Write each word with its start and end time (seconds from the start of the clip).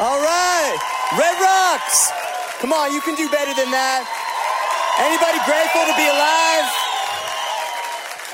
All 0.00 0.18
right. 0.18 0.78
Red 1.12 1.36
Rocks. 1.42 2.10
Come 2.58 2.72
on, 2.72 2.90
you 2.90 3.02
can 3.02 3.16
do 3.16 3.28
better 3.28 3.52
than 3.52 3.70
that. 3.70 4.08
Anybody 4.96 5.36
grateful 5.44 5.84
to 5.84 5.92
be 5.92 6.08
alive? 6.08 6.64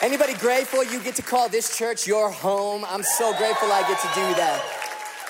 Anybody 0.00 0.34
grateful 0.38 0.84
you 0.84 1.02
get 1.02 1.16
to 1.16 1.22
call 1.22 1.48
this 1.48 1.76
church 1.76 2.06
your 2.06 2.30
home? 2.30 2.84
I'm 2.88 3.02
so 3.02 3.36
grateful 3.36 3.72
I 3.72 3.80
get 3.88 3.98
to 3.98 4.08
do 4.14 4.34
that. 4.38 4.75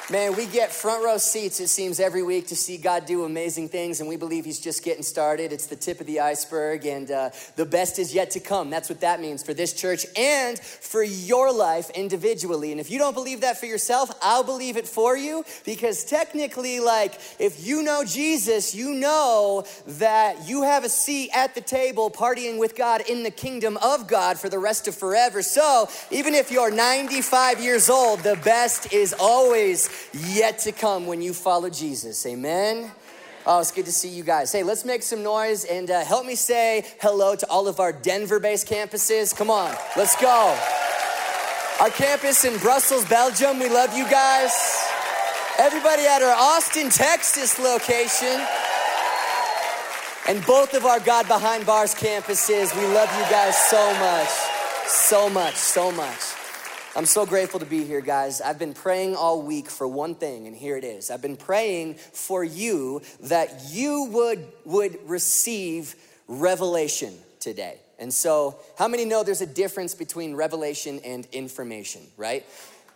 Man, 0.08 0.36
we 0.36 0.46
get 0.46 0.70
front 0.70 1.04
row 1.04 1.18
seats, 1.18 1.58
it 1.58 1.66
seems, 1.66 1.98
every 1.98 2.22
week 2.22 2.46
to 2.46 2.54
see 2.54 2.76
God 2.76 3.06
do 3.06 3.24
amazing 3.24 3.68
things, 3.68 3.98
and 3.98 4.08
we 4.08 4.14
believe 4.14 4.44
He's 4.44 4.60
just 4.60 4.84
getting 4.84 5.02
started. 5.02 5.52
It's 5.52 5.66
the 5.66 5.74
tip 5.74 6.00
of 6.00 6.06
the 6.06 6.20
iceberg, 6.20 6.86
and 6.86 7.10
uh, 7.10 7.30
the 7.56 7.66
best 7.66 7.98
is 7.98 8.14
yet 8.14 8.30
to 8.30 8.40
come. 8.40 8.70
That's 8.70 8.88
what 8.88 9.00
that 9.00 9.20
means 9.20 9.42
for 9.42 9.52
this 9.52 9.72
church 9.72 10.06
and 10.16 10.60
for 10.60 11.02
your 11.02 11.52
life 11.52 11.90
individually. 11.90 12.70
And 12.70 12.80
if 12.80 12.88
you 12.88 13.00
don't 13.00 13.14
believe 13.14 13.40
that 13.40 13.58
for 13.58 13.66
yourself, 13.66 14.08
I'll 14.22 14.44
believe 14.44 14.76
it 14.76 14.86
for 14.86 15.16
you 15.16 15.44
because 15.64 16.04
technically, 16.04 16.78
like, 16.78 17.18
if 17.40 17.66
you 17.66 17.82
know 17.82 18.04
Jesus, 18.04 18.76
you 18.76 18.94
know 18.94 19.66
that 19.88 20.48
you 20.48 20.62
have 20.62 20.84
a 20.84 20.88
seat 20.88 21.30
at 21.34 21.56
the 21.56 21.60
table 21.60 22.12
partying 22.12 22.60
with 22.60 22.76
God 22.76 23.00
in 23.10 23.24
the 23.24 23.32
kingdom 23.32 23.76
of 23.78 24.06
God 24.06 24.38
for 24.38 24.48
the 24.48 24.60
rest 24.60 24.86
of 24.86 24.94
forever. 24.94 25.42
So, 25.42 25.88
even 26.12 26.32
if 26.32 26.52
you're 26.52 26.70
95 26.70 27.60
years 27.60 27.90
old, 27.90 28.20
the 28.20 28.38
best 28.44 28.92
is 28.92 29.12
always 29.18 29.95
yet 30.12 30.58
to 30.60 30.72
come 30.72 31.06
when 31.06 31.22
you 31.22 31.32
follow 31.32 31.70
Jesus. 31.70 32.24
Amen. 32.26 32.90
Oh, 33.46 33.60
it's 33.60 33.70
good 33.70 33.84
to 33.86 33.92
see 33.92 34.08
you 34.08 34.24
guys. 34.24 34.50
Hey, 34.50 34.64
let's 34.64 34.84
make 34.84 35.02
some 35.02 35.22
noise 35.22 35.64
and 35.64 35.88
uh, 35.90 36.04
help 36.04 36.26
me 36.26 36.34
say 36.34 36.84
hello 37.00 37.36
to 37.36 37.48
all 37.48 37.68
of 37.68 37.78
our 37.78 37.92
Denver 37.92 38.40
based 38.40 38.68
campuses. 38.68 39.34
Come 39.34 39.50
on, 39.50 39.72
let's 39.96 40.20
go. 40.20 40.58
Our 41.80 41.90
campus 41.90 42.44
in 42.44 42.58
Brussels, 42.58 43.04
Belgium, 43.08 43.58
we 43.58 43.68
love 43.68 43.96
you 43.96 44.08
guys. 44.10 44.50
Everybody 45.58 46.06
at 46.06 46.22
our 46.22 46.34
Austin, 46.34 46.90
Texas 46.90 47.58
location. 47.58 48.44
And 50.28 50.44
both 50.44 50.74
of 50.74 50.84
our 50.84 50.98
God 50.98 51.28
Behind 51.28 51.64
Bars 51.64 51.94
campuses, 51.94 52.74
we 52.74 52.84
love 52.94 53.08
you 53.16 53.30
guys 53.30 53.56
so 53.56 53.94
much. 54.00 54.28
So 54.88 55.30
much, 55.30 55.54
so 55.54 55.92
much. 55.92 56.45
I'm 56.96 57.04
so 57.04 57.26
grateful 57.26 57.60
to 57.60 57.66
be 57.66 57.84
here, 57.84 58.00
guys. 58.00 58.40
I've 58.40 58.58
been 58.58 58.72
praying 58.72 59.16
all 59.16 59.42
week 59.42 59.68
for 59.68 59.86
one 59.86 60.14
thing, 60.14 60.46
and 60.46 60.56
here 60.56 60.78
it 60.78 60.84
is. 60.84 61.10
I've 61.10 61.20
been 61.20 61.36
praying 61.36 61.96
for 61.96 62.42
you 62.42 63.02
that 63.24 63.64
you 63.68 64.08
would, 64.12 64.46
would 64.64 64.98
receive 65.06 65.94
revelation 66.26 67.12
today. 67.38 67.80
And 67.98 68.14
so, 68.14 68.56
how 68.78 68.88
many 68.88 69.04
know 69.04 69.22
there's 69.22 69.42
a 69.42 69.46
difference 69.46 69.94
between 69.94 70.34
revelation 70.34 71.00
and 71.04 71.26
information, 71.32 72.00
right? 72.16 72.46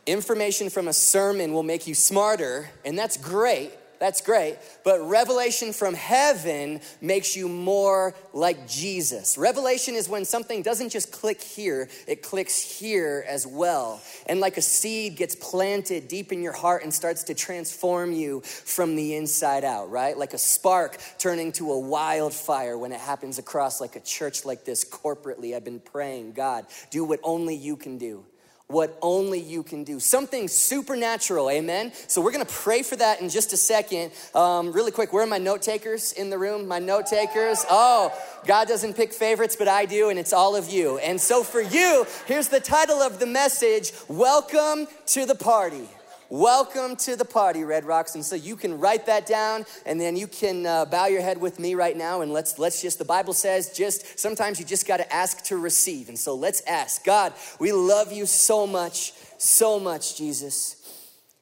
Information 0.07 0.71
from 0.71 0.89
a 0.89 0.95
sermon 0.95 1.53
will 1.53 1.63
make 1.63 1.87
you 1.87 1.95
smarter, 1.95 2.71
and 2.87 2.99
that's 2.99 3.19
great. 3.19 3.71
That's 4.01 4.23
great. 4.23 4.57
But 4.83 5.07
revelation 5.07 5.75
from 5.75 5.93
heaven 5.93 6.81
makes 7.03 7.37
you 7.37 7.51
more 7.51 8.15
like 8.33 8.67
Jesus. 8.67 9.37
Revelation 9.37 9.95
is 9.95 10.09
when 10.09 10.25
something 10.25 10.63
doesn't 10.63 10.89
just 10.89 11.13
click 11.13 11.43
here, 11.43 11.91
it 12.09 12.23
clicks 12.23 12.59
here 12.63 13.23
as 13.29 13.47
well. 13.47 14.01
And 14.25 14.41
like 14.41 14.57
a 14.57 14.63
seed 14.63 15.17
gets 15.17 15.35
planted 15.35 16.09
deep 16.09 16.33
in 16.33 16.43
your 16.43 16.55
heart 16.55 16.83
and 16.83 16.95
starts 16.95 17.25
to 17.25 17.35
transform 17.35 18.13
you 18.13 18.41
from 18.41 18.97
the 18.97 19.17
inside 19.17 19.65
out, 19.65 19.91
right? 19.91 20.17
Like 20.17 20.33
a 20.33 20.39
spark 20.39 20.97
turning 21.19 21.53
to 21.53 21.71
a 21.71 21.79
wildfire 21.79 22.79
when 22.79 22.93
it 22.93 23.01
happens 23.01 23.39
across 23.39 23.83
like 23.83 23.97
a 23.97 24.01
church 24.01 24.47
like 24.47 24.65
this 24.65 24.83
corporately. 24.83 25.55
I've 25.55 25.65
been 25.65 25.79
praying, 25.79 26.33
God, 26.33 26.65
do 26.91 27.05
what 27.05 27.21
only 27.23 27.55
you 27.55 27.77
can 27.77 27.99
do 27.99 28.25
what 28.71 28.97
only 29.03 29.41
you 29.41 29.63
can 29.63 29.85
do. 29.85 30.01
Something 30.01 30.49
supernatural, 30.49 31.51
amen? 31.51 31.93
So 32.07 32.21
we're 32.21 32.33
gonna 32.33 32.45
pray 32.45 32.83
for 32.83 32.97
that 32.97 33.21
in 33.21 33.29
just 33.29 33.53
a 33.53 33.57
second. 33.57 34.13
Um, 34.35 34.73
really 34.73 34.93
quick, 34.93 35.13
where 35.13 35.23
are 35.23 35.27
my 35.27 35.39
note 35.39 35.63
takers 35.63 36.13
in 36.13 36.31
the 36.31 36.39
room? 36.39 36.69
My 36.69 36.79
note 36.79 37.07
takers? 37.07 37.65
Oh, 37.69 38.13
God 38.47 38.69
doesn't 38.69 38.95
pick 38.95 39.13
favorites, 39.13 39.57
but 39.57 39.69
I 39.69 39.85
do, 39.87 40.09
and 40.09 40.19
it's 40.19 40.33
all 40.33 40.57
of 40.57 40.69
you. 40.71 40.99
And 40.99 41.21
so 41.21 41.43
for 41.43 41.61
you, 41.61 42.07
here's 42.27 42.49
the 42.49 42.61
title 42.61 43.03
of 43.03 43.19
the 43.19 43.27
message 43.27 43.93
Welcome 44.09 44.87
to 45.07 45.27
the 45.27 45.35
Party. 45.35 45.89
Welcome 46.33 46.95
to 46.99 47.17
the 47.17 47.25
party, 47.25 47.65
Red 47.65 47.85
Rocks. 47.85 48.15
And 48.15 48.25
so 48.25 48.37
you 48.37 48.55
can 48.55 48.79
write 48.79 49.07
that 49.07 49.27
down 49.27 49.67
and 49.85 50.01
then 50.01 50.17
you 50.17 50.29
can 50.29 50.65
uh, 50.65 50.85
bow 50.85 51.07
your 51.07 51.23
head 51.23 51.41
with 51.41 51.59
me 51.59 51.75
right 51.75 51.97
now 51.97 52.21
and 52.21 52.33
let's 52.33 52.57
let's 52.57 52.81
just 52.81 53.01
the 53.01 53.05
Bible 53.05 53.33
says 53.33 53.77
just 53.77 54.17
sometimes 54.17 54.61
you 54.61 54.65
just 54.65 54.87
got 54.87 54.99
to 54.99 55.13
ask 55.13 55.43
to 55.47 55.57
receive. 55.57 56.09
And 56.09 56.17
so 56.17 56.37
let's 56.37 56.63
ask. 56.69 57.05
God, 57.05 57.33
we 57.59 57.73
love 57.73 58.13
you 58.13 58.27
so 58.27 58.65
much, 58.65 59.13
so 59.39 59.81
much, 59.81 60.17
Jesus. 60.17 60.77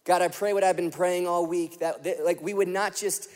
God, 0.07 0.23
I 0.23 0.29
pray 0.29 0.55
what 0.55 0.65
I've 0.65 0.77
been 0.77 0.91
praying 0.91 1.29
all 1.29 1.45
week 1.45 1.81
that, 1.81 2.05
that 2.05 2.25
like 2.25 2.41
we 2.41 2.55
would 2.55 2.67
not 2.67 2.97
just 2.97 3.29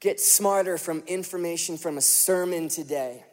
get 0.00 0.18
smarter 0.18 0.76
from 0.76 1.04
information 1.06 1.78
from 1.78 1.98
a 1.98 2.02
sermon 2.02 2.68
today. 2.68 3.24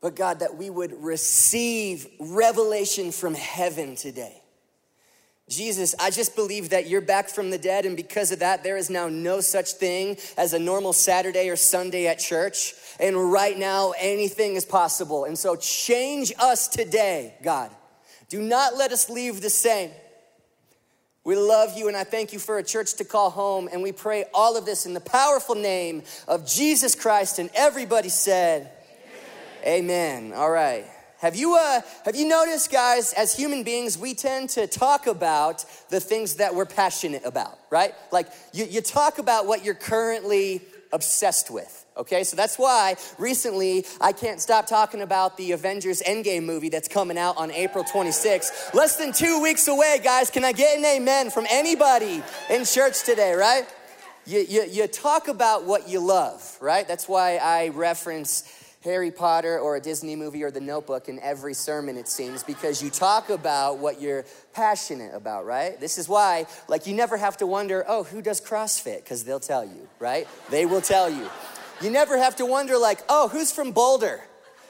But 0.00 0.14
God, 0.14 0.38
that 0.38 0.56
we 0.56 0.70
would 0.70 0.92
receive 1.02 2.06
revelation 2.20 3.10
from 3.10 3.34
heaven 3.34 3.96
today. 3.96 4.41
Jesus, 5.52 5.94
I 6.00 6.10
just 6.10 6.34
believe 6.34 6.70
that 6.70 6.88
you're 6.88 7.02
back 7.02 7.28
from 7.28 7.50
the 7.50 7.58
dead, 7.58 7.84
and 7.84 7.94
because 7.94 8.32
of 8.32 8.38
that, 8.38 8.62
there 8.62 8.78
is 8.78 8.88
now 8.88 9.08
no 9.08 9.40
such 9.40 9.72
thing 9.72 10.16
as 10.38 10.54
a 10.54 10.58
normal 10.58 10.94
Saturday 10.94 11.50
or 11.50 11.56
Sunday 11.56 12.06
at 12.06 12.18
church. 12.18 12.74
And 12.98 13.30
right 13.30 13.58
now, 13.58 13.92
anything 13.98 14.54
is 14.56 14.64
possible. 14.64 15.24
And 15.26 15.38
so, 15.38 15.56
change 15.56 16.32
us 16.38 16.68
today, 16.68 17.34
God. 17.42 17.70
Do 18.30 18.40
not 18.40 18.76
let 18.76 18.92
us 18.92 19.10
leave 19.10 19.42
the 19.42 19.50
same. 19.50 19.90
We 21.22 21.36
love 21.36 21.76
you, 21.76 21.86
and 21.86 21.96
I 21.96 22.04
thank 22.04 22.32
you 22.32 22.38
for 22.38 22.56
a 22.56 22.64
church 22.64 22.94
to 22.94 23.04
call 23.04 23.28
home. 23.28 23.68
And 23.70 23.82
we 23.82 23.92
pray 23.92 24.24
all 24.32 24.56
of 24.56 24.64
this 24.64 24.86
in 24.86 24.94
the 24.94 25.00
powerful 25.00 25.54
name 25.54 26.02
of 26.26 26.46
Jesus 26.46 26.94
Christ. 26.94 27.38
And 27.38 27.50
everybody 27.54 28.08
said, 28.08 28.72
Amen. 29.64 30.30
Amen. 30.30 30.32
All 30.32 30.50
right. 30.50 30.86
Have 31.22 31.36
you, 31.36 31.54
uh, 31.54 31.82
have 32.04 32.16
you 32.16 32.26
noticed, 32.26 32.72
guys, 32.72 33.12
as 33.12 33.32
human 33.32 33.62
beings, 33.62 33.96
we 33.96 34.12
tend 34.12 34.48
to 34.50 34.66
talk 34.66 35.06
about 35.06 35.64
the 35.88 36.00
things 36.00 36.34
that 36.34 36.52
we're 36.52 36.66
passionate 36.66 37.22
about, 37.24 37.60
right? 37.70 37.94
Like 38.10 38.26
you, 38.52 38.64
you 38.64 38.80
talk 38.80 39.20
about 39.20 39.46
what 39.46 39.64
you're 39.64 39.76
currently 39.76 40.62
obsessed 40.92 41.48
with. 41.48 41.86
Okay, 41.96 42.24
so 42.24 42.34
that's 42.34 42.58
why 42.58 42.96
recently 43.18 43.86
I 44.00 44.10
can't 44.10 44.40
stop 44.40 44.66
talking 44.66 45.00
about 45.00 45.36
the 45.36 45.52
Avengers 45.52 46.02
Endgame 46.02 46.42
movie 46.42 46.70
that's 46.70 46.88
coming 46.88 47.16
out 47.16 47.36
on 47.36 47.52
April 47.52 47.84
26th. 47.84 48.74
Less 48.74 48.96
than 48.96 49.12
two 49.12 49.40
weeks 49.40 49.68
away, 49.68 50.00
guys. 50.02 50.28
Can 50.28 50.44
I 50.44 50.50
get 50.50 50.76
an 50.76 50.84
amen 50.84 51.30
from 51.30 51.46
anybody 51.48 52.20
in 52.50 52.64
church 52.64 53.04
today, 53.04 53.34
right? 53.34 53.64
You, 54.26 54.40
you, 54.40 54.64
you 54.64 54.86
talk 54.88 55.28
about 55.28 55.66
what 55.66 55.88
you 55.88 56.00
love, 56.00 56.58
right? 56.60 56.88
That's 56.88 57.08
why 57.08 57.36
I 57.36 57.68
reference 57.68 58.42
Harry 58.84 59.10
Potter 59.10 59.58
or 59.58 59.76
a 59.76 59.80
Disney 59.80 60.16
movie 60.16 60.42
or 60.42 60.50
the 60.50 60.60
notebook 60.60 61.08
in 61.08 61.20
every 61.20 61.54
sermon, 61.54 61.96
it 61.96 62.08
seems, 62.08 62.42
because 62.42 62.82
you 62.82 62.90
talk 62.90 63.30
about 63.30 63.78
what 63.78 64.00
you're 64.00 64.24
passionate 64.52 65.14
about, 65.14 65.46
right? 65.46 65.78
This 65.78 65.98
is 65.98 66.08
why, 66.08 66.46
like, 66.68 66.86
you 66.86 66.94
never 66.94 67.16
have 67.16 67.36
to 67.38 67.46
wonder, 67.46 67.84
oh, 67.86 68.02
who 68.02 68.20
does 68.20 68.40
CrossFit? 68.40 69.04
Because 69.04 69.24
they'll 69.24 69.40
tell 69.40 69.64
you, 69.64 69.88
right? 69.98 70.26
They 70.50 70.66
will 70.66 70.80
tell 70.80 71.08
you. 71.08 71.28
You 71.80 71.90
never 71.90 72.18
have 72.18 72.36
to 72.36 72.46
wonder, 72.46 72.76
like, 72.76 72.98
oh, 73.08 73.28
who's 73.28 73.52
from 73.52 73.72
Boulder? 73.72 74.20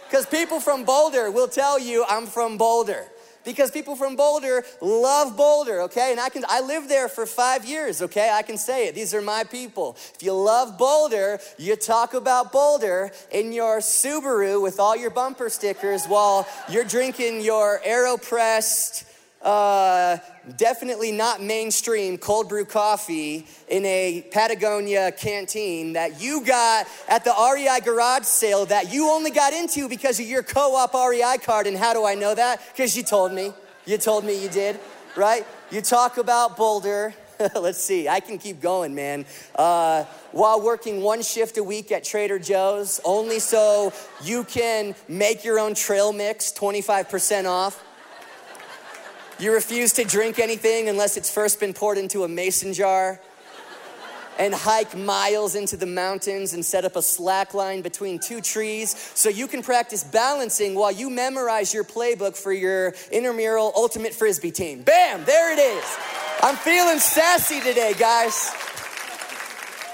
Because 0.08 0.26
people 0.26 0.60
from 0.60 0.84
Boulder 0.84 1.30
will 1.30 1.48
tell 1.48 1.78
you, 1.78 2.04
I'm 2.08 2.26
from 2.26 2.58
Boulder 2.58 3.06
because 3.44 3.70
people 3.70 3.97
from 3.97 4.16
Boulder 4.16 4.64
love 4.80 5.36
Boulder, 5.36 5.82
okay? 5.82 6.10
And 6.10 6.20
I 6.20 6.28
can 6.28 6.44
I 6.48 6.60
lived 6.60 6.88
there 6.88 7.08
for 7.08 7.26
5 7.26 7.64
years, 7.64 8.03
okay? 8.03 8.30
I 8.32 8.42
can 8.42 8.58
say 8.58 8.88
it. 8.88 8.94
These 8.94 9.14
are 9.14 9.22
my 9.22 9.44
people. 9.44 9.97
If 10.14 10.22
you 10.22 10.32
love 10.32 10.78
Boulder, 10.78 11.41
you 11.58 11.76
talk 11.76 12.14
about 12.14 12.53
Boulder 12.53 13.12
in 13.30 13.53
your 13.53 13.78
Subaru 13.78 14.60
with 14.62 14.78
all 14.80 14.97
your 14.97 15.10
bumper 15.10 15.48
stickers 15.48 16.06
while 16.06 16.47
you're 16.69 16.84
drinking 16.84 17.42
your 17.42 17.80
AeroPress 17.86 19.04
uh, 19.42 20.19
definitely 20.56 21.12
not 21.12 21.42
mainstream 21.42 22.16
cold 22.16 22.48
brew 22.48 22.64
coffee 22.64 23.47
in 23.68 23.84
a 23.84 24.24
Patagonia 24.30 25.12
canteen 25.12 25.94
that 25.94 26.21
you 26.21 26.44
got 26.44 26.86
at 27.09 27.24
the 27.24 27.33
REI 27.33 27.80
garage 27.84 28.24
sale 28.24 28.66
that 28.66 28.92
you 28.92 29.09
only 29.09 29.30
got 29.30 29.53
into 29.53 29.89
because 29.89 30.21
of 30.21 30.27
your 30.27 30.42
co 30.42 30.77
op 30.77 30.94
REI 30.94 31.39
card. 31.42 31.66
And 31.66 31.77
how 31.77 31.92
do 31.92 32.04
I 32.04 32.15
know 32.15 32.34
that? 32.34 32.60
Because 32.72 32.97
you 32.97 33.03
told 33.03 33.33
me. 33.33 33.53
You 33.84 33.98
told 33.98 34.24
me 34.24 34.41
you 34.41 34.48
did, 34.48 34.78
right? 35.16 35.44
You 35.72 35.80
talk 35.80 36.18
about 36.18 36.56
Boulder. 36.56 37.15
Let's 37.56 37.83
see, 37.83 38.09
I 38.09 38.21
can 38.21 38.39
keep 38.39 38.60
going, 38.60 38.94
man. 38.94 39.27
Uh, 39.56 40.04
while 40.30 40.60
working 40.60 41.03
one 41.03 41.22
shift 41.22 41.59
a 41.59 41.65
week 41.65 41.91
at 41.91 42.04
Trader 42.04 42.39
Joe's, 42.39 43.00
only 43.04 43.41
so 43.41 43.92
you 44.22 44.44
can 44.44 44.94
make 45.09 45.44
your 45.44 45.59
own 45.59 45.74
trail 45.74 46.12
mix 46.12 46.53
25% 46.53 47.47
off. 47.47 47.83
You 49.42 49.53
refuse 49.53 49.92
to 49.94 50.04
drink 50.04 50.39
anything 50.39 50.89
unless 50.89 51.16
it's 51.16 51.28
first 51.28 51.59
been 51.59 51.72
poured 51.72 51.98
into 51.98 52.22
a 52.22 52.28
mason 52.28 52.72
jar. 52.72 53.18
And 54.39 54.54
hike 54.54 54.97
miles 54.97 55.56
into 55.56 55.77
the 55.77 55.84
mountains 55.84 56.54
and 56.54 56.65
set 56.65 56.84
up 56.84 56.94
a 56.94 57.03
slack 57.03 57.53
line 57.53 57.83
between 57.83 58.21
two 58.21 58.41
trees 58.41 58.97
so 59.16 59.28
you 59.28 59.48
can 59.48 59.65
practice 59.65 60.04
balancing 60.04 60.77
while 60.77 60.92
you 60.92 61.10
memorize 61.10 61.74
your 61.74 61.83
playbook 61.83 62.36
for 62.36 62.53
your 62.53 62.94
intramural 63.10 63.72
ultimate 63.74 64.15
frisbee 64.15 64.53
team. 64.53 64.83
Bam, 64.83 65.24
there 65.24 65.53
it 65.53 65.59
is. 65.59 65.98
I'm 66.41 66.54
feeling 66.54 67.00
sassy 67.00 67.59
today, 67.59 67.94
guys. 67.98 68.53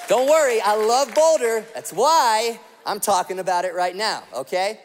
Don't 0.09 0.29
worry, 0.29 0.61
I 0.61 0.77
love 0.77 1.15
Boulder. 1.15 1.65
That's 1.73 1.95
why 1.95 2.61
I'm 2.85 3.00
talking 3.00 3.39
about 3.39 3.65
it 3.65 3.75
right 3.75 3.97
now, 3.97 4.25
okay? 4.35 4.79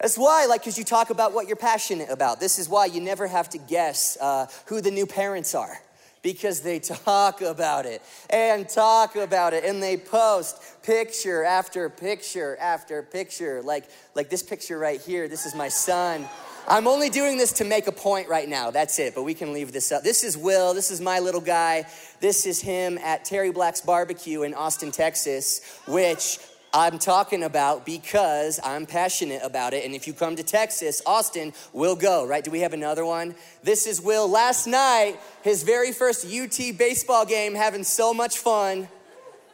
That's 0.00 0.18
why, 0.18 0.46
like, 0.46 0.60
because 0.60 0.76
you 0.76 0.84
talk 0.84 1.10
about 1.10 1.32
what 1.32 1.46
you're 1.46 1.56
passionate 1.56 2.10
about. 2.10 2.38
This 2.38 2.58
is 2.58 2.68
why 2.68 2.86
you 2.86 3.00
never 3.00 3.26
have 3.26 3.48
to 3.50 3.58
guess 3.58 4.18
uh, 4.20 4.46
who 4.66 4.80
the 4.80 4.90
new 4.90 5.06
parents 5.06 5.54
are 5.54 5.80
because 6.22 6.60
they 6.60 6.80
talk 6.80 7.40
about 7.40 7.86
it 7.86 8.02
and 8.30 8.68
talk 8.68 9.16
about 9.16 9.54
it 9.54 9.64
and 9.64 9.82
they 9.82 9.96
post 9.96 10.60
picture 10.82 11.44
after 11.44 11.88
picture 11.88 12.56
after 12.60 13.02
picture. 13.02 13.62
Like, 13.62 13.84
like 14.14 14.28
this 14.28 14.42
picture 14.42 14.78
right 14.78 15.00
here, 15.00 15.28
this 15.28 15.46
is 15.46 15.54
my 15.54 15.68
son. 15.68 16.28
I'm 16.68 16.88
only 16.88 17.10
doing 17.10 17.38
this 17.38 17.52
to 17.54 17.64
make 17.64 17.86
a 17.86 17.92
point 17.92 18.28
right 18.28 18.48
now. 18.48 18.72
That's 18.72 18.98
it, 18.98 19.14
but 19.14 19.22
we 19.22 19.34
can 19.34 19.52
leave 19.52 19.70
this 19.70 19.92
up. 19.92 20.02
This 20.02 20.24
is 20.24 20.36
Will. 20.36 20.74
This 20.74 20.90
is 20.90 21.00
my 21.00 21.20
little 21.20 21.40
guy. 21.40 21.84
This 22.20 22.44
is 22.44 22.60
him 22.60 22.98
at 22.98 23.24
Terry 23.24 23.52
Black's 23.52 23.80
Barbecue 23.80 24.42
in 24.42 24.52
Austin, 24.52 24.90
Texas, 24.90 25.80
which 25.86 26.38
I'm 26.76 26.98
talking 26.98 27.42
about 27.42 27.86
because 27.86 28.60
I'm 28.62 28.84
passionate 28.84 29.40
about 29.42 29.72
it. 29.72 29.86
And 29.86 29.94
if 29.94 30.06
you 30.06 30.12
come 30.12 30.36
to 30.36 30.42
Texas, 30.42 31.00
Austin, 31.06 31.54
we'll 31.72 31.96
go, 31.96 32.26
right? 32.26 32.44
Do 32.44 32.50
we 32.50 32.60
have 32.60 32.74
another 32.74 33.06
one? 33.06 33.34
This 33.62 33.86
is 33.86 33.98
Will. 33.98 34.28
Last 34.28 34.66
night, 34.66 35.18
his 35.40 35.62
very 35.62 35.90
first 35.90 36.26
UT 36.26 36.76
baseball 36.76 37.24
game, 37.24 37.54
having 37.54 37.82
so 37.82 38.12
much 38.12 38.36
fun, 38.36 38.88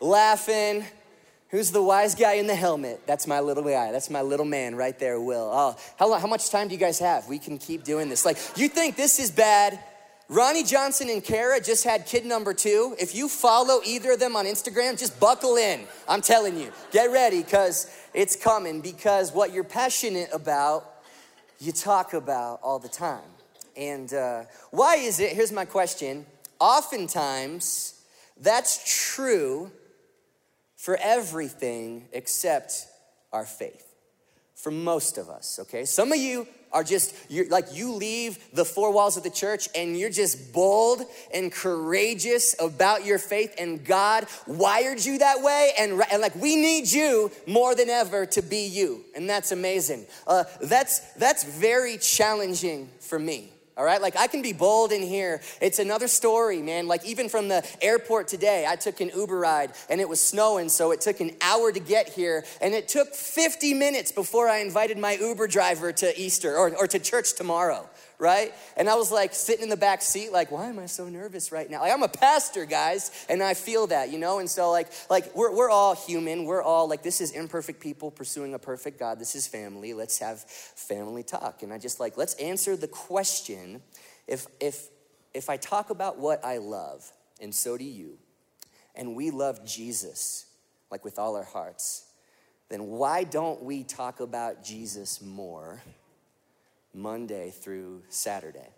laughing 0.00 0.84
Who's 1.52 1.70
the 1.70 1.82
wise 1.82 2.14
guy 2.14 2.34
in 2.34 2.46
the 2.46 2.54
helmet? 2.54 3.02
That's 3.06 3.26
my 3.26 3.40
little 3.40 3.62
guy. 3.62 3.92
That's 3.92 4.08
my 4.08 4.22
little 4.22 4.46
man 4.46 4.74
right 4.74 4.98
there, 4.98 5.20
Will. 5.20 5.50
Oh, 5.52 5.76
how, 5.98 6.10
how 6.14 6.26
much 6.26 6.48
time 6.48 6.68
do 6.68 6.74
you 6.74 6.80
guys 6.80 6.98
have? 6.98 7.28
We 7.28 7.38
can 7.38 7.58
keep 7.58 7.84
doing 7.84 8.08
this. 8.08 8.24
Like, 8.24 8.38
you 8.56 8.68
think 8.68 8.96
this 8.96 9.18
is 9.18 9.30
bad? 9.30 9.78
Ronnie 10.32 10.64
Johnson 10.64 11.10
and 11.10 11.22
Kara 11.22 11.60
just 11.60 11.84
had 11.84 12.06
kid 12.06 12.24
number 12.24 12.54
two. 12.54 12.96
If 12.98 13.14
you 13.14 13.28
follow 13.28 13.80
either 13.84 14.12
of 14.12 14.18
them 14.18 14.34
on 14.34 14.46
Instagram, 14.46 14.98
just 14.98 15.20
buckle 15.20 15.56
in. 15.56 15.82
I'm 16.08 16.22
telling 16.22 16.58
you, 16.58 16.72
get 16.90 17.10
ready 17.10 17.42
because 17.42 17.94
it's 18.14 18.34
coming. 18.34 18.80
Because 18.80 19.30
what 19.30 19.52
you're 19.52 19.62
passionate 19.62 20.30
about, 20.32 20.90
you 21.60 21.70
talk 21.70 22.14
about 22.14 22.60
all 22.62 22.78
the 22.78 22.88
time. 22.88 23.20
And 23.76 24.14
uh, 24.14 24.44
why 24.70 24.94
is 24.94 25.20
it? 25.20 25.32
Here's 25.32 25.52
my 25.52 25.66
question. 25.66 26.24
Oftentimes, 26.58 28.02
that's 28.40 29.14
true 29.14 29.70
for 30.76 30.96
everything 31.02 32.08
except 32.10 32.86
our 33.34 33.44
faith. 33.44 33.86
For 34.54 34.70
most 34.70 35.18
of 35.18 35.28
us, 35.28 35.58
okay? 35.60 35.84
Some 35.84 36.10
of 36.10 36.18
you 36.18 36.48
are 36.72 36.84
just 36.84 37.14
you're 37.28 37.48
like 37.48 37.66
you 37.74 37.92
leave 37.92 38.38
the 38.52 38.64
four 38.64 38.92
walls 38.92 39.16
of 39.16 39.22
the 39.22 39.30
church 39.30 39.68
and 39.74 39.98
you're 39.98 40.10
just 40.10 40.52
bold 40.52 41.02
and 41.32 41.52
courageous 41.52 42.54
about 42.60 43.04
your 43.04 43.18
faith 43.18 43.54
and 43.58 43.84
god 43.84 44.26
wired 44.46 45.04
you 45.04 45.18
that 45.18 45.42
way 45.42 45.72
and, 45.78 46.02
and 46.10 46.20
like 46.20 46.34
we 46.36 46.56
need 46.56 46.90
you 46.90 47.30
more 47.46 47.74
than 47.74 47.88
ever 47.88 48.26
to 48.26 48.42
be 48.42 48.66
you. 48.66 49.04
And 49.14 49.28
that's 49.28 49.52
amazing. 49.52 50.06
Uh, 50.26 50.44
that's 50.60 51.00
that's 51.14 51.44
very 51.44 51.98
challenging 51.98 52.88
for 53.00 53.18
me 53.18 53.52
all 53.76 53.84
right? 53.84 54.00
Like 54.00 54.16
I 54.16 54.26
can 54.26 54.42
be 54.42 54.52
bold 54.52 54.92
in 54.92 55.02
here. 55.02 55.40
It's 55.60 55.78
another 55.78 56.08
story, 56.08 56.62
man. 56.62 56.86
Like 56.86 57.04
even 57.06 57.28
from 57.28 57.48
the 57.48 57.66
airport 57.80 58.28
today, 58.28 58.66
I 58.68 58.76
took 58.76 59.00
an 59.00 59.10
Uber 59.14 59.38
ride 59.38 59.72
and 59.88 60.00
it 60.00 60.08
was 60.08 60.20
snowing, 60.20 60.68
so 60.68 60.90
it 60.92 61.00
took 61.00 61.20
an 61.20 61.30
hour 61.40 61.72
to 61.72 61.80
get 61.80 62.08
here. 62.08 62.44
And 62.60 62.74
it 62.74 62.88
took 62.88 63.14
50 63.14 63.74
minutes 63.74 64.12
before 64.12 64.48
I 64.48 64.58
invited 64.58 64.98
my 64.98 65.14
Uber 65.14 65.48
driver 65.48 65.92
to 65.92 66.20
Easter 66.20 66.56
or, 66.56 66.74
or 66.76 66.86
to 66.86 66.98
church 66.98 67.34
tomorrow 67.34 67.88
right? 68.22 68.54
And 68.76 68.88
I 68.88 68.94
was 68.94 69.10
like 69.10 69.34
sitting 69.34 69.64
in 69.64 69.68
the 69.68 69.76
back 69.76 70.00
seat, 70.00 70.30
like, 70.30 70.52
why 70.52 70.66
am 70.66 70.78
I 70.78 70.86
so 70.86 71.08
nervous 71.08 71.50
right 71.50 71.68
now? 71.68 71.80
Like, 71.80 71.92
I'm 71.92 72.04
a 72.04 72.08
pastor, 72.08 72.64
guys, 72.64 73.26
and 73.28 73.42
I 73.42 73.54
feel 73.54 73.88
that, 73.88 74.12
you 74.12 74.18
know? 74.20 74.38
And 74.38 74.48
so, 74.48 74.70
like, 74.70 74.86
like 75.10 75.34
we're, 75.34 75.52
we're 75.52 75.68
all 75.68 75.96
human. 75.96 76.44
We're 76.44 76.62
all 76.62 76.88
like, 76.88 77.02
this 77.02 77.20
is 77.20 77.32
imperfect 77.32 77.80
people 77.80 78.12
pursuing 78.12 78.54
a 78.54 78.60
perfect 78.60 79.00
God. 79.00 79.18
This 79.18 79.34
is 79.34 79.48
family. 79.48 79.92
Let's 79.92 80.20
have 80.20 80.38
family 80.38 81.24
talk. 81.24 81.64
And 81.64 81.72
I 81.72 81.78
just 81.78 81.98
like, 81.98 82.16
let's 82.16 82.34
answer 82.34 82.76
the 82.76 82.86
question 82.86 83.71
if, 84.26 84.46
if, 84.60 84.88
if 85.34 85.48
I 85.48 85.56
talk 85.56 85.90
about 85.90 86.18
what 86.18 86.44
I 86.44 86.58
love, 86.58 87.10
and 87.40 87.54
so 87.54 87.76
do 87.76 87.84
you, 87.84 88.18
and 88.94 89.16
we 89.16 89.30
love 89.30 89.64
Jesus, 89.64 90.46
like 90.90 91.04
with 91.04 91.18
all 91.18 91.36
our 91.36 91.44
hearts, 91.44 92.06
then 92.68 92.86
why 92.86 93.24
don't 93.24 93.62
we 93.62 93.84
talk 93.84 94.20
about 94.20 94.64
Jesus 94.64 95.22
more? 95.22 95.82
Monday 96.94 97.50
through 97.50 98.02
Saturday. 98.08 98.68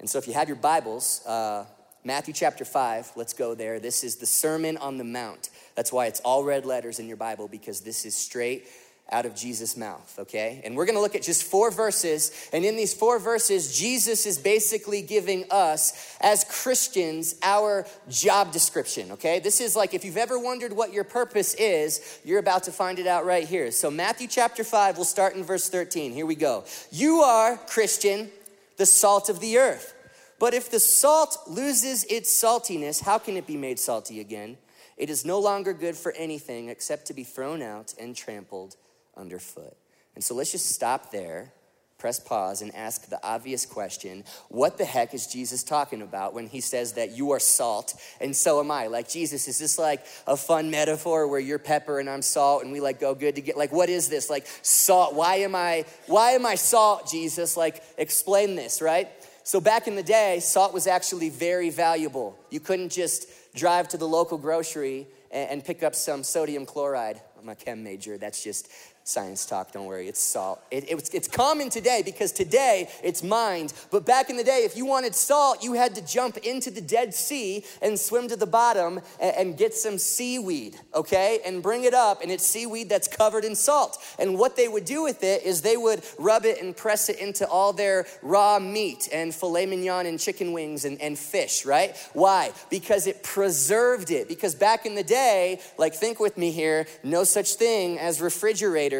And 0.00 0.08
so, 0.08 0.18
if 0.18 0.26
you 0.26 0.34
have 0.34 0.48
your 0.48 0.56
Bibles, 0.56 1.24
uh, 1.26 1.64
Matthew 2.04 2.34
chapter 2.34 2.64
5, 2.64 3.12
let's 3.16 3.32
go 3.32 3.54
there. 3.54 3.80
This 3.80 4.04
is 4.04 4.16
the 4.16 4.26
Sermon 4.26 4.76
on 4.76 4.98
the 4.98 5.04
Mount. 5.04 5.48
That's 5.76 5.92
why 5.92 6.06
it's 6.06 6.20
all 6.20 6.44
red 6.44 6.66
letters 6.66 6.98
in 6.98 7.08
your 7.08 7.16
Bible, 7.16 7.48
because 7.48 7.80
this 7.80 8.04
is 8.04 8.14
straight 8.14 8.66
out 9.12 9.26
of 9.26 9.34
Jesus' 9.34 9.76
mouth, 9.76 10.16
okay? 10.18 10.62
And 10.64 10.74
we're 10.76 10.86
gonna 10.86 11.00
look 11.00 11.14
at 11.14 11.22
just 11.22 11.44
four 11.44 11.70
verses. 11.70 12.48
And 12.52 12.64
in 12.64 12.74
these 12.74 12.94
four 12.94 13.18
verses, 13.18 13.76
Jesus 13.76 14.24
is 14.24 14.38
basically 14.38 15.02
giving 15.02 15.44
us, 15.50 16.16
as 16.20 16.44
Christians, 16.44 17.36
our 17.42 17.86
job 18.08 18.50
description, 18.50 19.12
okay? 19.12 19.40
This 19.40 19.60
is 19.60 19.76
like 19.76 19.92
if 19.92 20.04
you've 20.04 20.16
ever 20.16 20.38
wondered 20.38 20.72
what 20.72 20.92
your 20.92 21.04
purpose 21.04 21.54
is, 21.54 22.20
you're 22.24 22.38
about 22.38 22.64
to 22.64 22.72
find 22.72 22.98
it 22.98 23.06
out 23.06 23.26
right 23.26 23.46
here. 23.46 23.70
So, 23.70 23.90
Matthew 23.90 24.26
chapter 24.26 24.64
5, 24.64 24.96
we'll 24.96 25.04
start 25.04 25.34
in 25.34 25.44
verse 25.44 25.68
13. 25.68 26.12
Here 26.12 26.26
we 26.26 26.34
go. 26.34 26.64
You 26.90 27.20
are, 27.20 27.58
Christian, 27.58 28.30
the 28.78 28.86
salt 28.86 29.28
of 29.28 29.40
the 29.40 29.58
earth. 29.58 29.94
But 30.38 30.54
if 30.54 30.70
the 30.70 30.80
salt 30.80 31.38
loses 31.46 32.04
its 32.04 32.32
saltiness, 32.32 33.02
how 33.02 33.18
can 33.18 33.36
it 33.36 33.46
be 33.46 33.56
made 33.56 33.78
salty 33.78 34.18
again? 34.20 34.56
It 34.96 35.10
is 35.10 35.24
no 35.24 35.38
longer 35.38 35.72
good 35.72 35.96
for 35.96 36.12
anything 36.12 36.68
except 36.68 37.06
to 37.06 37.14
be 37.14 37.24
thrown 37.24 37.62
out 37.62 37.94
and 37.98 38.16
trampled 38.16 38.76
underfoot. 39.16 39.76
And 40.14 40.22
so 40.22 40.34
let's 40.34 40.52
just 40.52 40.70
stop 40.70 41.10
there, 41.10 41.52
press 41.98 42.20
pause, 42.20 42.62
and 42.62 42.74
ask 42.74 43.08
the 43.08 43.18
obvious 43.26 43.66
question 43.66 44.24
what 44.48 44.78
the 44.78 44.84
heck 44.84 45.14
is 45.14 45.26
Jesus 45.26 45.64
talking 45.64 46.02
about 46.02 46.34
when 46.34 46.46
he 46.46 46.60
says 46.60 46.92
that 46.92 47.16
you 47.16 47.32
are 47.32 47.40
salt 47.40 47.94
and 48.20 48.34
so 48.34 48.60
am 48.60 48.70
I? 48.70 48.86
Like, 48.86 49.08
Jesus, 49.08 49.48
is 49.48 49.58
this 49.58 49.78
like 49.78 50.04
a 50.26 50.36
fun 50.36 50.70
metaphor 50.70 51.26
where 51.26 51.40
you're 51.40 51.58
pepper 51.58 51.98
and 51.98 52.08
I'm 52.08 52.22
salt 52.22 52.62
and 52.62 52.72
we 52.72 52.80
like 52.80 53.00
go 53.00 53.14
good 53.14 53.36
to 53.36 53.40
get, 53.40 53.56
like, 53.56 53.72
what 53.72 53.88
is 53.88 54.08
this? 54.08 54.30
Like, 54.30 54.46
salt, 54.62 55.14
why 55.14 55.36
am 55.36 55.54
I, 55.54 55.84
why 56.06 56.32
am 56.32 56.46
I 56.46 56.54
salt, 56.54 57.10
Jesus? 57.10 57.56
Like, 57.56 57.82
explain 57.98 58.54
this, 58.54 58.80
right? 58.80 59.08
So 59.42 59.60
back 59.60 59.86
in 59.86 59.94
the 59.94 60.02
day, 60.02 60.40
salt 60.40 60.72
was 60.72 60.86
actually 60.86 61.28
very 61.28 61.68
valuable. 61.68 62.38
You 62.50 62.60
couldn't 62.60 62.90
just 62.90 63.26
drive 63.54 63.88
to 63.88 63.98
the 63.98 64.08
local 64.08 64.38
grocery 64.38 65.06
and, 65.30 65.64
pick 65.64 65.82
up 65.82 65.94
some 65.94 66.22
sodium 66.22 66.64
chloride. 66.64 67.20
I'm 67.40 67.48
a 67.48 67.54
chem 67.54 67.82
major. 67.82 68.16
That's 68.16 68.42
just 68.42 68.68
science 69.06 69.44
talk, 69.44 69.70
don't 69.70 69.84
worry, 69.84 70.08
it's 70.08 70.18
salt. 70.20 70.62
It, 70.70 70.90
it, 70.90 71.10
it's 71.12 71.28
common 71.28 71.68
today 71.68 72.00
because 72.02 72.32
today 72.32 72.88
it's 73.02 73.22
mined. 73.22 73.74
But 73.90 74.06
back 74.06 74.30
in 74.30 74.38
the 74.38 74.42
day, 74.42 74.62
if 74.64 74.78
you 74.78 74.86
wanted 74.86 75.14
salt, 75.14 75.62
you 75.62 75.74
had 75.74 75.94
to 75.96 76.06
jump 76.06 76.38
into 76.38 76.70
the 76.70 76.80
Dead 76.80 77.12
Sea 77.14 77.64
and 77.82 78.00
swim 78.00 78.28
to 78.28 78.36
the 78.36 78.46
bottom 78.46 79.02
and, 79.20 79.36
and 79.36 79.58
get 79.58 79.74
some 79.74 79.98
seaweed, 79.98 80.78
okay? 80.94 81.40
And 81.44 81.62
bring 81.62 81.84
it 81.84 81.92
up, 81.92 82.22
and 82.22 82.30
it's 82.30 82.46
seaweed 82.46 82.88
that's 82.88 83.06
covered 83.06 83.44
in 83.44 83.54
salt. 83.54 84.02
And 84.18 84.38
what 84.38 84.56
they 84.56 84.68
would 84.68 84.86
do 84.86 85.02
with 85.02 85.22
it 85.22 85.42
is 85.42 85.60
they 85.60 85.76
would 85.76 86.02
rub 86.18 86.46
it 86.46 86.62
and 86.62 86.74
press 86.74 87.10
it 87.10 87.18
into 87.18 87.46
all 87.46 87.74
their 87.74 88.06
raw 88.22 88.58
meat 88.58 89.10
and 89.12 89.34
filet 89.34 89.66
mignon 89.66 90.06
and 90.06 90.18
chicken 90.18 90.54
wings 90.54 90.86
and, 90.86 90.98
and 91.02 91.18
fish, 91.18 91.66
right? 91.66 91.94
Why? 92.14 92.52
Because 92.70 93.06
it 93.06 93.22
preserved 93.22 94.10
it. 94.10 94.28
Because 94.28 94.54
back 94.54 94.86
in 94.86 94.94
the 94.94 95.04
day, 95.04 95.60
like 95.76 95.92
think 95.92 96.20
with 96.20 96.38
me 96.38 96.52
here, 96.52 96.86
no 97.02 97.24
such 97.24 97.56
thing 97.56 97.98
as 97.98 98.22
refrigerator 98.22 98.93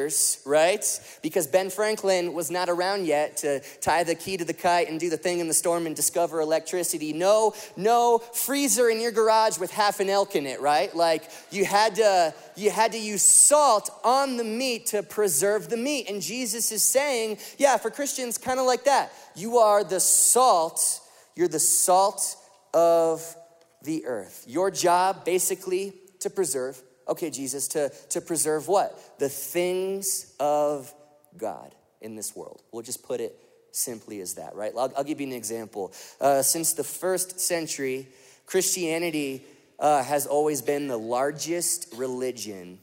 right? 0.45 0.85
Because 1.23 1.47
Ben 1.47 1.71
Franklin 1.71 2.33
was 2.33 2.51
not 2.51 2.69
around 2.69 3.07
yet 3.07 3.37
to 3.39 3.61
tie 3.81 4.05
the 4.05 4.15
key 4.15 4.37
to 4.37 4.45
the 4.45 4.53
kite 4.53 4.89
and 4.89 4.99
do 4.99 5.11
the 5.11 5.17
thing 5.17 5.41
in 5.41 5.49
the 5.49 5.55
storm 5.55 5.87
and 5.87 5.95
discover 5.95 6.41
electricity. 6.41 7.13
No, 7.13 7.55
no 7.77 8.19
freezer 8.19 8.89
in 8.89 9.01
your 9.01 9.13
garage 9.13 9.59
with 9.59 9.71
half 9.71 10.01
an 10.01 10.09
elk 10.09 10.37
in 10.37 10.47
it, 10.47 10.61
right? 10.61 10.95
Like 10.95 11.31
you 11.51 11.65
had 11.65 11.97
to 11.97 12.35
you 12.57 12.71
had 12.71 12.93
to 12.93 12.99
use 12.99 13.23
salt 13.23 13.91
on 14.05 14.37
the 14.37 14.45
meat 14.45 14.87
to 14.87 15.03
preserve 15.03 15.69
the 15.69 15.77
meat. 15.77 16.09
And 16.09 16.23
Jesus 16.23 16.73
is 16.73 16.83
saying, 16.83 17.39
yeah, 17.59 17.77
for 17.77 17.91
Christians 17.91 18.39
kind 18.39 18.61
of 18.61 18.67
like 18.67 18.85
that. 18.85 19.13
You 19.35 19.59
are 19.59 19.83
the 19.85 20.01
salt, 20.01 21.01
you're 21.35 21.49
the 21.49 21.59
salt 21.59 22.37
of 22.73 23.37
the 23.83 24.07
earth. 24.07 24.45
Your 24.47 24.71
job 24.71 25.25
basically 25.25 25.93
to 26.21 26.31
preserve 26.31 26.83
Okay, 27.09 27.31
Jesus, 27.31 27.69
to, 27.69 27.91
to 28.11 28.21
preserve 28.21 28.69
what? 28.69 29.19
The 29.19 29.29
things 29.29 30.35
of 30.41 30.93
God 31.37 31.75
in 32.01 32.17
this 32.17 32.35
world. 32.35 32.63
We'll 32.73 32.83
just 32.83 33.03
put 33.03 33.21
it 33.21 33.37
simply 33.73 34.21
as 34.21 34.35
that, 34.35 34.55
right? 34.55 34.73
I'll, 34.77 34.93
I'll 34.97 35.05
give 35.05 35.21
you 35.21 35.27
an 35.27 35.33
example. 35.33 35.93
Uh, 36.21 36.43
since 36.43 36.73
the 36.73 36.85
first 36.85 37.41
century, 37.41 38.09
Christianity 38.47 39.45
uh, 39.79 40.03
has 40.03 40.27
always 40.27 40.63
been 40.63 40.87
the 40.87 40.99
largest 40.99 41.93
religion 41.97 42.79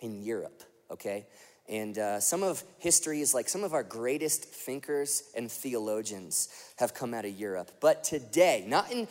in 0.00 0.22
Europe, 0.22 0.62
okay? 0.90 1.26
And 1.68 1.98
uh, 1.98 2.20
some 2.20 2.42
of 2.42 2.62
history 2.78 3.20
is 3.20 3.34
like 3.34 3.48
some 3.48 3.64
of 3.64 3.74
our 3.74 3.82
greatest 3.82 4.44
thinkers 4.44 5.22
and 5.36 5.50
theologians 5.50 6.48
have 6.78 6.94
come 6.94 7.14
out 7.14 7.24
of 7.24 7.32
Europe. 7.32 7.70
But 7.80 8.04
today, 8.04 8.64
not 8.66 8.90
in 8.90 9.06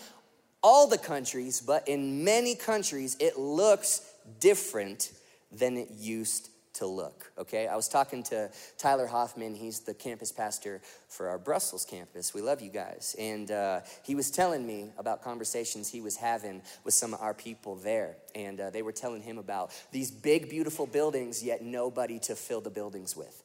all 0.62 0.88
the 0.88 0.98
countries, 0.98 1.62
but 1.62 1.88
in 1.88 2.24
many 2.24 2.56
countries, 2.56 3.16
it 3.20 3.40
looks 3.40 4.02
different 4.40 5.12
than 5.52 5.78
it 5.78 5.90
used 5.92 6.50
to 6.80 6.86
look, 6.86 7.32
okay? 7.38 7.68
I 7.68 7.76
was 7.76 7.88
talking 7.88 8.24
to 8.24 8.50
Tyler 8.78 9.08
Hoffman. 9.08 9.54
He's 9.54 9.82
the 9.82 9.94
campus 9.94 10.32
pastor 10.32 10.82
for 11.10 11.28
our 11.28 11.38
Brussels 11.38 11.84
campus. 11.84 12.34
We 12.34 12.42
love 12.42 12.62
you 12.62 12.70
guys. 12.70 13.16
And 13.20 13.52
uh, 13.52 13.82
he 14.04 14.16
was 14.16 14.32
telling 14.32 14.66
me 14.66 14.92
about 14.98 15.22
conversations 15.22 15.90
he 15.90 16.00
was 16.00 16.16
having 16.16 16.62
with 16.86 16.94
some 16.94 17.14
of 17.14 17.22
our 17.22 17.34
people 17.34 17.76
there. 17.76 18.16
And 18.34 18.62
uh, 18.62 18.70
they 18.70 18.82
were 18.82 18.94
telling 18.94 19.22
him 19.22 19.38
about 19.38 19.72
these 19.92 20.10
big, 20.10 20.50
beautiful 20.50 20.86
buildings, 20.86 21.44
yet 21.44 21.62
nobody 21.62 22.18
to 22.20 22.36
fill 22.36 22.62
the 22.62 22.70
buildings 22.70 23.16
with. 23.16 23.44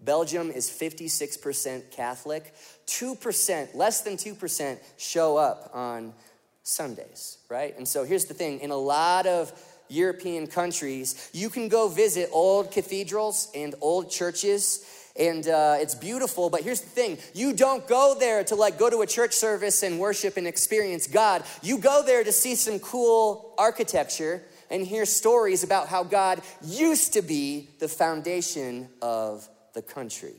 Belgium 0.00 0.50
is 0.50 0.68
56% 0.70 1.90
Catholic. 1.90 2.54
2%, 2.86 3.74
less 3.74 4.02
than 4.02 4.14
2%, 4.14 4.78
show 4.96 5.36
up 5.36 5.70
on 5.72 6.12
Sundays, 6.62 7.38
right? 7.48 7.76
And 7.76 7.86
so 7.86 8.04
here's 8.04 8.26
the 8.26 8.34
thing 8.34 8.60
in 8.60 8.70
a 8.70 8.76
lot 8.76 9.26
of 9.26 9.52
European 9.88 10.46
countries, 10.46 11.30
you 11.32 11.50
can 11.50 11.68
go 11.68 11.88
visit 11.88 12.28
old 12.32 12.70
cathedrals 12.70 13.48
and 13.54 13.74
old 13.80 14.10
churches 14.10 14.84
and 15.18 15.48
uh, 15.48 15.76
it's 15.78 15.94
beautiful 15.94 16.50
but 16.50 16.62
here's 16.62 16.80
the 16.80 16.88
thing. 16.88 17.18
You 17.34 17.52
don't 17.52 17.86
go 17.86 18.16
there 18.18 18.44
to 18.44 18.54
like 18.54 18.78
go 18.78 18.90
to 18.90 19.00
a 19.02 19.06
church 19.06 19.32
service 19.32 19.82
and 19.82 19.98
worship 19.98 20.36
and 20.36 20.46
experience 20.46 21.06
god. 21.06 21.44
You 21.62 21.78
go 21.78 22.02
there 22.04 22.22
to 22.22 22.32
see 22.32 22.54
some 22.54 22.78
cool 22.78 23.54
architecture 23.58 24.42
and 24.70 24.86
hear 24.86 25.06
stories 25.06 25.62
about 25.62 25.88
how 25.88 26.04
god 26.04 26.42
used 26.62 27.14
to 27.14 27.22
be 27.22 27.70
the 27.78 27.88
foundation 27.88 28.88
of 29.00 29.48
the 29.74 29.82
country. 29.82 30.34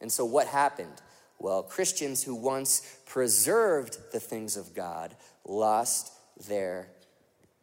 And 0.00 0.10
so 0.10 0.24
what 0.24 0.46
happened? 0.46 1.02
Well 1.38 1.62
christians 1.62 2.22
who 2.22 2.34
once 2.34 2.98
preserved 3.06 3.98
the 4.12 4.20
things 4.20 4.56
of 4.56 4.74
god 4.74 5.14
lost 5.44 6.12
their 6.48 6.88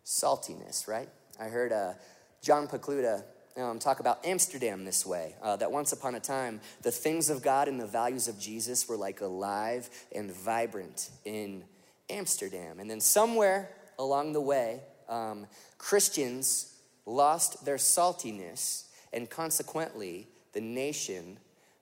saltiness, 0.06 0.88
right? 0.88 1.10
I 1.40 1.46
heard 1.46 1.72
uh, 1.72 1.94
John 2.42 2.68
Pokluda 2.68 3.24
um, 3.58 3.80
talk 3.80 4.00
about 4.00 4.26
Amsterdam 4.26 4.86
this 4.86 5.06
way 5.06 5.36
uh, 5.42 5.56
that 5.58 5.72
once 5.72 5.92
upon 5.92 6.16
a 6.16 6.20
time, 6.20 6.62
the 6.82 6.92
things 6.92 7.30
of 7.30 7.42
God 7.42 7.68
and 7.68 7.80
the 7.80 7.88
values 7.88 8.28
of 8.28 8.40
Jesus 8.40 8.88
were 8.88 8.98
like 8.98 9.22
alive 9.22 9.90
and 10.14 10.32
vibrant 10.32 11.10
in 11.24 11.64
Amsterdam. 12.10 12.80
And 12.80 12.90
then 12.90 13.00
somewhere 13.00 13.70
along 13.98 14.34
the 14.34 14.42
way, 14.42 14.82
um, 15.10 15.48
Christians 15.78 16.74
lost 17.06 17.66
their 17.66 17.78
saltiness, 17.78 18.86
and 19.14 19.30
consequently, 19.30 20.28
the 20.54 20.62
nation, 20.62 21.38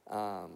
um, 0.09 0.51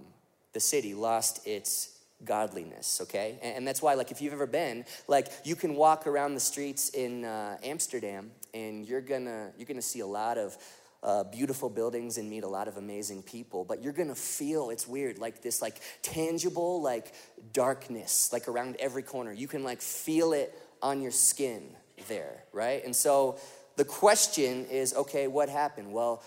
the 0.53 0.59
city, 0.59 0.93
lost 0.93 1.47
its 1.47 1.96
godliness 2.25 2.99
okay? 3.01 3.37
And, 3.41 3.67
that's 3.67 3.81
why 3.81 3.93
like 3.95 4.11
if 4.11 4.21
you've 4.21 4.33
ever 4.33 4.47
been 4.47 4.85
like 5.07 5.27
you 5.43 5.55
can 5.55 5.75
walk 5.75 6.07
around 6.07 6.33
the 6.33 6.39
streets 6.39 6.89
in 6.89 7.25
uh, 7.25 7.57
amsterdam 7.63 8.31
and 8.53 8.87
you're 8.87 9.01
gonna 9.01 9.51
you're 9.57 9.65
gonna 9.65 9.81
see 9.81 9.99
a 9.99 10.07
lot 10.07 10.37
of 10.37 10.57
uh, 11.03 11.23
beautiful 11.25 11.69
buildings 11.69 12.17
and 12.17 12.29
meet 12.29 12.43
a 12.43 12.47
lot 12.47 12.67
of 12.67 12.77
amazing 12.77 13.21
people 13.21 13.63
but 13.63 13.83
you're 13.83 13.93
gonna 13.93 14.15
feel 14.15 14.69
it's 14.69 14.87
weird 14.87 15.19
like 15.19 15.41
this 15.41 15.61
like 15.61 15.81
tangible 16.01 16.81
like 16.81 17.13
darkness 17.53 18.31
like 18.33 18.47
around 18.47 18.75
every 18.79 19.03
corner. 19.03 19.31
You 19.31 19.47
can 19.47 19.63
like 19.63 19.81
feel 19.81 20.33
it 20.33 20.57
on 20.81 21.01
your 21.01 21.11
skin 21.11 21.63
there 22.07 22.43
right? 22.53 22.83
And 22.83 22.95
so 22.95 23.37
the 23.75 23.85
question 23.85 24.65
is 24.65 24.93
okay 24.93 25.27
what 25.27 25.49
happened? 25.49 25.91
Well 25.91 26.23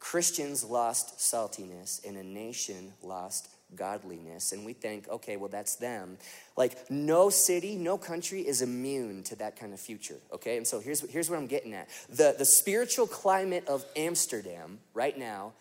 christians 0.00 0.62
lost 0.62 1.16
saltiness 1.16 2.06
and 2.06 2.18
a 2.18 2.22
nation 2.22 2.92
lost 3.02 3.48
godliness. 3.76 4.52
And 4.52 4.64
we 4.64 4.72
think, 4.72 5.08
okay, 5.08 5.36
well, 5.36 5.48
that's 5.48 5.76
them. 5.76 6.18
Like, 6.56 6.90
no 6.90 7.30
city, 7.30 7.76
no 7.76 7.98
country 7.98 8.40
is 8.40 8.62
immune 8.62 9.22
to 9.24 9.36
that 9.36 9.58
kind 9.58 9.72
of 9.72 9.80
future, 9.80 10.16
okay? 10.32 10.56
And 10.56 10.66
so 10.66 10.80
here's, 10.80 11.00
here's 11.10 11.28
what 11.28 11.38
I'm 11.38 11.46
getting 11.46 11.74
at 11.74 11.88
the, 12.08 12.34
the 12.36 12.44
spiritual 12.44 13.06
climate 13.06 13.64
of 13.66 13.84
Amsterdam 13.96 14.78
right 14.94 15.18
now 15.18 15.52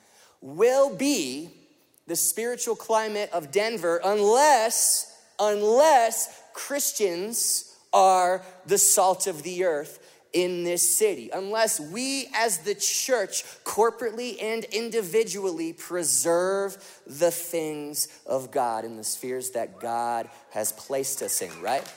will 0.42 0.96
be 0.96 1.50
the 2.08 2.16
spiritual 2.16 2.76
climate 2.76 3.30
of 3.32 3.52
Denver 3.52 4.02
unless, 4.04 5.18
unless 5.40 6.42
Christians 6.54 7.73
are 7.94 8.42
the 8.66 8.78
salt 8.78 9.28
of 9.28 9.44
the 9.44 9.64
earth 9.64 10.00
in 10.34 10.64
this 10.64 10.98
city 10.98 11.30
unless 11.32 11.80
we 11.80 12.28
as 12.36 12.58
the 12.60 12.74
church 12.74 13.44
corporately 13.64 14.42
and 14.42 14.64
individually 14.66 15.74
preserve 15.74 16.76
the 17.06 17.30
things 17.30 18.08
of 18.26 18.50
God 18.52 18.84
in 18.84 18.98
the 18.98 19.04
spheres 19.04 19.52
that 19.52 19.80
God 19.80 20.28
has 20.52 20.72
placed 20.72 21.22
us 21.22 21.42
in, 21.42 21.62
right? 21.62 21.88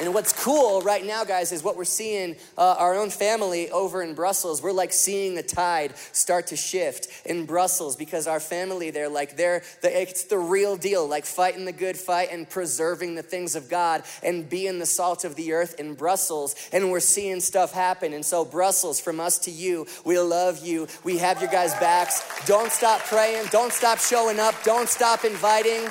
And 0.00 0.14
what's 0.14 0.32
cool 0.32 0.80
right 0.82 1.04
now, 1.04 1.24
guys, 1.24 1.50
is 1.50 1.64
what 1.64 1.76
we're 1.76 1.84
seeing 1.84 2.36
uh, 2.56 2.76
our 2.78 2.94
own 2.94 3.10
family 3.10 3.68
over 3.70 4.00
in 4.00 4.14
Brussels. 4.14 4.62
We're 4.62 4.70
like 4.70 4.92
seeing 4.92 5.34
the 5.34 5.42
tide 5.42 5.96
start 6.12 6.46
to 6.48 6.56
shift 6.56 7.08
in 7.24 7.46
Brussels 7.46 7.96
because 7.96 8.28
our 8.28 8.38
family 8.38 8.90
there, 8.90 9.08
like 9.08 9.36
they're, 9.36 9.64
the, 9.82 10.00
it's 10.00 10.24
the 10.24 10.38
real 10.38 10.76
deal, 10.76 11.08
like 11.08 11.26
fighting 11.26 11.64
the 11.64 11.72
good 11.72 11.96
fight 11.96 12.28
and 12.30 12.48
preserving 12.48 13.16
the 13.16 13.22
things 13.22 13.56
of 13.56 13.68
God 13.68 14.04
and 14.22 14.48
being 14.48 14.78
the 14.78 14.86
salt 14.86 15.24
of 15.24 15.34
the 15.34 15.52
earth 15.52 15.80
in 15.80 15.94
Brussels. 15.94 16.54
And 16.72 16.92
we're 16.92 17.00
seeing 17.00 17.40
stuff 17.40 17.72
happen. 17.72 18.12
And 18.12 18.24
so, 18.24 18.44
Brussels, 18.44 19.00
from 19.00 19.18
us 19.18 19.38
to 19.40 19.50
you, 19.50 19.86
we 20.04 20.16
love 20.20 20.64
you. 20.64 20.86
We 21.02 21.18
have 21.18 21.40
your 21.40 21.50
guys' 21.50 21.74
backs. 21.74 22.46
Don't 22.46 22.70
stop 22.70 23.00
praying. 23.00 23.46
Don't 23.50 23.72
stop 23.72 23.98
showing 23.98 24.38
up. 24.38 24.54
Don't 24.62 24.88
stop 24.88 25.24
inviting. 25.24 25.88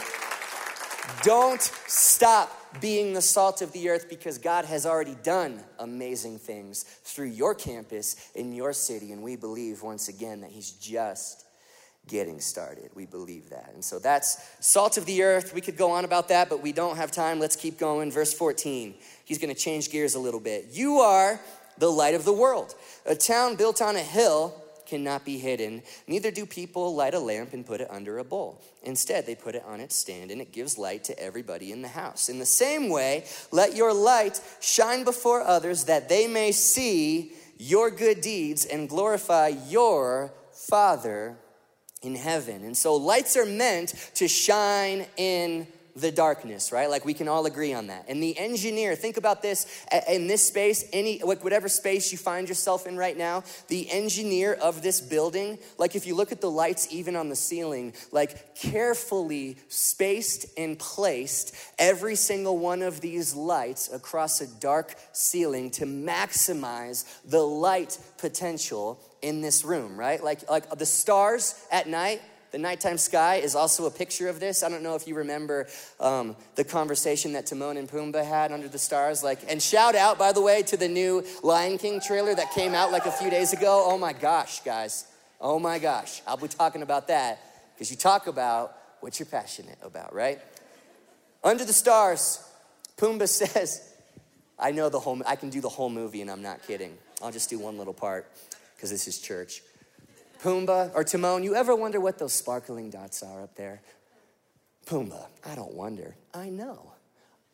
Don't 1.24 1.62
stop 1.62 2.57
being 2.82 3.14
the 3.14 3.22
salt 3.22 3.62
of 3.62 3.72
the 3.72 3.90
earth 3.90 4.10
because 4.10 4.38
God 4.38 4.66
has 4.66 4.86
already 4.86 5.16
done 5.24 5.64
amazing 5.80 6.40
things 6.40 6.84
through 6.84 7.28
your 7.28 7.56
campus 7.56 8.30
in 8.36 8.54
your 8.54 8.74
city. 8.74 9.12
And 9.12 9.24
we 9.24 9.36
believe 9.36 9.82
once 9.82 10.08
again 10.08 10.42
that 10.42 10.52
He's 10.52 10.72
just 10.72 11.46
getting 12.08 12.40
started. 12.40 12.90
We 12.96 13.06
believe 13.06 13.50
that. 13.50 13.72
And 13.74 13.84
so 13.84 14.00
that's 14.00 14.38
salt 14.60 14.98
of 14.98 15.06
the 15.06 15.24
earth. 15.24 15.54
We 15.54 15.62
could 15.62 15.78
go 15.78 15.92
on 15.92 16.06
about 16.06 16.30
that, 16.30 16.50
but 16.50 16.62
we 16.62 16.72
don't 16.72 16.98
have 16.98 17.12
time. 17.12 17.40
Let's 17.40 17.56
keep 17.56 17.78
going. 17.78 18.12
Verse 18.12 18.34
14. 18.34 18.96
He's 19.26 19.38
going 19.38 19.54
to 19.54 19.60
change 19.60 19.92
gears 19.92 20.16
a 20.16 20.20
little 20.20 20.40
bit. 20.40 20.68
You 20.72 21.00
are 21.00 21.40
the 21.78 21.92
light 21.92 22.16
of 22.16 22.26
the 22.26 22.34
world. 22.34 22.76
A 23.06 23.16
town 23.16 23.56
built 23.56 23.82
on 23.82 23.96
a 23.96 24.04
hill 24.04 24.64
cannot 24.88 25.26
be 25.26 25.38
hidden. 25.38 25.84
Neither 26.08 26.32
do 26.32 26.46
people 26.46 26.96
light 26.96 27.14
a 27.14 27.20
lamp 27.20 27.54
and 27.54 27.66
put 27.66 27.82
it 27.82 27.88
under 27.92 28.18
a 28.18 28.24
bowl. 28.24 28.62
Instead, 28.84 29.26
they 29.26 29.36
put 29.36 29.56
it 29.56 29.64
on 29.66 29.80
its 29.80 29.96
stand 29.96 30.32
and 30.32 30.42
it 30.42 30.52
gives 30.52 30.78
light 30.78 31.04
to 31.06 31.20
everybody 31.20 31.72
in 31.72 31.82
the 31.82 31.88
house. 31.88 32.30
In 32.30 32.40
the 32.40 32.46
same 32.46 32.90
way, 32.90 33.26
let 33.52 33.76
your 33.76 33.94
light 33.94 34.42
shine 34.62 35.04
before 35.04 35.42
others 35.42 35.84
that 35.86 36.10
they 36.10 36.28
may 36.28 36.52
see 36.52 37.34
your 37.58 37.92
good 37.92 38.22
deeds 38.22 38.66
and 38.66 38.90
glorify 38.90 39.50
your 39.68 40.34
Father 40.52 41.38
in 42.02 42.16
heaven. 42.16 42.64
And 42.64 42.78
so 42.78 42.96
lights 42.96 43.36
are 43.36 43.46
meant 43.46 44.12
to 44.16 44.28
shine 44.28 45.06
in 45.18 45.68
the 45.98 46.12
darkness, 46.12 46.72
right? 46.72 46.90
Like 46.90 47.06
we 47.06 47.14
can 47.14 47.28
all 47.28 47.46
agree 47.48 47.74
on 47.74 47.88
that. 47.88 48.06
And 48.08 48.22
the 48.22 48.38
engineer, 48.38 48.96
think 48.96 49.18
about 49.18 49.42
this 49.42 49.86
in 50.08 50.28
this 50.28 50.48
space, 50.48 50.86
any 50.94 51.20
like 51.24 51.44
whatever 51.44 51.68
space 51.68 52.12
you 52.12 52.20
find 52.20 52.48
yourself 52.48 52.86
in 52.86 52.98
right 52.98 53.18
now, 53.18 53.44
the 53.68 53.90
engineer 53.90 54.54
of 54.54 54.84
this 54.84 55.02
building, 55.02 55.58
like 55.80 55.96
if 55.96 56.06
you 56.06 56.16
look 56.16 56.32
at 56.32 56.40
the 56.40 56.52
lights 56.52 56.88
even 56.92 57.16
on 57.16 57.30
the 57.30 57.36
ceiling, 57.36 57.94
like 58.12 58.56
carefully 58.56 59.58
spaced 59.70 60.46
and 60.58 60.78
placed 60.78 61.56
every 61.80 62.16
single 62.16 62.60
one 62.60 62.84
of 62.84 63.02
these 63.02 63.34
lights 63.34 63.92
across 63.92 64.40
a 64.40 64.48
dark 64.60 64.96
ceiling 65.14 65.72
to 65.72 65.86
maximize 65.86 67.06
the 67.26 67.42
light 67.42 67.98
potential 68.20 69.02
in 69.24 69.42
this 69.42 69.66
room, 69.66 69.98
right? 69.98 70.24
Like 70.24 70.48
like 70.48 70.70
the 70.78 70.86
stars 70.86 71.56
at 71.72 71.88
night 71.88 72.22
the 72.52 72.58
nighttime 72.58 72.98
sky 72.98 73.36
is 73.36 73.56
also 73.56 73.86
a 73.86 73.92
picture 73.92 74.30
of 74.30 74.40
this. 74.40 74.64
I 74.64 74.70
don't 74.70 74.84
know 74.84 74.96
if 74.96 75.08
you 75.08 75.16
remember 75.16 75.68
um, 76.00 76.36
the 76.56 76.64
conversation 76.64 77.34
that 77.34 77.46
Timon 77.46 77.78
and 77.78 77.90
Pumbaa 77.90 78.26
had 78.26 78.52
under 78.52 78.68
the 78.68 78.80
stars. 78.80 79.24
Like, 79.24 79.40
and 79.50 79.62
shout 79.62 79.96
out, 79.96 80.18
by 80.18 80.32
the 80.32 80.42
way, 80.42 80.64
to 80.64 80.78
the 80.78 80.88
new 80.88 81.26
Lion 81.44 81.78
King 81.78 82.00
trailer 82.00 82.34
that 82.34 82.52
came 82.54 82.74
out 82.74 82.92
like 82.92 83.06
a 83.06 83.12
few 83.12 83.30
days 83.30 83.54
ago. 83.54 83.84
Oh 83.86 83.98
my 83.98 84.14
gosh, 84.14 84.62
guys. 84.62 85.06
Oh 85.42 85.60
my 85.60 85.78
gosh. 85.78 86.22
I'll 86.26 86.38
be 86.38 86.48
talking 86.48 86.82
about 86.82 87.10
that 87.10 87.40
because 87.74 87.92
you 87.92 87.98
talk 87.98 88.28
about 88.28 88.78
what 89.02 89.20
you're 89.20 89.28
passionate 89.28 89.78
about, 89.82 90.14
right? 90.14 90.40
Under 91.44 91.66
the 91.66 91.74
stars, 91.74 92.44
Pumbaa 92.98 93.28
says, 93.30 93.94
I 94.58 94.72
know 94.72 94.90
the 94.90 95.00
whole, 95.00 95.22
I 95.26 95.36
can 95.36 95.50
do 95.50 95.62
the 95.62 95.70
whole 95.70 95.90
movie 95.90 96.22
and 96.22 96.32
I'm 96.32 96.42
not 96.42 96.66
kidding. 96.66 96.98
I'll 97.22 97.32
just 97.32 97.50
do 97.50 97.60
one 97.60 97.78
little 97.78 97.94
part 97.94 98.32
because 98.76 98.90
this 98.90 99.08
is 99.08 99.20
church. 99.20 99.62
Pumbaa 100.44 100.92
or 100.96 101.04
Timon, 101.04 101.44
you 101.44 101.56
ever 101.56 101.76
wonder 101.76 102.00
what 102.00 102.18
those 102.20 102.34
sparkling 102.34 102.90
dots 102.90 103.24
are 103.24 103.44
up 103.44 103.56
there? 103.56 103.82
Pumbaa, 104.86 105.28
I 105.46 105.56
don't 105.56 105.74
wonder. 105.74 106.16
I 106.34 106.50
know. 106.50 106.94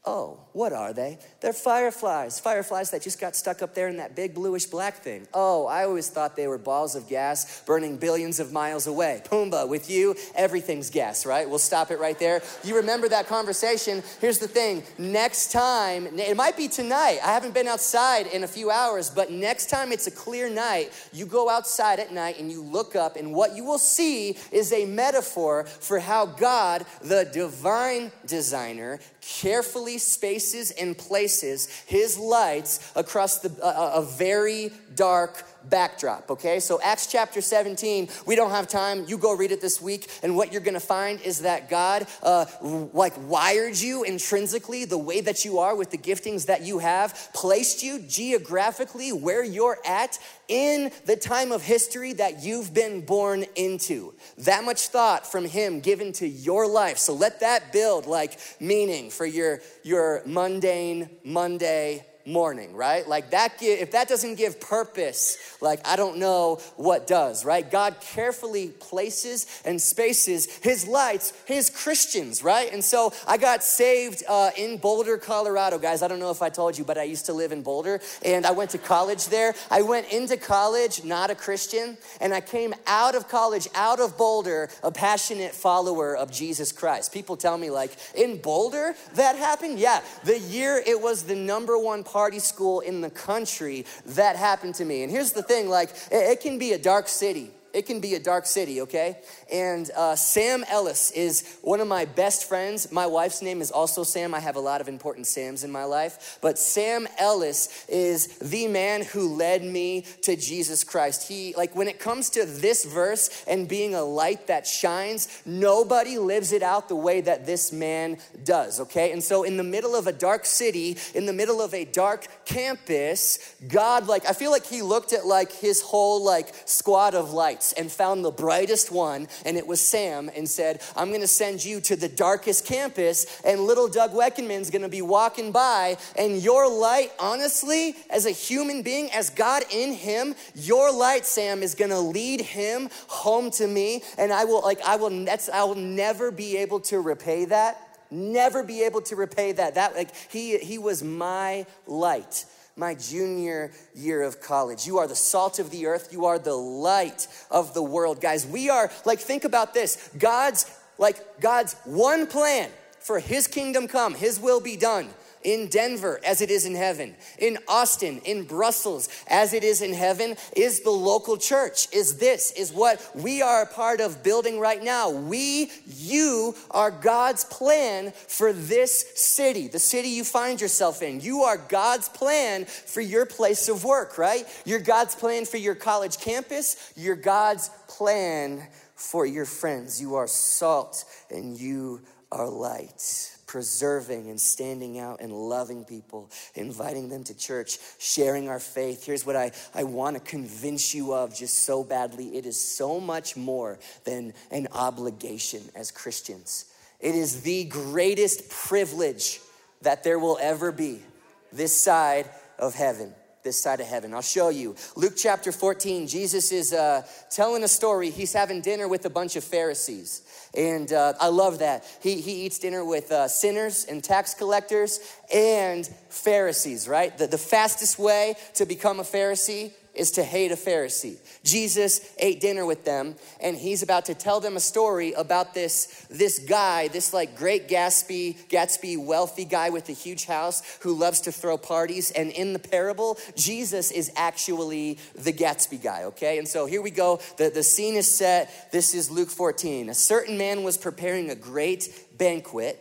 Oh, 0.05 0.41
what 0.51 0.74
are 0.74 0.91
they? 0.91 1.17
They're 1.39 1.53
fireflies. 1.53 2.38
Fireflies 2.38 2.91
that 2.91 3.01
just 3.01 3.22
got 3.22 3.38
stuck 3.38 3.62
up 3.62 3.74
there 3.74 3.88
in 3.88 3.98
that 3.98 4.17
big 4.17 4.33
bluish 4.33 4.65
black 4.65 4.98
thing. 4.98 5.25
Oh, 5.33 5.65
I 5.65 5.86
always 5.86 6.10
thought 6.10 6.36
they 6.36 6.48
were 6.48 6.57
balls 6.57 6.95
of 6.95 7.07
gas 7.07 7.63
burning 7.65 7.95
billions 7.95 8.41
of 8.41 8.51
miles 8.51 8.86
away. 8.86 9.22
Pumbaa, 9.24 9.69
with 9.69 9.89
you, 9.89 10.15
everything's 10.36 10.89
gas, 10.89 11.25
right? 11.25 11.50
We'll 11.50 11.57
stop 11.57 11.89
it 11.89 12.01
right 12.01 12.19
there. 12.19 12.41
You 12.65 12.75
remember 12.75 13.07
that 13.10 13.27
conversation. 13.27 14.03
Here's 14.19 14.39
the 14.39 14.48
thing 14.48 14.83
next 14.98 15.53
time, 15.53 16.07
it 16.19 16.36
might 16.36 16.57
be 16.57 16.67
tonight. 16.67 17.19
I 17.24 17.31
haven't 17.31 17.53
been 17.53 17.67
outside 17.67 18.27
in 18.27 18.43
a 18.43 18.48
few 18.48 18.69
hours, 18.69 19.10
but 19.10 19.31
next 19.31 19.69
time 19.69 19.93
it's 19.93 20.07
a 20.07 20.12
clear 20.12 20.50
night, 20.50 20.91
you 21.13 21.25
go 21.25 21.50
outside 21.50 22.01
at 22.01 22.12
night 22.12 22.39
and 22.39 22.51
you 22.51 22.62
look 22.62 22.98
up, 22.98 23.15
and 23.15 23.33
what 23.33 23.55
you 23.55 23.63
will 23.63 23.79
see 23.79 24.36
is 24.51 24.74
a 24.74 24.86
metaphor 24.86 25.63
for 25.63 26.00
how 26.00 26.25
God, 26.25 26.86
the 27.01 27.24
divine 27.24 28.12
designer, 28.27 29.00
carefully 29.22 29.93
spaces 29.98 30.72
and 30.72 30.98
places 30.98 31.68
his 31.86 32.18
lights 32.18 32.92
across 32.96 33.40
the, 33.40 33.50
uh, 33.62 33.68
uh, 33.68 33.92
a 33.96 34.02
very 34.02 34.72
dark 34.96 35.44
backdrop, 35.70 36.30
okay? 36.30 36.60
So, 36.60 36.80
Acts 36.82 37.08
chapter 37.08 37.42
17, 37.42 38.10
we 38.26 38.36
don't 38.36 38.52
have 38.52 38.68
time. 38.68 39.06
You 39.08 39.18
go 39.18 39.36
read 39.36 39.52
it 39.52 39.62
this 39.62 39.82
week, 39.82 40.10
and 40.22 40.36
what 40.36 40.52
you're 40.52 40.62
gonna 40.62 40.80
find 40.80 41.22
is 41.22 41.40
that 41.40 41.70
God, 41.70 42.08
uh, 42.22 42.46
like, 42.62 43.14
wired 43.30 43.78
you 43.78 44.04
intrinsically 44.04 44.86
the 44.86 44.98
way 44.98 45.22
that 45.22 45.46
you 45.46 45.60
are 45.60 45.76
with 45.76 45.92
the 45.92 45.98
giftings 45.98 46.48
that 46.48 46.62
you 46.62 46.80
have, 46.80 47.30
placed 47.34 47.84
you 47.84 48.00
geographically 48.00 49.12
where 49.12 49.44
you're 49.44 49.80
at 49.86 50.20
in 50.48 50.92
the 51.06 51.16
time 51.16 51.52
of 51.52 51.64
history 51.64 52.14
that 52.14 52.44
you've 52.44 52.74
been 52.74 53.02
born 53.02 53.46
into. 53.56 54.14
That 54.40 54.64
much 54.64 54.88
thought 54.88 55.30
from 55.30 55.46
Him 55.46 55.80
given 55.80 56.12
to 56.14 56.28
your 56.28 56.68
life. 56.68 56.98
So, 56.98 57.14
let 57.14 57.40
that 57.40 57.72
build, 57.72 58.06
like, 58.06 58.38
meaning 58.60 59.10
for 59.10 59.26
your, 59.26 59.62
your 59.84 60.22
mundane 60.26 61.10
Monday 61.24 62.06
morning, 62.25 62.75
right? 62.75 63.08
Like 63.08 63.32
that, 63.32 63.62
if 63.62 63.92
that 63.92 64.08
doesn't 64.08 64.36
give 64.36 64.60
purpose, 64.60 65.58
like 65.62 65.86
I 65.88 65.96
don't 65.96 66.18
know 66.18 66.62
what 66.75 67.08
does, 67.08 67.46
right? 67.46 67.70
God 67.70 67.98
carefully 68.01 68.70
places 68.70 69.62
and 69.65 69.82
spaces 69.82 70.46
his 70.58 70.88
lights, 70.88 71.34
his 71.46 71.70
Christians, 71.70 72.44
right? 72.44 72.72
And 72.72 72.84
so 72.84 73.13
I 73.27 73.38
got 73.38 73.63
saved 73.63 74.24
uh, 74.27 74.51
in 74.58 74.77
Boulder, 74.77 75.18
Colorado, 75.18 75.77
guys. 75.77 76.01
I 76.01 76.08
don't 76.08 76.20
know 76.20 76.32
if 76.32 76.42
I 76.42 76.50
told 76.50 76.77
you, 76.77 76.84
but 76.84 76.98
I 76.98 77.03
used 77.03 77.25
to 77.27 77.34
live 77.34 77.51
in 77.51 77.62
Boulder 77.62 78.00
and 78.24 78.46
I 78.46 78.51
went 78.51 78.72
to 78.72 78.77
college 78.77 79.27
there. 79.27 79.53
I 79.70 79.82
went 79.82 80.12
into 80.12 80.38
college 80.38 81.03
not 81.03 81.30
a 81.30 81.36
Christian, 81.36 81.98
and 82.22 82.34
I 82.34 82.42
came 82.42 82.74
out 82.88 83.15
of 83.15 83.27
college, 83.27 83.68
out 83.75 84.00
of 84.00 84.18
Boulder, 84.18 84.70
a 84.84 84.92
passionate 84.92 85.53
follower 85.53 86.15
of 86.15 86.32
Jesus 86.32 86.72
Christ. 86.72 87.13
People 87.13 87.38
tell 87.38 87.58
me, 87.58 87.70
like, 87.70 87.92
in 88.15 88.38
Boulder 88.38 88.96
that 89.15 89.36
happened? 89.36 89.80
Yeah, 89.80 90.01
the 90.24 90.39
year 90.39 90.82
it 90.86 91.01
was 91.01 91.24
the 91.24 91.36
number 91.36 91.77
one 91.77 92.03
party 92.13 92.39
school 92.39 92.79
in 92.82 93.01
the 93.01 93.10
country, 93.10 93.86
that 94.05 94.36
happened 94.36 94.75
to 94.75 94.86
me. 94.86 95.01
And 95.01 95.12
here's 95.12 95.34
the 95.34 95.41
thing 95.41 95.67
like, 95.67 95.89
it, 96.12 96.39
can 96.41 96.60
be 96.60 96.74
a 96.74 96.77
dark 96.77 97.08
city 97.08 97.51
it 97.74 97.88
can 97.88 98.00
be 98.00 98.13
a 98.13 98.20
dark 98.20 98.46
city, 98.46 98.82
okay? 98.82 99.18
And 99.51 99.89
uh, 99.98 100.15
Sam 100.15 100.63
Ellis 100.70 101.10
is 101.12 101.58
one 101.63 101.80
of 101.80 101.88
my 101.88 102.06
best 102.06 102.48
friends. 102.48 102.92
My 102.92 103.08
wife's 103.08 103.42
name 103.42 103.62
is 103.62 103.72
also 103.72 104.03
Sam. 104.03 104.36
I 104.36 104.39
have 104.39 104.56
a 104.56 104.60
lot 104.60 104.80
of 104.80 104.88
important 104.88 105.25
Sams 105.25 105.63
in 105.63 105.72
my 105.72 105.84
life. 105.84 106.38
But 106.39 106.60
Sam 106.60 107.08
Ellis 107.18 107.86
is 107.89 108.27
the 108.38 108.68
man 108.68 109.01
who 109.03 109.34
led 109.36 109.63
me 109.63 110.06
to 110.22 110.36
Jesus 110.36 110.84
Christ. 110.84 111.27
He, 111.27 111.56
like, 111.58 111.75
when 111.75 111.88
it 111.88 112.00
comes 112.00 112.30
to 112.32 112.46
this 112.46 112.86
verse 112.86 113.44
and 113.48 113.68
being 113.68 113.96
a 113.96 114.03
light 114.03 114.48
that 114.48 114.68
shines, 114.68 115.42
nobody 115.44 116.20
lives 116.20 116.51
it 116.51 116.62
out 116.62 116.89
the 116.89 116.96
way 116.96 117.22
that 117.22 117.48
this 117.48 117.74
man 117.74 118.18
does, 118.44 118.80
okay? 118.82 119.12
And 119.12 119.24
so, 119.24 119.44
in 119.44 119.58
the 119.58 119.63
middle 119.63 119.96
of 119.96 120.06
a 120.06 120.13
dark 120.13 120.46
city, 120.46 120.98
in 121.15 121.25
the 121.25 121.34
middle 121.34 121.60
of 121.60 121.74
a 121.74 121.86
dark 121.86 122.27
campus, 122.46 123.56
God, 123.68 124.06
like, 124.08 124.27
I 124.27 124.34
feel 124.34 124.51
like 124.51 124.68
he 124.68 124.84
looked 124.84 125.12
at, 125.12 125.25
like, 125.25 125.51
his 125.51 125.82
whole, 125.82 126.24
like, 126.24 126.53
squad 126.65 127.15
of 127.15 127.34
lights 127.34 127.62
lights 127.63 127.74
and 127.74 127.91
found 127.91 128.25
the 128.25 128.32
brightest 128.32 128.91
one, 128.91 129.27
and 129.46 129.58
it 129.58 129.65
was 129.65 129.79
Sam, 129.79 130.29
and 130.36 130.48
said, 130.48 130.82
I'm 130.96 131.12
gonna 131.12 131.27
send 131.27 131.63
you 131.63 131.79
to 131.82 131.96
the 131.96 132.10
darkest 132.10 132.65
campus, 132.65 133.41
and 133.46 133.62
little 133.62 133.88
Doug 133.88 134.13
Weckenman's 134.13 134.70
gonna 134.70 134.89
be 134.89 135.01
walking 135.01 135.51
by, 135.51 135.98
and 136.17 136.41
your 136.41 136.70
light, 136.70 137.12
honestly, 137.20 137.96
as 138.10 138.25
a 138.25 138.32
human 138.32 138.82
being, 138.82 139.10
as 139.12 139.29
God 139.29 139.63
in 139.72 139.93
him, 139.93 140.35
your 140.55 140.92
light, 140.92 141.25
Sam, 141.25 141.64
is 141.64 141.75
gonna 141.75 142.00
lead 142.00 142.42
him 142.42 142.90
home 143.07 143.50
to 143.51 143.68
me, 143.68 144.03
and 144.18 144.33
I 144.33 144.44
will, 144.44 144.61
like, 144.61 144.81
I 144.81 144.98
will, 144.98 145.25
that's, 145.25 145.50
I 145.50 145.64
will 145.64 145.75
never 145.75 146.31
be 146.31 146.57
able 146.57 146.81
to 146.81 147.00
repay 147.00 147.46
that 147.46 147.77
never 148.11 148.61
be 148.61 148.83
able 148.83 149.01
to 149.01 149.16
repay 149.16 149.53
that 149.53 149.74
that 149.74 149.96
like 149.96 150.09
he 150.29 150.59
he 150.59 150.77
was 150.77 151.01
my 151.01 151.66
light 151.88 152.46
my 152.75 152.96
junior 152.96 153.72
year 153.94 154.24
of 154.24 154.42
college. 154.42 154.88
You 154.88 154.98
are 154.98 155.07
the 155.07 155.16
salt 155.16 155.59
of 155.59 155.70
the 155.70 155.86
earth. 155.86 156.09
You 156.12 156.25
are 156.25 156.40
the 156.40 156.55
light 156.55 157.27
of 157.51 157.74
the 157.74 157.83
world. 157.83 158.22
Guys, 158.22 158.46
we 158.46 158.70
are, 158.70 158.92
like, 159.05 159.20
think 159.20 159.44
about 159.44 159.74
this 159.74 160.09
God's, 160.18 160.66
like, 160.98 161.40
God's 161.40 161.75
one 161.86 162.27
plan 162.27 162.70
for 163.00 163.20
his 163.20 163.48
kingdom 163.48 163.88
come, 163.88 164.16
his 164.16 164.40
will 164.40 164.62
be 164.62 164.77
done 164.77 165.09
in 165.44 165.68
Denver 165.68 166.20
as 166.25 166.42
it 166.42 166.50
is 166.50 166.66
in 166.66 166.75
heaven, 166.75 167.16
in 167.38 167.58
Austin, 167.68 168.20
in 168.25 168.44
Brussels 168.44 169.10
as 169.27 169.53
it 169.53 169.64
is 169.64 169.82
in 169.82 169.94
heaven, 169.94 170.36
is 170.56 170.82
the 170.82 170.90
local 170.90 171.38
church. 171.38 171.88
Is 171.92 172.18
this, 172.18 172.51
is 172.51 172.72
what 172.72 173.06
we 173.16 173.42
are 173.42 173.64
a 173.64 173.68
part 173.68 174.01
of 174.01 174.24
building 174.24 174.60
right 174.60 174.84
now. 174.84 175.10
We, 175.10 175.72
you 175.86 176.56
are 176.72 176.92
God's 176.92 177.46
plan 177.46 178.12
for 178.12 178.53
this 178.53 179.14
city, 179.16 179.68
the 179.68 179.79
city 179.79 180.10
you 180.10 180.24
find 180.24 180.60
yourself 180.60 181.01
in. 181.01 181.22
You 181.22 181.44
are 181.44 181.58
God's 181.58 182.10
plan 182.10 182.66
for 182.66 183.01
your 183.01 183.25
place 183.25 183.70
of 183.70 183.84
work, 183.84 184.18
right? 184.18 184.46
You're 184.66 184.79
God's 184.79 185.16
plan 185.16 185.46
for 185.46 185.58
your 185.58 185.75
college 185.75 186.20
campus. 186.20 186.94
You're 186.96 187.16
God's 187.16 187.70
plan 187.88 188.68
for 188.96 189.25
your 189.25 189.46
friends. 189.46 190.01
You 190.01 190.16
are 190.16 190.27
salt 190.27 191.06
and 191.29 191.60
you 191.60 192.01
are 192.32 192.48
light 192.48 193.34
preserving 193.53 194.31
and 194.31 194.42
standing 194.42 194.98
out 194.98 195.22
and 195.22 195.31
loving 195.31 195.85
people, 195.85 196.27
inviting 196.55 197.07
them 197.07 197.24
to 197.24 197.37
church, 197.37 197.77
sharing 198.00 198.50
our 198.50 198.59
faith. 198.59 199.05
Here's 199.05 199.27
what 199.27 199.35
I, 199.35 199.51
I 199.75 199.83
want 199.83 200.16
to 200.16 200.20
convince 200.24 200.96
you 200.96 201.13
of 201.13 201.35
just 201.35 201.59
so 201.63 201.83
badly 201.83 202.35
it 202.35 202.48
is 202.48 202.59
so 202.59 203.00
much 203.00 203.37
more 203.37 203.77
than 204.05 204.33
an 204.50 204.70
obligation 204.74 205.61
as 205.75 205.92
Christians. 205.92 206.66
It 207.00 207.13
is 207.13 207.42
the 207.44 207.66
greatest 207.66 208.50
privilege 208.50 209.39
that 209.83 210.03
there 210.03 210.18
will 210.18 210.39
ever 210.42 210.72
be 210.72 211.03
this 211.51 211.79
side 211.79 212.27
of 212.57 212.74
heaven 212.74 213.13
this 213.44 213.62
side 213.62 213.79
of 213.79 213.88
heaven. 213.88 214.14
I'll 214.14 214.22
show 214.22 214.50
you. 214.50 214.75
Luke 214.96 215.14
chapter 215.18 215.51
14, 215.51 216.08
Jesus 216.08 216.51
is 216.51 216.74
uh, 216.74 217.03
telling 217.29 217.64
a 217.64 217.68
story. 217.68 218.10
He's 218.10 218.34
having 218.34 218.62
dinner 218.62 218.88
with 218.88 219.06
a 219.06 219.10
bunch 219.10 219.36
of 219.36 219.44
Pharisees. 219.44 220.22
And 220.56 220.92
uh, 220.94 221.14
I 221.20 221.27
love 221.27 221.60
that. 221.60 221.86
He, 222.01 222.22
he 222.22 222.46
eats 222.46 222.60
dinner 222.60 222.86
with 222.86 223.12
uh, 223.12 223.27
sinners 223.27 223.86
and 223.86 224.03
tax 224.03 224.34
collectors 224.34 225.00
and 225.34 225.86
Pharisees, 226.10 226.88
right? 226.88 227.18
The, 227.18 227.27
the 227.27 227.38
fastest 227.38 228.00
way 228.00 228.36
to 228.56 228.66
become 228.66 229.00
a 229.00 229.03
Pharisee 229.03 229.72
is 229.94 230.12
to 230.12 230.24
hate 230.24 230.51
a 230.51 230.56
Pharisee. 230.56 231.18
Jesus 231.44 232.01
ate 232.18 232.42
dinner 232.42 232.66
with 232.66 232.84
them 232.84 233.16
and 233.40 233.56
he's 233.56 233.84
about 233.84 234.06
to 234.06 234.16
tell 234.16 234.40
them 234.40 234.58
a 234.58 234.60
story 234.60 235.14
about 235.14 235.53
this, 235.53 236.08
this 236.10 236.40
guy, 236.40 236.88
this 236.88 237.14
like 237.14 237.38
great 237.38 237.68
Gatsby, 237.68 238.48
Gatsby 238.50 239.03
wealthy 239.03 239.46
guy 239.46 239.70
with 239.70 239.90
a 239.90 239.94
huge 239.94 240.25
house 240.25 240.64
who 240.82 240.94
loves 240.94 241.22
to 241.22 241.32
throw 241.32 241.58
parties. 241.58 242.10
And 242.12 242.32
in 242.32 242.53
the 242.53 242.60
parable, 242.60 243.20
Jesus 243.36 243.92
is 243.92 244.12
actually 244.16 244.98
the 245.16 245.34
Gatsby 245.34 245.84
guy, 245.84 246.06
okay? 246.06 246.40
And 246.40 246.48
so 246.48 246.66
here 246.66 246.82
we 246.82 246.92
go. 246.92 247.20
The, 247.38 247.50
the 247.50 247.64
scene 247.64 247.96
is 247.96 248.08
set. 248.08 248.72
This 248.72 248.96
is 248.96 249.12
Luke 249.12 249.29
14. 249.29 249.90
A 249.90 249.94
certain 249.94 250.38
man 250.38 250.64
was 250.64 250.77
preparing 250.77 251.29
a 251.29 251.36
great 251.36 252.18
banquet 252.18 252.79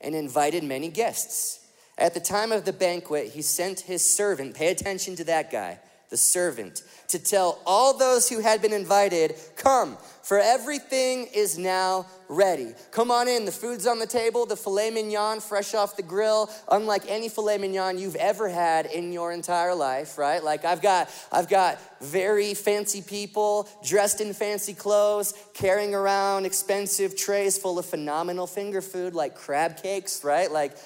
and 0.00 0.14
invited 0.14 0.62
many 0.62 0.88
guests. 0.88 1.60
At 1.98 2.14
the 2.14 2.20
time 2.20 2.52
of 2.52 2.64
the 2.64 2.74
banquet, 2.74 3.28
he 3.28 3.42
sent 3.42 3.80
his 3.80 4.04
servant, 4.04 4.54
pay 4.54 4.68
attention 4.68 5.16
to 5.16 5.24
that 5.24 5.50
guy 5.50 5.80
the 6.10 6.16
servant, 6.16 6.82
to 7.08 7.18
tell 7.18 7.60
all 7.66 7.96
those 7.96 8.28
who 8.28 8.40
had 8.40 8.62
been 8.62 8.72
invited, 8.72 9.34
Come, 9.56 9.96
for 10.22 10.38
everything 10.40 11.28
is 11.32 11.56
now 11.56 12.06
ready. 12.28 12.74
Come 12.90 13.12
on 13.12 13.28
in, 13.28 13.44
the 13.44 13.52
food's 13.52 13.86
on 13.86 14.00
the 14.00 14.06
table, 14.06 14.44
the 14.44 14.56
filet 14.56 14.90
mignon 14.90 15.40
fresh 15.40 15.72
off 15.74 15.96
the 15.96 16.02
grill, 16.02 16.50
unlike 16.70 17.02
any 17.08 17.28
filet 17.28 17.58
mignon 17.58 17.98
you've 17.98 18.16
ever 18.16 18.48
had 18.48 18.86
in 18.86 19.12
your 19.12 19.32
entire 19.32 19.74
life, 19.74 20.18
right? 20.18 20.42
Like 20.42 20.64
I've 20.64 20.82
got 20.82 21.10
I've 21.30 21.48
got 21.48 21.78
very 22.02 22.54
fancy 22.54 23.02
people 23.02 23.68
dressed 23.84 24.20
in 24.20 24.32
fancy 24.34 24.74
clothes, 24.74 25.32
carrying 25.54 25.94
around 25.94 26.44
expensive 26.44 27.16
trays 27.16 27.56
full 27.56 27.78
of 27.78 27.86
phenomenal 27.86 28.46
finger 28.48 28.80
food 28.80 29.14
like 29.14 29.36
crab 29.36 29.80
cakes, 29.80 30.24
right? 30.24 30.50
Like 30.50 30.76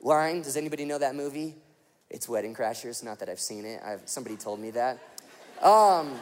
Line, 0.00 0.42
does 0.42 0.56
anybody 0.56 0.84
know 0.84 0.98
that 0.98 1.14
movie? 1.14 1.56
It's 2.10 2.26
Wedding 2.26 2.54
Crashers. 2.54 3.04
Not 3.04 3.18
that 3.18 3.28
I've 3.28 3.40
seen 3.40 3.66
it. 3.66 3.82
I've, 3.84 4.00
somebody 4.06 4.36
told 4.36 4.60
me 4.60 4.70
that. 4.70 4.98
Um, 5.62 6.18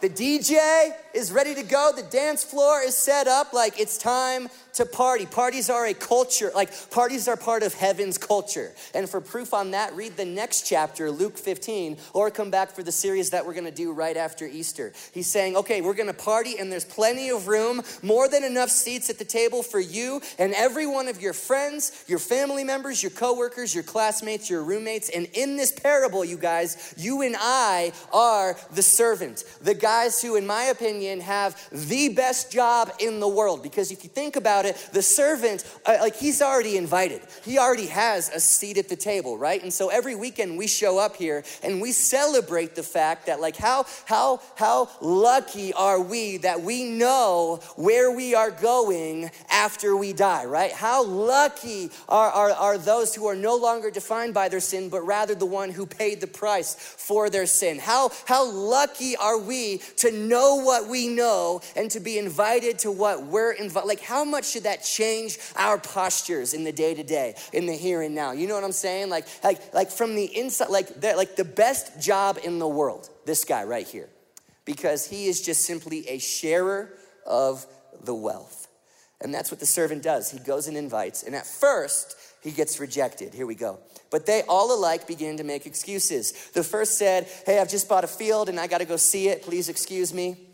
the 0.00 0.08
DJ 0.08 0.90
is 1.14 1.30
ready 1.30 1.54
to 1.54 1.62
go. 1.62 1.92
The 1.94 2.02
dance 2.02 2.42
floor 2.42 2.82
is 2.82 2.96
set 2.96 3.28
up 3.28 3.52
like 3.52 3.78
it's 3.78 3.96
time 3.96 4.48
to 4.74 4.86
party. 4.86 5.26
Parties 5.26 5.70
are 5.70 5.86
a 5.86 5.94
culture, 5.94 6.50
like 6.54 6.90
parties 6.90 7.28
are 7.28 7.36
part 7.36 7.62
of 7.62 7.74
heaven's 7.74 8.18
culture. 8.18 8.72
And 8.94 9.08
for 9.08 9.20
proof 9.20 9.54
on 9.54 9.72
that, 9.72 9.94
read 9.94 10.16
the 10.16 10.24
next 10.24 10.66
chapter, 10.66 11.10
Luke 11.10 11.38
15, 11.38 11.96
or 12.12 12.30
come 12.30 12.50
back 12.50 12.72
for 12.72 12.82
the 12.82 12.92
series 12.92 13.30
that 13.30 13.46
we're 13.46 13.54
gonna 13.54 13.70
do 13.70 13.92
right 13.92 14.16
after 14.16 14.46
Easter. 14.46 14.92
He's 15.12 15.26
saying, 15.26 15.56
okay, 15.56 15.80
we're 15.80 15.94
gonna 15.94 16.12
party 16.12 16.58
and 16.58 16.70
there's 16.70 16.84
plenty 16.84 17.30
of 17.30 17.48
room, 17.48 17.82
more 18.02 18.28
than 18.28 18.44
enough 18.44 18.70
seats 18.70 19.10
at 19.10 19.18
the 19.18 19.24
table 19.24 19.62
for 19.62 19.80
you 19.80 20.20
and 20.38 20.54
every 20.54 20.86
one 20.86 21.08
of 21.08 21.20
your 21.20 21.32
friends, 21.32 22.04
your 22.06 22.18
family 22.18 22.64
members, 22.64 23.02
your 23.02 23.10
coworkers, 23.10 23.74
your 23.74 23.84
classmates, 23.84 24.50
your 24.50 24.62
roommates. 24.62 25.08
And 25.08 25.26
in 25.34 25.56
this 25.56 25.72
parable, 25.72 26.24
you 26.24 26.36
guys, 26.36 26.94
you 26.96 27.22
and 27.22 27.36
I 27.38 27.92
are 28.12 28.56
the 28.72 28.82
servant, 28.82 29.44
the 29.62 29.74
guys 29.74 30.20
who, 30.20 30.36
in 30.36 30.46
my 30.46 30.64
opinion, 30.64 31.20
have 31.20 31.60
the 31.70 32.08
best 32.10 32.52
job 32.52 32.90
in 32.98 33.20
the 33.20 33.28
world. 33.28 33.62
Because 33.62 33.90
if 33.90 34.04
you 34.04 34.10
think 34.10 34.36
about 34.36 34.63
it, 34.66 34.88
the 34.92 35.02
servant, 35.02 35.64
uh, 35.86 35.96
like 36.00 36.16
he's 36.16 36.42
already 36.42 36.76
invited, 36.76 37.20
he 37.44 37.58
already 37.58 37.86
has 37.86 38.28
a 38.30 38.40
seat 38.40 38.78
at 38.78 38.88
the 38.88 38.96
table, 38.96 39.38
right? 39.38 39.62
And 39.62 39.72
so 39.72 39.88
every 39.88 40.14
weekend 40.14 40.58
we 40.58 40.66
show 40.66 40.98
up 40.98 41.16
here 41.16 41.44
and 41.62 41.80
we 41.80 41.92
celebrate 41.92 42.74
the 42.74 42.82
fact 42.82 43.26
that, 43.26 43.40
like, 43.40 43.56
how 43.56 43.86
how 44.06 44.40
how 44.56 44.90
lucky 45.00 45.72
are 45.72 46.00
we 46.00 46.38
that 46.38 46.60
we 46.62 46.84
know 46.84 47.60
where 47.76 48.10
we 48.10 48.34
are 48.34 48.50
going 48.50 49.30
after 49.50 49.96
we 49.96 50.12
die, 50.12 50.44
right? 50.44 50.72
How 50.72 51.04
lucky 51.04 51.90
are, 52.08 52.30
are, 52.30 52.50
are 52.52 52.78
those 52.78 53.14
who 53.14 53.26
are 53.26 53.36
no 53.36 53.56
longer 53.56 53.90
defined 53.90 54.34
by 54.34 54.48
their 54.48 54.60
sin, 54.60 54.88
but 54.88 55.02
rather 55.02 55.34
the 55.34 55.46
one 55.46 55.70
who 55.70 55.86
paid 55.86 56.20
the 56.20 56.26
price 56.26 56.74
for 56.74 57.30
their 57.30 57.46
sin? 57.46 57.78
How, 57.78 58.10
how 58.26 58.50
lucky 58.50 59.16
are 59.16 59.38
we 59.38 59.78
to 59.98 60.10
know 60.10 60.56
what 60.56 60.88
we 60.88 61.08
know 61.08 61.60
and 61.76 61.90
to 61.90 62.00
be 62.00 62.18
invited 62.18 62.78
to 62.80 62.90
what 62.90 63.24
we're 63.24 63.52
invited? 63.52 63.86
Like, 63.86 64.00
how 64.00 64.24
much 64.24 64.53
should 64.54 64.62
that 64.62 64.84
change 64.84 65.36
our 65.56 65.78
postures 65.78 66.54
in 66.54 66.62
the 66.62 66.70
day 66.70 66.94
to 66.94 67.02
day, 67.02 67.34
in 67.52 67.66
the 67.66 67.72
here 67.72 68.02
and 68.02 68.14
now? 68.14 68.30
You 68.30 68.46
know 68.46 68.54
what 68.54 68.62
I'm 68.62 68.70
saying? 68.70 69.10
Like, 69.10 69.26
like, 69.42 69.74
like 69.74 69.90
from 69.90 70.14
the 70.14 70.24
inside, 70.24 70.70
like, 70.70 71.02
like 71.02 71.34
the 71.34 71.44
best 71.44 72.00
job 72.00 72.38
in 72.44 72.60
the 72.60 72.68
world, 72.68 73.10
this 73.26 73.44
guy 73.44 73.64
right 73.64 73.86
here, 73.86 74.08
because 74.64 75.08
he 75.08 75.26
is 75.26 75.42
just 75.42 75.64
simply 75.64 76.08
a 76.08 76.18
sharer 76.18 76.94
of 77.26 77.66
the 78.04 78.14
wealth. 78.14 78.68
And 79.20 79.34
that's 79.34 79.50
what 79.50 79.58
the 79.58 79.66
servant 79.66 80.04
does. 80.04 80.30
He 80.30 80.38
goes 80.38 80.68
and 80.68 80.76
invites. 80.76 81.24
And 81.24 81.34
at 81.34 81.46
first, 81.46 82.14
he 82.40 82.52
gets 82.52 82.78
rejected. 82.78 83.34
Here 83.34 83.46
we 83.46 83.56
go. 83.56 83.80
But 84.12 84.26
they 84.26 84.42
all 84.42 84.72
alike 84.72 85.08
begin 85.08 85.38
to 85.38 85.44
make 85.44 85.66
excuses. 85.66 86.50
The 86.50 86.62
first 86.62 86.96
said, 86.96 87.26
Hey, 87.44 87.58
I've 87.58 87.70
just 87.70 87.88
bought 87.88 88.04
a 88.04 88.08
field 88.08 88.48
and 88.48 88.60
I 88.60 88.68
got 88.68 88.78
to 88.78 88.84
go 88.84 88.96
see 88.96 89.28
it. 89.28 89.42
Please 89.42 89.68
excuse 89.68 90.14
me. 90.14 90.53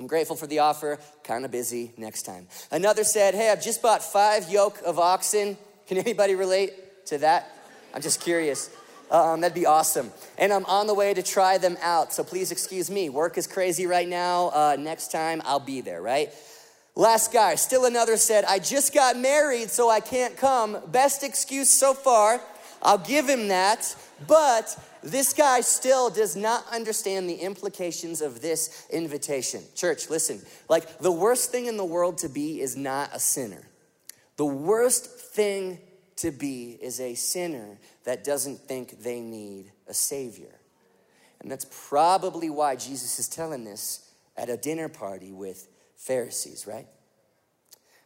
I'm 0.00 0.06
grateful 0.06 0.34
for 0.34 0.46
the 0.46 0.60
offer. 0.60 0.98
Kind 1.24 1.44
of 1.44 1.50
busy. 1.50 1.92
Next 1.98 2.22
time. 2.22 2.46
Another 2.70 3.04
said, 3.04 3.34
Hey, 3.34 3.50
I've 3.50 3.62
just 3.62 3.82
bought 3.82 4.02
five 4.02 4.50
yoke 4.50 4.80
of 4.86 4.98
oxen. 4.98 5.58
Can 5.88 5.98
anybody 5.98 6.34
relate 6.34 7.04
to 7.08 7.18
that? 7.18 7.54
I'm 7.92 8.00
just 8.00 8.22
curious. 8.22 8.70
Um, 9.10 9.42
that'd 9.42 9.54
be 9.54 9.66
awesome. 9.66 10.10
And 10.38 10.54
I'm 10.54 10.64
on 10.64 10.86
the 10.86 10.94
way 10.94 11.12
to 11.12 11.22
try 11.22 11.58
them 11.58 11.76
out. 11.82 12.14
So 12.14 12.24
please 12.24 12.50
excuse 12.50 12.90
me. 12.90 13.10
Work 13.10 13.36
is 13.36 13.46
crazy 13.46 13.84
right 13.84 14.08
now. 14.08 14.48
Uh, 14.54 14.76
next 14.78 15.12
time 15.12 15.42
I'll 15.44 15.60
be 15.60 15.82
there, 15.82 16.00
right? 16.00 16.32
Last 16.94 17.30
guy, 17.30 17.56
still 17.56 17.84
another 17.84 18.16
said, 18.16 18.46
I 18.46 18.58
just 18.58 18.94
got 18.94 19.18
married, 19.18 19.68
so 19.68 19.90
I 19.90 20.00
can't 20.00 20.34
come. 20.34 20.78
Best 20.86 21.22
excuse 21.22 21.68
so 21.68 21.92
far. 21.92 22.40
I'll 22.80 22.96
give 22.96 23.28
him 23.28 23.48
that. 23.48 23.94
But 24.26 24.82
this 25.02 25.32
guy 25.32 25.60
still 25.60 26.10
does 26.10 26.36
not 26.36 26.66
understand 26.72 27.28
the 27.28 27.34
implications 27.34 28.20
of 28.20 28.40
this 28.40 28.86
invitation. 28.90 29.62
Church, 29.74 30.10
listen, 30.10 30.40
like 30.68 30.98
the 30.98 31.12
worst 31.12 31.50
thing 31.50 31.66
in 31.66 31.76
the 31.76 31.84
world 31.84 32.18
to 32.18 32.28
be 32.28 32.60
is 32.60 32.76
not 32.76 33.10
a 33.14 33.18
sinner. 33.18 33.62
The 34.36 34.46
worst 34.46 35.06
thing 35.06 35.78
to 36.16 36.30
be 36.30 36.78
is 36.80 37.00
a 37.00 37.14
sinner 37.14 37.78
that 38.04 38.24
doesn't 38.24 38.58
think 38.58 39.02
they 39.02 39.20
need 39.20 39.72
a 39.86 39.94
savior. 39.94 40.54
And 41.40 41.50
that's 41.50 41.66
probably 41.88 42.50
why 42.50 42.76
Jesus 42.76 43.18
is 43.18 43.28
telling 43.28 43.64
this 43.64 44.10
at 44.36 44.50
a 44.50 44.56
dinner 44.56 44.88
party 44.88 45.32
with 45.32 45.68
Pharisees, 45.96 46.66
right? 46.66 46.86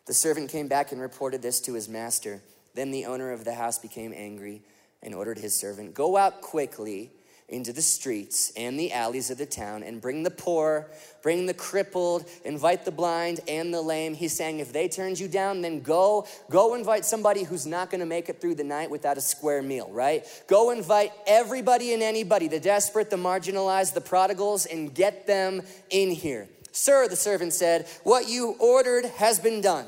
The 0.07 0.15
servant 0.15 0.51
came 0.51 0.69
back 0.69 0.93
and 0.93 1.01
reported 1.01 1.43
this 1.43 1.61
to 1.63 1.75
his 1.75 1.89
master. 1.89 2.43
Then 2.75 2.91
the 2.91 3.07
owner 3.07 3.33
of 3.33 3.45
the 3.45 3.55
house 3.55 3.79
became 3.79 4.13
angry 4.15 4.63
and 5.05 5.15
ordered 5.15 5.39
his 5.39 5.55
servant, 5.55 5.95
Go 5.95 6.17
out 6.17 6.41
quickly 6.41 7.13
into 7.49 7.73
the 7.73 7.83
streets 7.83 8.53
and 8.57 8.79
the 8.81 8.91
alleys 8.93 9.31
of 9.31 9.37
the 9.37 9.47
town 9.47 9.83
and 9.83 10.01
bring 10.01 10.23
the 10.23 10.31
poor, 10.31 10.89
bring 11.23 11.45
the 11.47 11.55
crippled, 11.55 12.25
invite 12.45 12.85
the 12.85 12.91
blind 12.91 13.41
and 13.47 13.73
the 13.73 13.81
lame. 13.81 14.15
He's 14.15 14.35
saying, 14.35 14.61
if 14.61 14.73
they 14.73 14.89
turned 14.89 15.21
you 15.21 15.29
down, 15.29 15.61
then 15.61 15.81
go, 15.81 16.27
go 16.51 16.75
invite 16.75 17.05
somebody 17.05 17.43
who's 17.43 17.67
not 17.67 17.91
gonna 17.91 18.07
make 18.07 18.29
it 18.29 18.41
through 18.41 18.55
the 18.55 18.65
night 18.65 18.91
without 18.91 19.19
a 19.19 19.21
square 19.21 19.63
meal, 19.63 19.91
right? 19.93 20.27
Go 20.49 20.71
invite 20.71 21.13
everybody 21.27 21.93
and 21.93 22.03
anybody, 22.03 22.49
the 22.49 22.61
desperate, 22.61 23.11
the 23.11 23.17
marginalized, 23.17 23.93
the 23.93 24.01
prodigals, 24.01 24.65
and 24.65 24.95
get 24.95 25.27
them 25.27 25.63
in 25.91 26.11
here. 26.11 26.49
Sir, 26.73 27.07
the 27.09 27.17
servant 27.17 27.53
said, 27.53 27.87
what 28.03 28.29
you 28.29 28.57
ordered 28.59 29.05
has 29.05 29.39
been 29.39 29.61
done. 29.61 29.87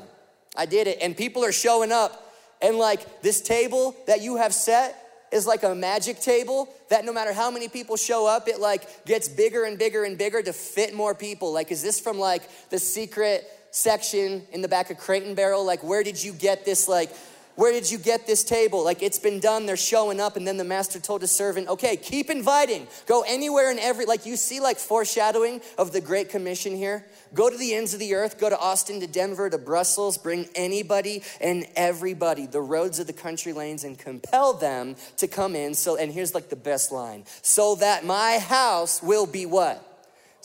I 0.55 0.65
did 0.65 0.87
it. 0.87 0.99
And 1.01 1.17
people 1.17 1.43
are 1.43 1.51
showing 1.51 1.91
up. 1.91 2.23
And 2.61 2.77
like 2.77 3.21
this 3.21 3.41
table 3.41 3.95
that 4.07 4.21
you 4.21 4.37
have 4.37 4.53
set, 4.53 5.06
is 5.31 5.45
like 5.45 5.63
a 5.63 5.75
magic 5.75 6.19
table 6.19 6.69
that 6.89 7.05
no 7.05 7.13
matter 7.13 7.33
how 7.33 7.51
many 7.51 7.67
people 7.67 7.97
show 7.97 8.25
up, 8.27 8.47
it 8.47 8.59
like 8.59 9.05
gets 9.05 9.27
bigger 9.27 9.65
and 9.65 9.77
bigger 9.77 10.03
and 10.03 10.17
bigger 10.17 10.41
to 10.41 10.53
fit 10.53 10.93
more 10.93 11.13
people. 11.13 11.51
Like, 11.51 11.71
is 11.71 11.81
this 11.81 11.99
from 11.99 12.17
like 12.17 12.43
the 12.69 12.79
secret 12.79 13.45
section 13.71 14.43
in 14.51 14.61
the 14.61 14.67
back 14.67 14.89
of 14.89 14.97
Crate 14.97 15.23
and 15.23 15.35
Barrel? 15.35 15.65
Like, 15.65 15.83
where 15.83 16.03
did 16.03 16.23
you 16.23 16.33
get 16.33 16.65
this 16.65 16.87
like 16.87 17.11
where 17.57 17.71
did 17.71 17.89
you 17.89 17.97
get 17.97 18.27
this 18.27 18.43
table? 18.43 18.83
Like 18.85 19.01
it's 19.01 19.17
been 19.17 19.39
done, 19.39 19.65
they're 19.65 19.75
showing 19.75 20.21
up. 20.21 20.37
And 20.37 20.47
then 20.47 20.57
the 20.57 20.63
master 20.63 20.99
told 20.99 21.21
his 21.21 21.31
servant, 21.31 21.67
okay, 21.67 21.97
keep 21.97 22.29
inviting. 22.29 22.87
Go 23.07 23.23
anywhere 23.27 23.71
and 23.71 23.79
every, 23.79 24.05
like 24.05 24.27
you 24.27 24.35
see, 24.35 24.59
like 24.59 24.77
foreshadowing 24.77 25.61
of 25.75 25.91
the 25.91 25.99
Great 25.99 26.29
Commission 26.29 26.75
here. 26.75 27.03
Go 27.33 27.49
to 27.49 27.57
the 27.57 27.73
ends 27.73 27.93
of 27.93 27.99
the 27.99 28.15
earth, 28.15 28.39
go 28.39 28.49
to 28.49 28.57
Austin, 28.57 28.99
to 28.99 29.07
Denver, 29.07 29.49
to 29.49 29.57
Brussels, 29.57 30.17
bring 30.17 30.47
anybody 30.55 31.23
and 31.39 31.65
everybody, 31.75 32.45
the 32.45 32.61
roads 32.61 32.99
of 32.99 33.07
the 33.07 33.13
country 33.13 33.53
lanes, 33.53 33.83
and 33.83 33.97
compel 33.97 34.53
them 34.53 34.95
to 35.17 35.27
come 35.27 35.55
in. 35.55 35.73
So, 35.73 35.97
and 35.97 36.11
here's 36.11 36.33
like 36.33 36.49
the 36.49 36.55
best 36.55 36.91
line 36.91 37.25
so 37.41 37.75
that 37.75 38.05
my 38.05 38.39
house 38.39 39.01
will 39.01 39.25
be 39.25 39.45
what? 39.45 39.86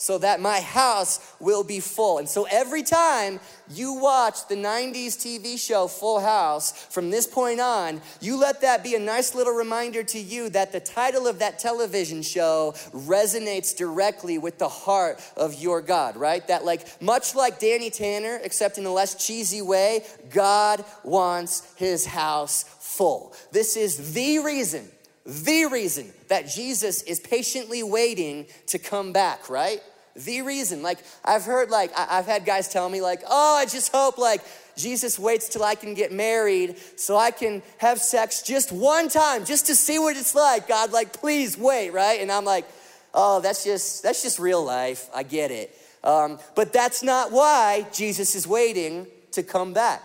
So 0.03 0.17
that 0.17 0.41
my 0.41 0.59
house 0.59 1.33
will 1.39 1.63
be 1.63 1.79
full. 1.79 2.17
And 2.17 2.27
so 2.27 2.45
every 2.51 2.83
time 2.83 3.39
you 3.71 3.93
watch 3.93 4.47
the 4.49 4.55
90s 4.55 5.15
TV 5.15 5.57
show 5.57 5.87
Full 5.87 6.19
House, 6.19 6.73
from 6.87 7.09
this 7.09 7.25
point 7.25 7.61
on, 7.61 8.01
you 8.19 8.37
let 8.37 8.59
that 8.61 8.83
be 8.83 8.95
a 8.95 8.99
nice 8.99 9.33
little 9.33 9.53
reminder 9.53 10.03
to 10.03 10.19
you 10.19 10.49
that 10.49 10.73
the 10.73 10.81
title 10.81 11.25
of 11.25 11.39
that 11.39 11.57
television 11.57 12.21
show 12.21 12.73
resonates 12.91 13.75
directly 13.75 14.37
with 14.37 14.57
the 14.57 14.67
heart 14.67 15.21
of 15.37 15.55
your 15.55 15.81
God, 15.81 16.17
right? 16.17 16.45
That, 16.47 16.65
like, 16.65 17.01
much 17.01 17.33
like 17.33 17.59
Danny 17.59 17.89
Tanner, 17.89 18.41
except 18.43 18.77
in 18.77 18.85
a 18.85 18.91
less 18.91 19.25
cheesy 19.25 19.61
way, 19.61 20.03
God 20.29 20.83
wants 21.05 21.73
his 21.75 22.05
house 22.05 22.63
full. 22.79 23.33
This 23.53 23.77
is 23.77 24.13
the 24.13 24.39
reason 24.39 24.89
the 25.25 25.65
reason 25.71 26.11
that 26.27 26.49
Jesus 26.49 27.01
is 27.03 27.19
patiently 27.19 27.81
waiting 27.81 28.45
to 28.67 28.77
come 28.79 29.13
back, 29.13 29.49
right? 29.49 29.81
The 30.15 30.41
reason. 30.41 30.83
Like, 30.83 30.99
I've 31.25 31.43
heard, 31.43 31.69
like, 31.69 31.91
I've 31.97 32.25
had 32.25 32.45
guys 32.45 32.67
tell 32.67 32.87
me, 32.87 33.01
like, 33.01 33.21
oh, 33.27 33.55
I 33.57 33.65
just 33.65 33.91
hope, 33.91 34.17
like, 34.17 34.41
Jesus 34.75 35.17
waits 35.17 35.49
till 35.49 35.63
I 35.63 35.75
can 35.75 35.93
get 35.93 36.11
married 36.11 36.77
so 36.95 37.17
I 37.17 37.31
can 37.31 37.61
have 37.77 37.99
sex 37.99 38.41
just 38.41 38.71
one 38.71 39.09
time, 39.09 39.45
just 39.45 39.67
to 39.67 39.75
see 39.75 39.99
what 39.99 40.15
it's 40.15 40.35
like. 40.35 40.67
God, 40.67 40.91
like, 40.91 41.13
please 41.13 41.57
wait, 41.57 41.91
right? 41.91 42.21
And 42.21 42.31
I'm 42.31 42.45
like, 42.45 42.65
oh, 43.13 43.39
that's 43.41 43.63
just, 43.63 44.03
that's 44.03 44.21
just 44.21 44.39
real 44.39 44.63
life. 44.63 45.09
I 45.13 45.23
get 45.23 45.51
it. 45.51 45.75
Um, 46.03 46.39
but 46.55 46.73
that's 46.73 47.01
not 47.01 47.31
why 47.31 47.87
Jesus 47.93 48.35
is 48.35 48.47
waiting 48.47 49.07
to 49.31 49.43
come 49.43 49.73
back. 49.73 50.03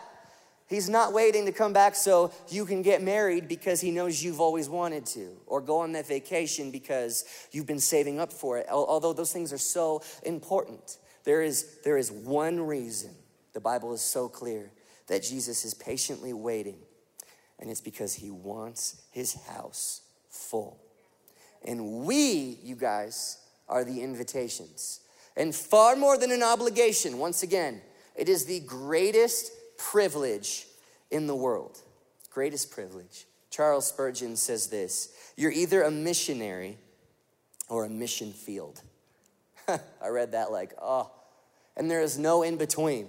He's 0.68 0.88
not 0.88 1.14
waiting 1.14 1.46
to 1.46 1.52
come 1.52 1.72
back 1.72 1.94
so 1.94 2.30
you 2.48 2.66
can 2.66 2.82
get 2.82 3.02
married 3.02 3.48
because 3.48 3.80
he 3.80 3.90
knows 3.90 4.22
you've 4.22 4.40
always 4.40 4.68
wanted 4.68 5.06
to, 5.06 5.30
or 5.46 5.62
go 5.62 5.78
on 5.78 5.92
that 5.92 6.06
vacation 6.06 6.70
because 6.70 7.24
you've 7.52 7.66
been 7.66 7.80
saving 7.80 8.20
up 8.20 8.32
for 8.32 8.58
it. 8.58 8.66
Although 8.70 9.14
those 9.14 9.32
things 9.32 9.50
are 9.52 9.58
so 9.58 10.02
important, 10.24 10.98
there 11.24 11.40
is, 11.40 11.78
there 11.84 11.96
is 11.96 12.12
one 12.12 12.60
reason 12.60 13.14
the 13.54 13.60
Bible 13.60 13.94
is 13.94 14.02
so 14.02 14.28
clear 14.28 14.70
that 15.06 15.22
Jesus 15.22 15.64
is 15.64 15.72
patiently 15.72 16.34
waiting, 16.34 16.76
and 17.58 17.70
it's 17.70 17.80
because 17.80 18.14
he 18.14 18.30
wants 18.30 19.00
his 19.10 19.34
house 19.44 20.02
full. 20.28 20.78
And 21.64 22.04
we, 22.04 22.58
you 22.62 22.76
guys, 22.76 23.38
are 23.70 23.84
the 23.84 24.02
invitations. 24.02 25.00
And 25.34 25.54
far 25.54 25.96
more 25.96 26.18
than 26.18 26.30
an 26.30 26.42
obligation, 26.42 27.18
once 27.18 27.42
again, 27.42 27.80
it 28.14 28.28
is 28.28 28.44
the 28.44 28.60
greatest 28.60 29.50
privilege 29.78 30.66
in 31.10 31.26
the 31.26 31.34
world. 31.34 31.78
Greatest 32.30 32.70
privilege. 32.70 33.24
Charles 33.50 33.86
Spurgeon 33.86 34.36
says 34.36 34.66
this 34.66 35.08
You're 35.36 35.52
either 35.52 35.82
a 35.82 35.90
missionary 35.90 36.76
or 37.68 37.84
a 37.84 37.88
mission 37.88 38.32
field. 38.32 38.82
I 39.68 40.08
read 40.08 40.32
that 40.32 40.50
like, 40.50 40.72
oh, 40.80 41.10
and 41.76 41.90
there 41.90 42.02
is 42.02 42.18
no 42.18 42.42
in 42.42 42.56
between. 42.56 43.08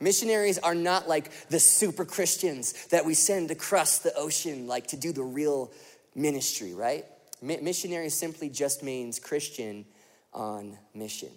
Missionaries 0.00 0.58
are 0.58 0.74
not 0.74 1.08
like 1.08 1.48
the 1.48 1.58
super 1.58 2.04
Christians 2.04 2.86
that 2.86 3.04
we 3.04 3.14
send 3.14 3.50
across 3.50 3.98
the 3.98 4.14
ocean, 4.14 4.66
like 4.66 4.88
to 4.88 4.96
do 4.96 5.12
the 5.12 5.24
real 5.24 5.72
ministry, 6.14 6.74
right? 6.74 7.04
missionary 7.40 8.08
simply 8.08 8.48
just 8.48 8.82
means 8.82 9.18
Christian 9.18 9.84
on 10.32 10.76
mission, 10.94 11.30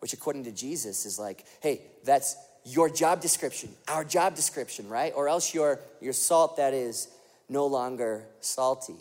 which 0.00 0.12
according 0.12 0.44
to 0.44 0.52
Jesus 0.52 1.06
is 1.06 1.18
like, 1.18 1.44
hey, 1.60 1.82
that's 2.04 2.36
your 2.66 2.90
job 2.90 3.20
description, 3.20 3.70
our 3.86 4.04
job 4.04 4.34
description, 4.34 4.88
right? 4.88 5.12
Or 5.14 5.28
else 5.28 5.54
you're, 5.54 5.78
you're 6.00 6.12
salt 6.12 6.56
that 6.56 6.74
is 6.74 7.08
no 7.48 7.66
longer 7.66 8.26
salty, 8.40 8.96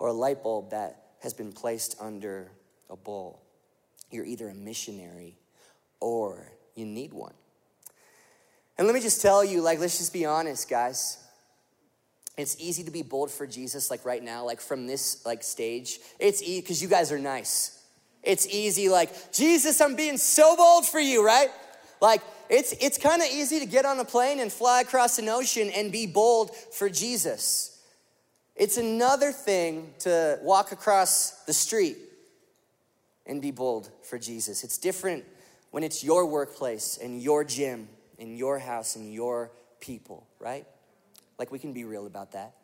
or 0.00 0.08
a 0.08 0.12
light 0.12 0.42
bulb 0.42 0.70
that 0.70 1.00
has 1.22 1.32
been 1.32 1.52
placed 1.52 1.96
under 2.00 2.50
a 2.90 2.96
bowl. 2.96 3.40
You're 4.10 4.24
either 4.24 4.48
a 4.48 4.54
missionary 4.54 5.38
or 6.00 6.52
you 6.74 6.86
need 6.86 7.12
one. 7.12 7.34
And 8.76 8.86
let 8.86 8.94
me 8.94 9.00
just 9.00 9.22
tell 9.22 9.44
you, 9.44 9.60
like, 9.60 9.78
let's 9.78 9.98
just 9.98 10.12
be 10.12 10.24
honest, 10.24 10.68
guys. 10.68 11.18
It's 12.36 12.56
easy 12.60 12.84
to 12.84 12.90
be 12.90 13.02
bold 13.02 13.30
for 13.30 13.46
Jesus, 13.46 13.90
like 13.90 14.04
right 14.04 14.22
now, 14.22 14.44
like 14.44 14.60
from 14.60 14.86
this 14.86 15.24
like 15.26 15.42
stage. 15.42 15.98
It's 16.18 16.42
easy 16.42 16.60
because 16.60 16.80
you 16.80 16.88
guys 16.88 17.10
are 17.12 17.18
nice. 17.18 17.80
It's 18.22 18.46
easy, 18.48 18.88
like, 18.88 19.32
Jesus, 19.32 19.80
I'm 19.80 19.94
being 19.94 20.16
so 20.16 20.56
bold 20.56 20.86
for 20.86 20.98
you, 20.98 21.24
right? 21.24 21.48
Like, 22.00 22.22
it's 22.50 22.72
it's 22.80 22.98
kind 22.98 23.22
of 23.22 23.28
easy 23.28 23.58
to 23.60 23.66
get 23.66 23.84
on 23.84 23.98
a 24.00 24.04
plane 24.04 24.40
and 24.40 24.52
fly 24.52 24.80
across 24.80 25.18
an 25.18 25.28
ocean 25.28 25.70
and 25.70 25.92
be 25.92 26.06
bold 26.06 26.54
for 26.72 26.88
Jesus. 26.88 27.80
It's 28.56 28.76
another 28.76 29.30
thing 29.30 29.92
to 30.00 30.38
walk 30.42 30.72
across 30.72 31.30
the 31.44 31.52
street 31.52 31.96
and 33.24 33.40
be 33.40 33.50
bold 33.50 33.90
for 34.02 34.18
Jesus. 34.18 34.64
It's 34.64 34.78
different 34.78 35.24
when 35.70 35.84
it's 35.84 36.02
your 36.02 36.26
workplace 36.26 36.98
and 37.00 37.22
your 37.22 37.44
gym 37.44 37.88
and 38.18 38.36
your 38.36 38.58
house 38.58 38.96
and 38.96 39.12
your 39.12 39.52
people, 39.80 40.26
right? 40.40 40.66
Like 41.38 41.52
we 41.52 41.58
can 41.58 41.72
be 41.72 41.84
real 41.84 42.06
about 42.06 42.32
that. 42.32 42.54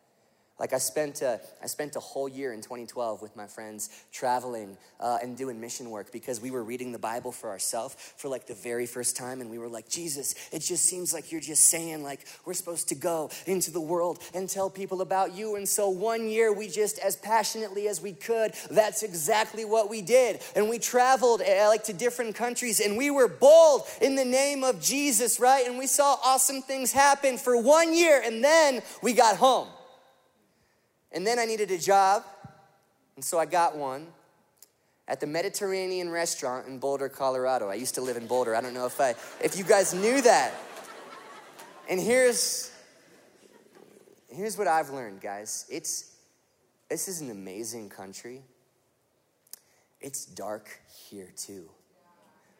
Like 0.57 0.71
I 0.71 0.77
spent, 0.77 1.21
a, 1.21 1.41
I 1.61 1.67
spent 1.67 1.97
a 1.97 1.99
whole 1.99 2.29
year 2.29 2.53
in 2.53 2.61
2012 2.61 3.21
with 3.21 3.35
my 3.35 3.45
friends 3.45 3.89
traveling 4.13 4.77
uh, 5.01 5.17
and 5.21 5.35
doing 5.35 5.59
mission 5.59 5.89
work 5.89 6.13
because 6.13 6.39
we 6.39 6.49
were 6.49 6.63
reading 6.63 6.93
the 6.93 6.99
Bible 6.99 7.33
for 7.33 7.49
ourselves 7.49 7.97
for 8.15 8.29
like 8.29 8.47
the 8.47 8.53
very 8.53 8.85
first 8.85 9.17
time, 9.17 9.41
and 9.41 9.49
we 9.49 9.57
were 9.57 9.67
like, 9.67 9.89
Jesus, 9.89 10.33
it 10.53 10.59
just 10.59 10.85
seems 10.85 11.13
like 11.13 11.29
you're 11.29 11.41
just 11.41 11.65
saying 11.65 12.03
like 12.03 12.25
we're 12.45 12.53
supposed 12.53 12.87
to 12.87 12.95
go 12.95 13.31
into 13.45 13.69
the 13.69 13.81
world 13.81 14.19
and 14.33 14.49
tell 14.49 14.69
people 14.69 15.01
about 15.01 15.35
you. 15.35 15.57
And 15.57 15.67
so 15.67 15.89
one 15.89 16.29
year 16.29 16.53
we 16.53 16.69
just 16.69 16.99
as 16.99 17.17
passionately 17.17 17.89
as 17.89 17.99
we 17.99 18.13
could, 18.13 18.53
that's 18.71 19.03
exactly 19.03 19.65
what 19.65 19.89
we 19.89 20.01
did, 20.01 20.39
and 20.55 20.69
we 20.69 20.79
traveled 20.79 21.41
uh, 21.41 21.67
like 21.67 21.83
to 21.85 21.93
different 21.93 22.33
countries, 22.33 22.79
and 22.79 22.95
we 22.95 23.11
were 23.11 23.27
bold 23.27 23.81
in 23.99 24.15
the 24.15 24.23
name 24.23 24.63
of 24.63 24.81
Jesus, 24.81 25.37
right? 25.37 25.67
And 25.67 25.77
we 25.77 25.87
saw 25.87 26.17
awesome 26.23 26.61
things 26.61 26.93
happen 26.93 27.37
for 27.37 27.61
one 27.61 27.93
year, 27.93 28.21
and 28.23 28.41
then 28.41 28.81
we 29.01 29.11
got 29.11 29.35
home. 29.35 29.67
And 31.15 31.25
then 31.25 31.39
I 31.39 31.45
needed 31.45 31.71
a 31.71 31.77
job, 31.77 32.23
and 33.15 33.23
so 33.23 33.39
I 33.39 33.45
got 33.45 33.75
one 33.77 34.07
at 35.07 35.21
the 35.21 35.27
Mediterranean 35.27 36.09
restaurant 36.09 36.67
in 36.67 36.77
Boulder, 36.77 37.07
Colorado. 37.07 37.69
I 37.69 37.75
used 37.75 37.95
to 37.95 38.01
live 38.01 38.17
in 38.17 38.27
Boulder. 38.27 38.53
I 38.53 38.59
don't 38.61 38.73
know 38.73 38.85
if 38.85 38.99
I 38.99 39.15
if 39.41 39.57
you 39.57 39.63
guys 39.63 39.93
knew 39.93 40.21
that. 40.21 40.53
And 41.89 42.01
here's 42.01 42.69
here's 44.29 44.57
what 44.57 44.67
I've 44.67 44.89
learned, 44.89 45.21
guys. 45.21 45.65
It's 45.69 46.15
this 46.89 47.07
is 47.07 47.21
an 47.21 47.31
amazing 47.31 47.89
country. 47.89 48.41
It's 50.01 50.25
dark 50.25 50.69
here 51.09 51.31
too. 51.37 51.69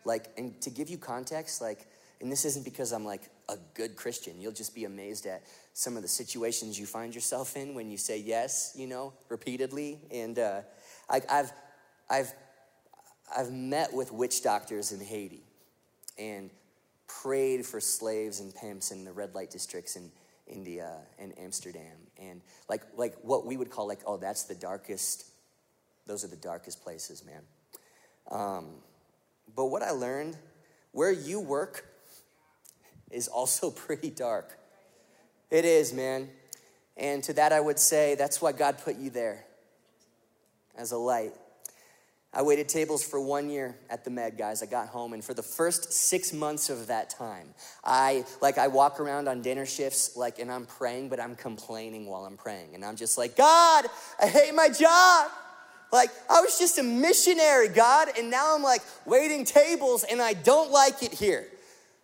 Like, 0.06 0.28
and 0.38 0.60
to 0.62 0.70
give 0.70 0.90
you 0.90 0.98
context, 0.98 1.62
like, 1.62 1.88
and 2.22 2.32
this 2.32 2.46
isn't 2.46 2.64
because 2.64 2.94
I'm 2.94 3.04
like 3.04 3.30
a 3.50 3.58
good 3.74 3.96
Christian. 3.96 4.40
You'll 4.40 4.52
just 4.52 4.74
be 4.74 4.86
amazed 4.86 5.26
at 5.26 5.44
some 5.78 5.98
of 5.98 6.02
the 6.02 6.08
situations 6.08 6.80
you 6.80 6.86
find 6.86 7.14
yourself 7.14 7.58
in 7.58 7.76
when 7.76 7.92
you 7.92 7.98
say 7.98 8.18
yes, 8.18 8.72
you 8.78 8.88
know, 8.88 9.12
repeatedly. 9.28 10.00
And 10.10 10.40
uh, 10.40 10.62
I, 11.10 11.20
I've, 11.30 11.52
I've, 12.10 12.34
I've 13.38 13.52
met 13.52 13.94
with 13.94 14.14
witch 14.14 14.42
doctors 14.42 14.94
in 14.94 15.02
Haiti 15.02 15.44
and 16.18 16.50
prayed 17.08 17.66
for 17.66 17.82
slaves 17.82 18.40
and 18.40 18.56
pimps 18.56 18.92
in 18.92 19.04
the 19.04 19.12
red 19.12 19.36
light 19.36 19.52
districts 19.52 19.98
in 19.98 20.10
India 20.48 20.96
and 21.20 21.38
Amsterdam. 21.38 21.98
And 22.18 22.40
like, 22.70 22.84
like 22.96 23.16
what 23.22 23.46
we 23.46 23.58
would 23.58 23.70
call 23.70 23.86
like, 23.86 24.00
oh, 24.08 24.16
that's 24.16 24.44
the 24.44 24.56
darkest, 24.56 25.26
those 26.08 26.24
are 26.24 26.30
the 26.30 26.38
darkest 26.38 26.82
places, 26.86 27.22
man. 27.26 27.42
Um, 28.32 28.68
but 29.54 29.66
what 29.66 29.84
I 29.84 29.92
learned, 29.92 30.38
where 30.94 31.12
you 31.12 31.42
work 31.42 31.86
is 33.12 33.28
also 33.28 33.72
pretty 33.72 34.10
dark. 34.10 34.58
It 35.50 35.66
is, 35.66 35.94
man. 35.94 36.30
And 36.98 37.24
to 37.24 37.34
that, 37.34 37.52
I 37.52 37.60
would 37.60 37.80
say 37.80 38.16
that's 38.16 38.42
why 38.42 38.52
God 38.52 38.78
put 38.84 38.98
you 38.98 39.10
there 39.10 39.46
as 40.78 40.92
a 40.92 40.98
light. 40.98 41.34
I 42.34 42.42
waited 42.42 42.68
tables 42.68 43.02
for 43.02 43.22
one 43.22 43.50
year 43.50 43.78
at 43.90 44.04
the 44.04 44.10
Med, 44.10 44.38
guys. 44.38 44.62
I 44.62 44.66
got 44.66 44.90
home, 44.90 45.14
and 45.14 45.24
for 45.24 45.34
the 45.34 45.42
first 45.42 45.94
six 45.94 46.34
months 46.34 46.70
of 46.70 46.88
that 46.88 47.10
time, 47.10 47.54
I 47.82 48.26
like 48.42 48.58
I 48.58 48.68
walk 48.68 49.00
around 49.00 49.30
on 49.30 49.42
dinner 49.42 49.66
shifts, 49.66 50.18
like, 50.18 50.40
and 50.40 50.52
I'm 50.52 50.66
praying, 50.66 51.08
but 51.08 51.22
I'm 51.22 51.36
complaining 51.38 52.08
while 52.08 52.26
I'm 52.26 52.36
praying, 52.36 52.76
and 52.76 52.84
I'm 52.84 52.98
just 52.98 53.18
like, 53.18 53.38
God, 53.38 53.86
I 54.22 54.28
hate 54.28 54.54
my 54.54 54.68
job. 54.68 55.32
Like, 55.94 56.10
I 56.30 56.42
was 56.42 56.60
just 56.60 56.78
a 56.78 56.84
missionary, 56.84 57.70
God, 57.70 58.10
and 58.18 58.30
now 58.30 58.54
I'm 58.54 58.64
like 58.64 58.82
waiting 59.06 59.46
tables, 59.46 60.04
and 60.04 60.22
I 60.22 60.34
don't 60.34 60.72
like 60.72 61.04
it 61.04 61.14
here. 61.14 61.48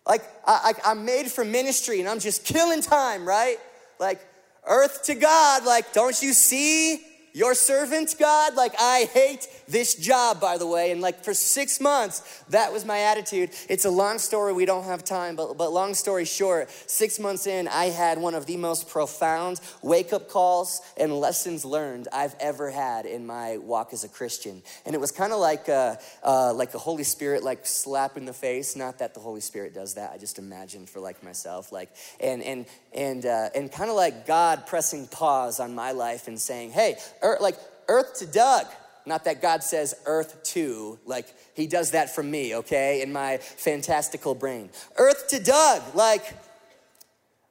Like, 0.06 0.22
I, 0.46 0.72
I, 0.84 0.90
I'm 0.90 1.04
made 1.04 1.30
for 1.30 1.44
ministry 1.44 2.00
and 2.00 2.08
I'm 2.08 2.18
just 2.18 2.44
killing 2.44 2.82
time, 2.82 3.26
right? 3.26 3.56
Like, 4.00 4.20
earth 4.66 5.04
to 5.04 5.14
God, 5.14 5.64
like, 5.64 5.92
don't 5.92 6.20
you 6.22 6.32
see 6.32 7.00
your 7.32 7.54
servant, 7.54 8.14
God? 8.18 8.54
Like, 8.54 8.74
I 8.78 9.08
hate 9.12 9.48
this 9.68 9.94
job, 9.94 10.40
by 10.40 10.58
the 10.58 10.66
way. 10.66 10.90
And 10.90 11.00
like, 11.00 11.24
for 11.24 11.34
six 11.34 11.80
months, 11.80 12.42
that 12.50 12.72
was 12.72 12.84
my 12.84 12.98
attitude. 13.00 13.50
It's 13.68 13.84
a 13.84 13.90
long 13.90 14.18
story. 14.18 14.52
We 14.52 14.66
don't 14.66 14.84
have 14.84 15.04
time, 15.04 15.36
but, 15.36 15.56
but 15.56 15.72
long 15.72 15.94
story 15.94 16.24
short, 16.24 16.70
six 16.86 17.18
months 17.18 17.46
in, 17.46 17.68
I 17.68 17.86
had 17.86 18.18
one 18.18 18.34
of 18.34 18.46
the 18.46 18.56
most 18.56 18.88
profound 18.88 19.60
wake 19.82 20.12
up 20.12 20.28
calls 20.28 20.80
and 20.96 21.12
lessons 21.12 21.64
learned 21.64 22.08
I've 22.12 22.34
ever 22.38 22.70
had 22.70 23.06
in 23.06 23.26
my 23.26 23.56
walk 23.58 23.92
as 23.92 24.04
a 24.04 24.08
Christian. 24.08 24.62
And 24.84 24.94
it 24.94 25.00
was 25.00 25.10
kind 25.10 25.32
of 25.32 25.38
like, 25.38 25.68
uh, 25.68 25.96
uh, 26.22 26.52
like 26.52 26.72
the 26.72 26.78
Holy 26.78 27.04
Spirit, 27.04 27.42
like 27.42 27.66
slap 27.66 28.16
in 28.16 28.24
the 28.24 28.32
face. 28.32 28.76
Not 28.76 28.98
that 28.98 29.14
the 29.14 29.20
Holy 29.20 29.40
Spirit 29.40 29.74
does 29.74 29.94
that. 29.94 30.12
I 30.12 30.18
just 30.18 30.38
imagine 30.38 30.86
for 30.86 31.00
like 31.00 31.22
myself, 31.22 31.72
like, 31.72 31.90
and, 32.20 32.42
and, 32.42 32.66
and, 32.94 33.24
uh, 33.24 33.48
and 33.54 33.72
kind 33.72 33.88
of 33.88 33.96
like 33.96 34.26
God 34.26 34.66
pressing 34.66 35.06
pause 35.06 35.60
on 35.60 35.74
my 35.74 35.92
life 35.92 36.28
and 36.28 36.38
saying, 36.38 36.72
hey, 36.72 36.96
er, 37.22 37.38
like 37.40 37.56
earth 37.88 38.18
to 38.18 38.26
Doug. 38.26 38.66
Not 39.04 39.24
that 39.24 39.42
God 39.42 39.64
says 39.64 39.94
earth 40.06 40.42
to, 40.44 40.98
like 41.04 41.26
he 41.54 41.66
does 41.66 41.90
that 41.90 42.14
for 42.14 42.22
me, 42.22 42.54
okay, 42.56 43.02
in 43.02 43.12
my 43.12 43.38
fantastical 43.38 44.34
brain. 44.34 44.70
Earth 44.96 45.28
to 45.28 45.42
Doug, 45.42 45.82
like 45.94 46.34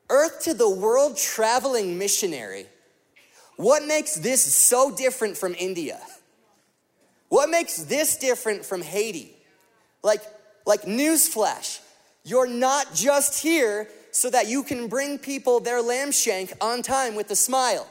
earth 0.10 0.44
to 0.44 0.54
the 0.54 0.70
world 0.70 1.18
traveling 1.18 1.98
missionary. 1.98 2.68
What 3.58 3.86
makes 3.86 4.16
this 4.16 4.42
so 4.42 4.96
different 4.96 5.38
from 5.38 5.54
India? 5.56 6.00
What 7.30 7.50
makes 7.50 7.78
this 7.78 8.18
different 8.18 8.66
from 8.66 8.82
Haiti? 8.82 9.34
Like, 10.04 10.22
like 10.66 10.84
newsflash, 10.84 11.80
you're 12.24 12.48
not 12.48 12.94
just 12.94 13.42
here 13.42 13.88
so 14.12 14.30
that 14.30 14.48
you 14.48 14.64
can 14.64 14.88
bring 14.88 15.18
people 15.18 15.60
their 15.60 15.82
lamb 15.82 16.12
shank 16.12 16.54
on 16.60 16.82
time 16.82 17.16
with 17.16 17.30
a 17.32 17.36
smile. 17.36 17.88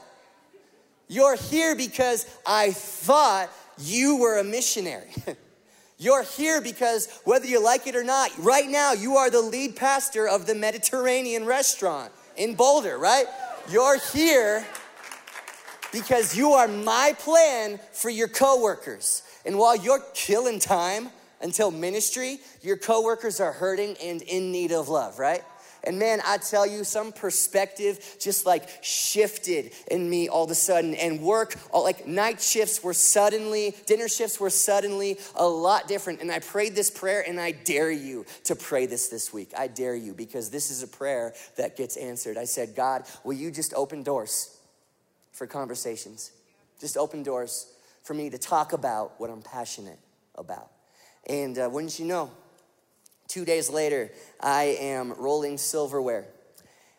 You're 1.10 1.34
here 1.34 1.74
because 1.74 2.24
I 2.46 2.70
thought 2.70 3.50
you 3.78 4.18
were 4.18 4.38
a 4.38 4.44
missionary. 4.44 5.10
You're 5.98 6.22
here 6.22 6.60
because 6.60 7.08
whether 7.24 7.46
you 7.46 7.62
like 7.62 7.88
it 7.88 7.96
or 7.96 8.04
not, 8.04 8.30
right 8.38 8.68
now 8.68 8.92
you 8.92 9.16
are 9.16 9.28
the 9.28 9.40
lead 9.40 9.74
pastor 9.74 10.28
of 10.28 10.46
the 10.46 10.54
Mediterranean 10.54 11.46
restaurant 11.46 12.12
in 12.36 12.54
Boulder, 12.54 12.96
right? 12.96 13.26
You're 13.68 13.98
here 13.98 14.64
because 15.92 16.36
you 16.36 16.52
are 16.52 16.68
my 16.68 17.16
plan 17.18 17.80
for 17.92 18.08
your 18.08 18.28
coworkers. 18.28 19.24
And 19.44 19.58
while 19.58 19.74
you're 19.74 20.04
killing 20.14 20.60
time 20.60 21.10
until 21.42 21.72
ministry, 21.72 22.38
your 22.62 22.76
coworkers 22.76 23.40
are 23.40 23.52
hurting 23.52 23.96
and 24.00 24.22
in 24.22 24.52
need 24.52 24.70
of 24.70 24.88
love, 24.88 25.18
right? 25.18 25.42
And 25.84 25.98
man, 25.98 26.20
I 26.26 26.38
tell 26.38 26.66
you, 26.66 26.84
some 26.84 27.12
perspective 27.12 28.16
just 28.20 28.44
like 28.44 28.68
shifted 28.82 29.72
in 29.90 30.08
me 30.08 30.28
all 30.28 30.44
of 30.44 30.50
a 30.50 30.54
sudden. 30.54 30.94
And 30.94 31.20
work, 31.20 31.56
all, 31.72 31.82
like 31.82 32.06
night 32.06 32.40
shifts 32.40 32.82
were 32.82 32.92
suddenly, 32.92 33.74
dinner 33.86 34.08
shifts 34.08 34.38
were 34.38 34.50
suddenly 34.50 35.18
a 35.34 35.46
lot 35.46 35.88
different. 35.88 36.20
And 36.20 36.30
I 36.30 36.40
prayed 36.40 36.74
this 36.74 36.90
prayer, 36.90 37.24
and 37.26 37.40
I 37.40 37.52
dare 37.52 37.90
you 37.90 38.26
to 38.44 38.54
pray 38.54 38.86
this 38.86 39.08
this 39.08 39.32
week. 39.32 39.52
I 39.56 39.68
dare 39.68 39.96
you 39.96 40.12
because 40.12 40.50
this 40.50 40.70
is 40.70 40.82
a 40.82 40.88
prayer 40.88 41.34
that 41.56 41.76
gets 41.76 41.96
answered. 41.96 42.36
I 42.36 42.44
said, 42.44 42.74
God, 42.74 43.04
will 43.24 43.34
you 43.34 43.50
just 43.50 43.72
open 43.74 44.02
doors 44.02 44.58
for 45.32 45.46
conversations? 45.46 46.32
Just 46.80 46.96
open 46.96 47.22
doors 47.22 47.72
for 48.02 48.14
me 48.14 48.30
to 48.30 48.38
talk 48.38 48.72
about 48.72 49.18
what 49.18 49.30
I'm 49.30 49.42
passionate 49.42 49.98
about. 50.34 50.70
And 51.26 51.58
uh, 51.58 51.68
wouldn't 51.70 51.98
you 51.98 52.06
know, 52.06 52.30
Two 53.30 53.44
days 53.44 53.70
later, 53.70 54.10
I 54.40 54.76
am 54.80 55.12
rolling 55.12 55.56
silverware, 55.56 56.26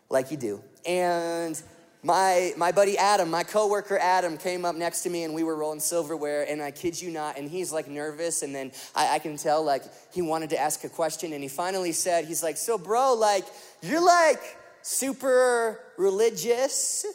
like 0.09 0.31
you 0.31 0.37
do. 0.37 0.63
And 0.87 1.61
my, 2.03 2.53
my 2.55 2.71
buddy 2.71 2.97
Adam, 2.97 3.29
my 3.29 3.43
coworker 3.43 3.97
Adam, 3.97 4.37
came 4.37 4.63
up 4.63 4.77
next 4.77 5.01
to 5.01 5.09
me 5.09 5.25
and 5.25 5.33
we 5.33 5.43
were 5.43 5.57
rolling 5.57 5.81
silverware. 5.81 6.49
And 6.49 6.61
I 6.61 6.71
kid 6.71 7.01
you 7.01 7.11
not, 7.11 7.37
and 7.37 7.51
he's 7.51 7.73
like 7.73 7.89
nervous. 7.89 8.43
And 8.43 8.55
then 8.55 8.71
I, 8.95 9.15
I 9.15 9.19
can 9.19 9.35
tell 9.35 9.61
like 9.61 9.83
he 10.13 10.21
wanted 10.21 10.51
to 10.51 10.57
ask 10.57 10.85
a 10.85 10.89
question. 10.89 11.33
And 11.33 11.43
he 11.43 11.49
finally 11.49 11.91
said, 11.91 12.23
He's 12.23 12.41
like, 12.41 12.55
So, 12.55 12.77
bro, 12.77 13.13
like, 13.13 13.43
you're 13.81 13.99
like 13.99 14.39
super 14.83 15.81
religious. 15.97 17.05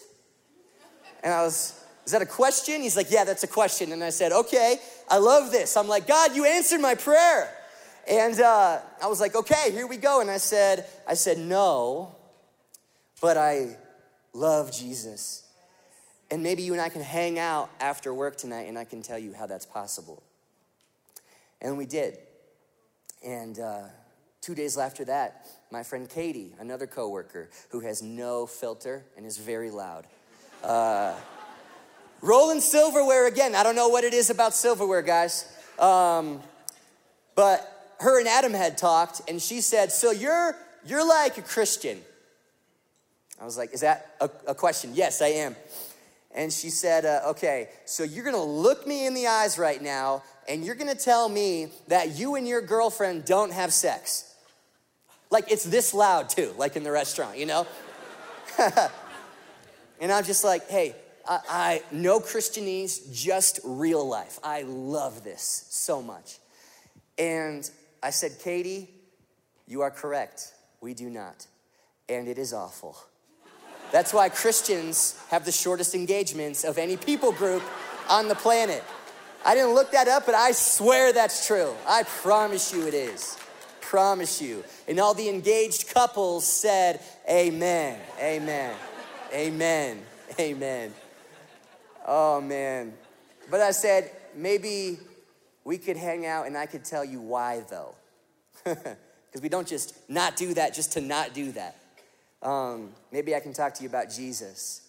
And 1.25 1.33
I 1.33 1.41
was, 1.41 1.73
Is 2.05 2.13
that 2.13 2.21
a 2.21 2.27
question? 2.27 2.83
He's 2.83 2.99
like, 2.99 3.11
Yeah, 3.11 3.25
that's 3.25 3.45
a 3.45 3.49
question. 3.49 3.93
And 3.93 4.05
I 4.05 4.11
said, 4.11 4.33
Okay, 4.33 4.77
I 5.09 5.17
love 5.17 5.53
this. 5.53 5.75
I'm 5.75 5.89
like, 5.89 6.07
God, 6.07 6.37
you 6.37 6.45
answered 6.45 6.83
my 6.83 6.97
prayer. 6.97 7.51
And 8.09 8.41
uh, 8.41 8.81
I 9.03 9.07
was 9.07 9.21
like, 9.21 9.35
Okay, 9.35 9.71
here 9.73 9.87
we 9.87 9.97
go. 9.97 10.21
And 10.21 10.31
I 10.31 10.39
said, 10.39 10.87
I 11.07 11.15
said, 11.15 11.39
No, 11.39 12.15
but 13.21 13.37
I 13.37 13.77
love 14.33 14.73
Jesus. 14.73 15.43
And 16.31 16.43
maybe 16.43 16.63
you 16.63 16.73
and 16.73 16.83
I 16.83 16.89
can 16.89 17.03
hang 17.03 17.39
out 17.39 17.71
after 17.81 18.13
work 18.13 18.37
tonight 18.37 18.63
and 18.63 18.77
I 18.79 18.85
can 18.85 19.01
tell 19.03 19.19
you 19.19 19.33
how 19.33 19.47
that's 19.47 19.67
possible. 19.67 20.23
And 21.61 21.79
we 21.79 21.87
did. 21.87 22.19
And 23.25 23.59
uh, 23.59 23.83
two 24.41 24.55
days 24.55 24.77
after 24.77 25.05
that, 25.05 25.47
my 25.71 25.83
friend 25.83 26.09
Katie, 26.09 26.55
another 26.59 26.87
coworker 26.87 27.49
who 27.71 27.81
has 27.81 28.03
no 28.03 28.47
filter 28.47 29.05
and 29.17 29.25
is 29.25 29.39
very 29.39 29.71
loud, 29.71 30.07
uh, 30.63 31.15
rolling 32.21 32.61
silverware 32.61 33.27
again. 33.27 33.55
I 33.55 33.63
don't 33.63 33.77
know 33.77 33.89
what 33.89 34.05
it 34.05 34.15
is 34.15 34.31
about 34.31 34.55
silverware, 34.55 35.03
guys. 35.03 35.53
Um, 35.79 36.41
but 37.35 37.76
her 38.01 38.19
and 38.19 38.29
Adam 38.29 38.53
had 38.53 38.79
talked, 38.79 39.23
and 39.29 39.41
she 39.41 39.61
said, 39.61 39.93
"So 39.93 40.11
you're 40.11 40.57
you're 40.85 41.07
like 41.07 41.39
a 41.39 41.43
Christian." 41.43 42.01
I 43.41 43.45
was 43.45 43.59
like, 43.59 43.73
Is 43.73 43.81
that 43.81 44.15
a, 44.21 44.31
a 44.49 44.55
question? 44.55 44.93
Yes, 44.95 45.21
I 45.21 45.29
am. 45.29 45.57
And 46.35 46.53
she 46.53 46.71
said, 46.71 47.05
uh, 47.05 47.31
Okay, 47.31 47.69
so 47.85 48.03
you're 48.03 48.25
gonna 48.25 48.43
look 48.43 48.87
me 48.87 49.07
in 49.07 49.15
the 49.15 49.27
eyes 49.27 49.59
right 49.59 49.81
now, 49.81 50.23
and 50.49 50.65
you're 50.65 50.75
gonna 50.75 50.95
tell 50.95 51.29
me 51.29 51.69
that 51.89 52.19
you 52.19 52.37
and 52.37 52.47
your 52.47 52.61
girlfriend 52.61 53.25
don't 53.25 53.53
have 53.53 53.73
sex. 53.73 54.35
Like 55.31 55.51
it's 55.51 55.65
this 55.65 55.93
loud 55.93 56.29
too, 56.29 56.55
like 56.57 56.77
in 56.77 56.83
the 56.83 56.93
restaurant, 56.93 57.39
you 57.39 57.47
know? 57.47 57.67
and 60.01 60.13
I'm 60.13 60.25
just 60.25 60.45
like, 60.45 60.69
Hey, 60.69 60.95
I, 61.29 61.41
I 61.49 61.83
no 61.91 62.21
Christianese, 62.21 63.13
just 63.13 63.61
real 63.65 64.07
life. 64.07 64.39
I 64.43 64.63
love 64.63 65.25
this 65.25 65.67
so 65.69 66.01
much. 66.01 66.39
And 67.19 67.69
I 68.03 68.11
said, 68.11 68.39
Katie, 68.43 68.89
you 69.67 69.83
are 69.83 69.91
correct. 69.91 70.53
We 70.81 70.95
do 70.95 71.11
not. 71.11 71.47
And 72.09 72.29
it 72.29 72.39
is 72.39 72.53
awful. 72.53 72.97
That's 73.93 74.13
why 74.13 74.29
Christians 74.29 75.21
have 75.31 75.45
the 75.45 75.53
shortest 75.53 75.95
engagements 75.95 76.65
of 76.65 76.79
any 76.79 76.97
people 76.97 77.33
group 77.33 77.63
on 78.09 78.29
the 78.29 78.35
planet. 78.35 78.83
I 79.45 79.55
didn't 79.55 79.75
look 79.75 79.93
that 79.93 80.09
up, 80.09 80.27
but 80.27 80.35
I 80.35 80.53
swear 80.53 81.13
that's 81.13 81.47
true. 81.47 81.73
I 81.87 82.03
promise 82.03 82.75
you 82.75 82.87
it 82.87 82.95
is. 82.95 83.39
Promise 83.81 84.43
you. 84.43 84.65
And 84.89 84.99
all 84.99 85.15
the 85.15 85.29
engaged 85.29 85.95
couples 85.95 86.45
said, 86.45 87.01
Amen, 87.31 88.01
Amen, 88.21 88.75
Amen, 89.33 90.03
Amen. 90.39 90.93
Oh 92.07 92.41
man. 92.41 92.93
But 93.49 93.61
I 93.61 93.71
said, 93.71 94.11
maybe 94.35 94.99
we 95.67 95.79
could 95.79 95.97
hang 95.97 96.25
out 96.25 96.47
and 96.47 96.57
I 96.57 96.67
could 96.67 96.85
tell 96.85 97.05
you 97.05 97.21
why 97.21 97.65
though. 97.69 97.95
Because 99.27 99.43
we 99.43 99.49
don't 99.51 99.69
just 99.69 100.09
not 100.09 100.37
do 100.37 100.55
that 100.55 100.73
just 100.73 100.93
to 100.93 101.01
not 101.03 101.35
do 101.35 101.53
that. 101.53 101.77
Um, 102.43 102.95
maybe 103.13 103.35
I 103.35 103.41
can 103.41 103.53
talk 103.53 103.75
to 103.75 103.83
you 103.83 103.89
about 103.89 104.11
Jesus. 104.11 104.89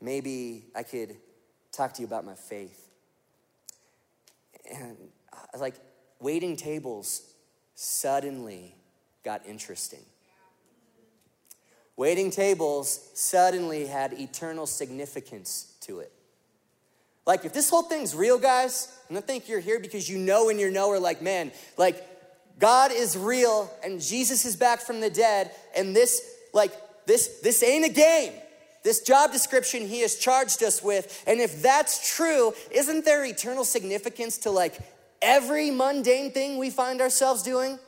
Maybe 0.00 0.66
I 0.76 0.84
could 0.84 1.16
talk 1.72 1.94
to 1.94 2.02
you 2.02 2.06
about 2.06 2.24
my 2.24 2.34
faith. 2.34 2.90
And 4.70 4.96
uh, 5.32 5.58
like 5.58 5.74
waiting 6.20 6.54
tables 6.54 7.22
suddenly 7.74 8.76
got 9.24 9.44
interesting. 9.46 10.04
Waiting 11.96 12.30
tables 12.30 13.10
suddenly 13.14 13.86
had 13.86 14.12
eternal 14.12 14.66
significance 14.66 15.74
to 15.80 15.98
it. 16.00 16.12
Like, 17.28 17.44
if 17.44 17.52
this 17.52 17.68
whole 17.68 17.82
thing's 17.82 18.14
real, 18.14 18.38
guys, 18.38 18.90
and 19.10 19.18
I 19.18 19.20
think 19.20 19.50
you're 19.50 19.60
here 19.60 19.78
because 19.78 20.08
you 20.08 20.16
know 20.16 20.48
in 20.48 20.58
your 20.58 20.70
knower, 20.70 20.98
like, 20.98 21.20
man, 21.20 21.52
like, 21.76 22.02
God 22.58 22.90
is 22.90 23.18
real 23.18 23.70
and 23.84 24.00
Jesus 24.00 24.46
is 24.46 24.56
back 24.56 24.80
from 24.80 25.00
the 25.00 25.10
dead, 25.10 25.50
and 25.76 25.94
this, 25.94 26.22
like, 26.54 26.72
this, 27.06 27.40
this 27.42 27.62
ain't 27.62 27.84
a 27.84 27.90
game. 27.90 28.32
This 28.82 29.02
job 29.02 29.30
description 29.30 29.86
he 29.86 30.00
has 30.00 30.16
charged 30.16 30.62
us 30.62 30.82
with. 30.82 31.22
And 31.26 31.38
if 31.38 31.60
that's 31.60 32.16
true, 32.16 32.54
isn't 32.70 33.04
there 33.04 33.22
eternal 33.26 33.64
significance 33.64 34.38
to 34.38 34.50
like 34.50 34.78
every 35.20 35.70
mundane 35.70 36.30
thing 36.30 36.56
we 36.56 36.70
find 36.70 37.02
ourselves 37.02 37.42
doing? 37.42 37.78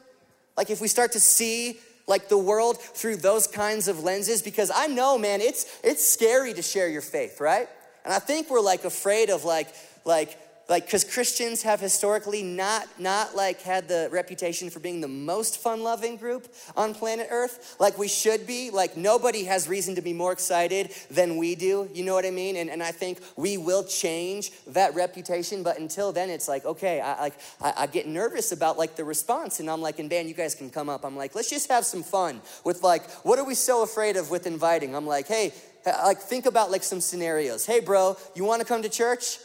Like 0.59 0.69
if 0.69 0.83
we 0.83 0.89
start 0.89 1.13
to 1.13 1.21
see 1.21 1.79
like 2.07 2.29
the 2.29 2.37
world 2.37 2.79
through 2.79 3.17
those 3.17 3.47
kinds 3.47 3.89
of 3.89 4.03
lenses 4.03 4.43
because 4.43 4.71
I 4.75 4.89
know 4.89 5.17
man 5.17 5.41
it's 5.41 5.65
it's 5.85 6.05
scary 6.07 6.53
to 6.55 6.61
share 6.61 6.89
your 6.89 7.03
faith, 7.03 7.41
right? 7.41 7.69
And 8.05 8.13
I 8.13 8.19
think 8.19 8.51
we're 8.51 8.61
like 8.61 8.85
afraid 8.85 9.31
of 9.31 9.45
like 9.45 9.69
like 10.05 10.39
like 10.69 10.87
because 10.87 11.03
christians 11.03 11.63
have 11.63 11.81
historically 11.81 12.43
not 12.43 12.87
not 12.99 13.35
like 13.35 13.61
had 13.61 13.89
the 13.89 14.09
reputation 14.13 14.71
for 14.71 14.79
being 14.79 15.01
the 15.01 15.09
most 15.09 15.59
fun-loving 15.59 16.17
group 16.17 16.47
on 16.77 16.95
planet 16.95 17.27
earth 17.31 17.77
like 17.81 17.99
we 17.99 18.09
should 18.09 18.47
be. 18.47 18.71
Like 18.71 18.97
nobody 18.97 19.45
has 19.45 19.69
reason 19.69 19.95
to 19.97 20.03
be 20.03 20.13
more 20.13 20.33
excited 20.33 20.93
than 21.11 21.37
we 21.37 21.55
do. 21.55 21.89
You 21.93 22.05
know 22.05 22.15
what 22.15 22.25
i 22.25 22.31
mean? 22.31 22.57
And, 22.57 22.71
and 22.71 22.83
i 22.83 22.93
think 22.93 23.19
we 23.37 23.57
will 23.57 23.83
change 23.85 24.53
that 24.69 24.95
reputation. 24.95 25.63
But 25.63 25.79
until 25.79 26.13
then 26.13 26.31
it's 26.31 26.47
like 26.49 26.65
okay 26.65 27.01
i 27.01 27.21
like 27.21 27.35
I, 27.61 27.73
I 27.79 27.87
get 27.87 28.07
nervous 28.07 28.53
about 28.53 28.79
like 28.79 28.97
the 28.97 29.05
response. 29.05 29.61
And 29.61 29.69
i'm 29.69 29.81
like 29.81 29.99
and 29.99 30.09
dan 30.09 30.29
you 30.29 30.35
guys 30.35 30.55
can 30.55 30.71
come 30.71 30.89
up. 30.89 31.05
I'm 31.05 31.17
like 31.17 31.35
let's 31.35 31.51
just 31.51 31.69
have 31.71 31.85
some 31.85 32.03
fun 32.03 32.41
with 32.65 32.83
like 32.83 33.11
what 33.25 33.39
are 33.39 33.45
we 33.45 33.55
so 33.55 33.83
afraid 33.83 34.17
of 34.17 34.31
with 34.31 34.47
inviting? 34.47 34.95
I'm 34.95 35.07
like 35.07 35.27
hey 35.27 35.53
Uh, 35.87 35.93
like 36.05 36.19
think 36.19 36.47
about 36.47 36.71
like 36.71 36.83
some 36.83 37.01
scenarios 37.01 37.65
hey 37.65 37.81
bro 37.81 38.17
you 38.35 38.45
want 38.45 38.61
to 38.61 38.67
come 38.67 38.83
to 38.83 38.89
church 38.89 39.39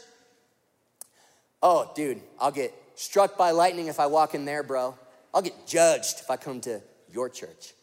Oh, 1.67 1.91
dude, 1.95 2.21
I'll 2.39 2.51
get 2.51 2.75
struck 2.93 3.39
by 3.39 3.49
lightning 3.49 3.87
if 3.87 3.99
I 3.99 4.05
walk 4.05 4.35
in 4.35 4.45
there, 4.45 4.61
bro. 4.61 4.93
I'll 5.33 5.41
get 5.41 5.65
judged 5.65 6.19
if 6.19 6.29
I 6.29 6.37
come 6.37 6.61
to 6.61 6.79
your 7.11 7.27
church. 7.27 7.73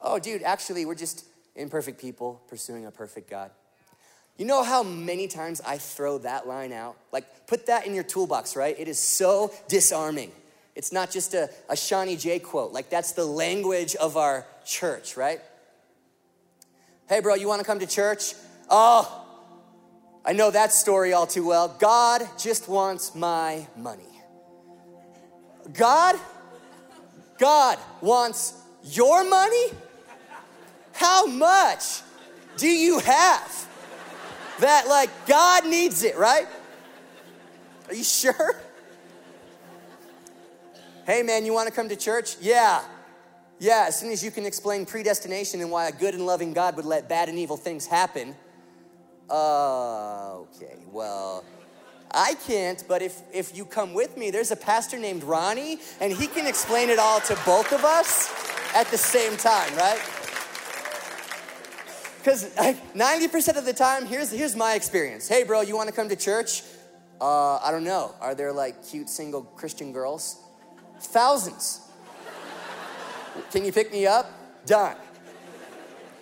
Oh, 0.00 0.18
dude, 0.18 0.42
actually, 0.42 0.86
we're 0.86 0.94
just 0.94 1.26
imperfect 1.54 2.00
people 2.00 2.40
pursuing 2.48 2.86
a 2.86 2.90
perfect 2.90 3.28
God. 3.28 3.50
You 4.38 4.46
know 4.46 4.62
how 4.62 4.82
many 4.82 5.28
times 5.28 5.60
I 5.66 5.76
throw 5.76 6.16
that 6.18 6.48
line 6.48 6.72
out? 6.72 6.96
Like, 7.12 7.46
put 7.46 7.66
that 7.66 7.86
in 7.86 7.94
your 7.94 8.04
toolbox, 8.04 8.56
right? 8.56 8.74
It 8.78 8.88
is 8.88 8.98
so 8.98 9.52
disarming. 9.68 10.32
It's 10.74 10.90
not 10.90 11.10
just 11.10 11.34
a, 11.34 11.50
a 11.68 11.76
Shawnee 11.76 12.16
J 12.16 12.38
quote. 12.38 12.72
Like, 12.72 12.88
that's 12.88 13.12
the 13.12 13.26
language 13.26 13.96
of 13.96 14.16
our 14.16 14.46
church, 14.64 15.18
right? 15.18 15.42
Hey, 17.08 17.20
bro, 17.20 17.34
you 17.34 17.46
wanna 17.46 17.62
come 17.62 17.78
to 17.78 17.86
church? 17.86 18.34
Oh, 18.68 19.24
I 20.24 20.32
know 20.32 20.50
that 20.50 20.72
story 20.72 21.12
all 21.12 21.26
too 21.26 21.46
well. 21.46 21.68
God 21.78 22.28
just 22.36 22.68
wants 22.68 23.14
my 23.14 23.64
money. 23.76 24.02
God, 25.72 26.16
God 27.38 27.78
wants 28.00 28.54
your 28.82 29.22
money? 29.22 29.68
How 30.94 31.26
much 31.26 32.00
do 32.56 32.66
you 32.66 32.98
have? 32.98 33.68
That, 34.58 34.88
like, 34.88 35.10
God 35.26 35.64
needs 35.64 36.02
it, 36.02 36.16
right? 36.16 36.48
Are 37.88 37.94
you 37.94 38.02
sure? 38.02 38.56
Hey, 41.04 41.22
man, 41.22 41.46
you 41.46 41.52
wanna 41.52 41.70
come 41.70 41.88
to 41.88 41.96
church? 41.96 42.36
Yeah. 42.40 42.82
Yeah, 43.58 43.86
as 43.88 43.98
soon 43.98 44.10
as 44.10 44.22
you 44.22 44.30
can 44.30 44.44
explain 44.44 44.84
predestination 44.84 45.60
and 45.60 45.70
why 45.70 45.88
a 45.88 45.92
good 45.92 46.14
and 46.14 46.26
loving 46.26 46.52
God 46.52 46.76
would 46.76 46.84
let 46.84 47.08
bad 47.08 47.28
and 47.28 47.38
evil 47.38 47.56
things 47.56 47.86
happen, 47.86 48.36
uh, 49.30 50.34
okay, 50.34 50.76
well, 50.92 51.42
I 52.10 52.34
can't, 52.46 52.82
but 52.86 53.02
if, 53.02 53.20
if 53.32 53.56
you 53.56 53.64
come 53.64 53.94
with 53.94 54.16
me, 54.16 54.30
there's 54.30 54.50
a 54.50 54.56
pastor 54.56 54.98
named 54.98 55.24
Ronnie, 55.24 55.78
and 56.00 56.12
he 56.12 56.26
can 56.26 56.46
explain 56.46 56.90
it 56.90 56.98
all 56.98 57.20
to 57.20 57.38
both 57.46 57.72
of 57.72 57.84
us 57.84 58.30
at 58.74 58.86
the 58.88 58.98
same 58.98 59.36
time, 59.36 59.74
right? 59.74 60.00
Because 62.18 62.54
like, 62.56 62.94
90% 62.94 63.56
of 63.56 63.64
the 63.64 63.72
time, 63.72 64.04
here's, 64.04 64.30
here's 64.30 64.54
my 64.54 64.74
experience. 64.74 65.28
Hey, 65.28 65.44
bro, 65.44 65.62
you 65.62 65.76
want 65.76 65.88
to 65.88 65.94
come 65.94 66.08
to 66.08 66.16
church? 66.16 66.62
Uh, 67.20 67.56
I 67.56 67.70
don't 67.70 67.84
know. 67.84 68.14
Are 68.20 68.34
there 68.34 68.52
like 68.52 68.86
cute 68.86 69.08
single 69.08 69.42
Christian 69.42 69.92
girls? 69.92 70.42
Thousands. 71.00 71.85
Can 73.50 73.64
you 73.64 73.72
pick 73.72 73.92
me 73.92 74.06
up? 74.06 74.30
Done. 74.66 74.96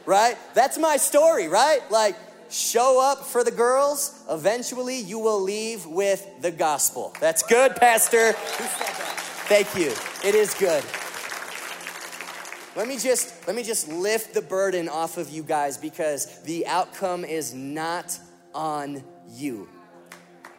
Right? 0.07 0.37
That's 0.55 0.79
my 0.79 0.97
story, 0.97 1.49
right? 1.49 1.81
Like, 1.91 2.17
show 2.51 3.01
up 3.01 3.25
for 3.25 3.43
the 3.43 3.51
girls, 3.51 4.23
eventually 4.31 4.99
you 5.01 5.19
will 5.19 5.41
leave 5.41 5.87
with 5.87 6.27
the 6.41 6.51
gospel. 6.51 7.15
That's 7.21 7.43
good, 7.43 7.77
Pastor. 7.77 8.33
Thank 8.33 9.75
you. 9.75 9.93
It 10.27 10.35
is 10.35 10.55
good. 10.55 10.85
let 12.77 12.89
me 12.89 12.97
just 12.99 13.47
let 13.47 13.57
me 13.57 13.63
just 13.63 13.89
lift 13.89 14.35
the 14.35 14.43
burden 14.43 14.89
off 14.89 15.17
of 15.17 15.31
you 15.31 15.43
guys 15.43 15.77
because 15.79 16.41
the 16.43 16.67
outcome 16.67 17.25
is 17.25 17.55
not 17.55 18.19
on 18.55 19.03
you. 19.29 19.69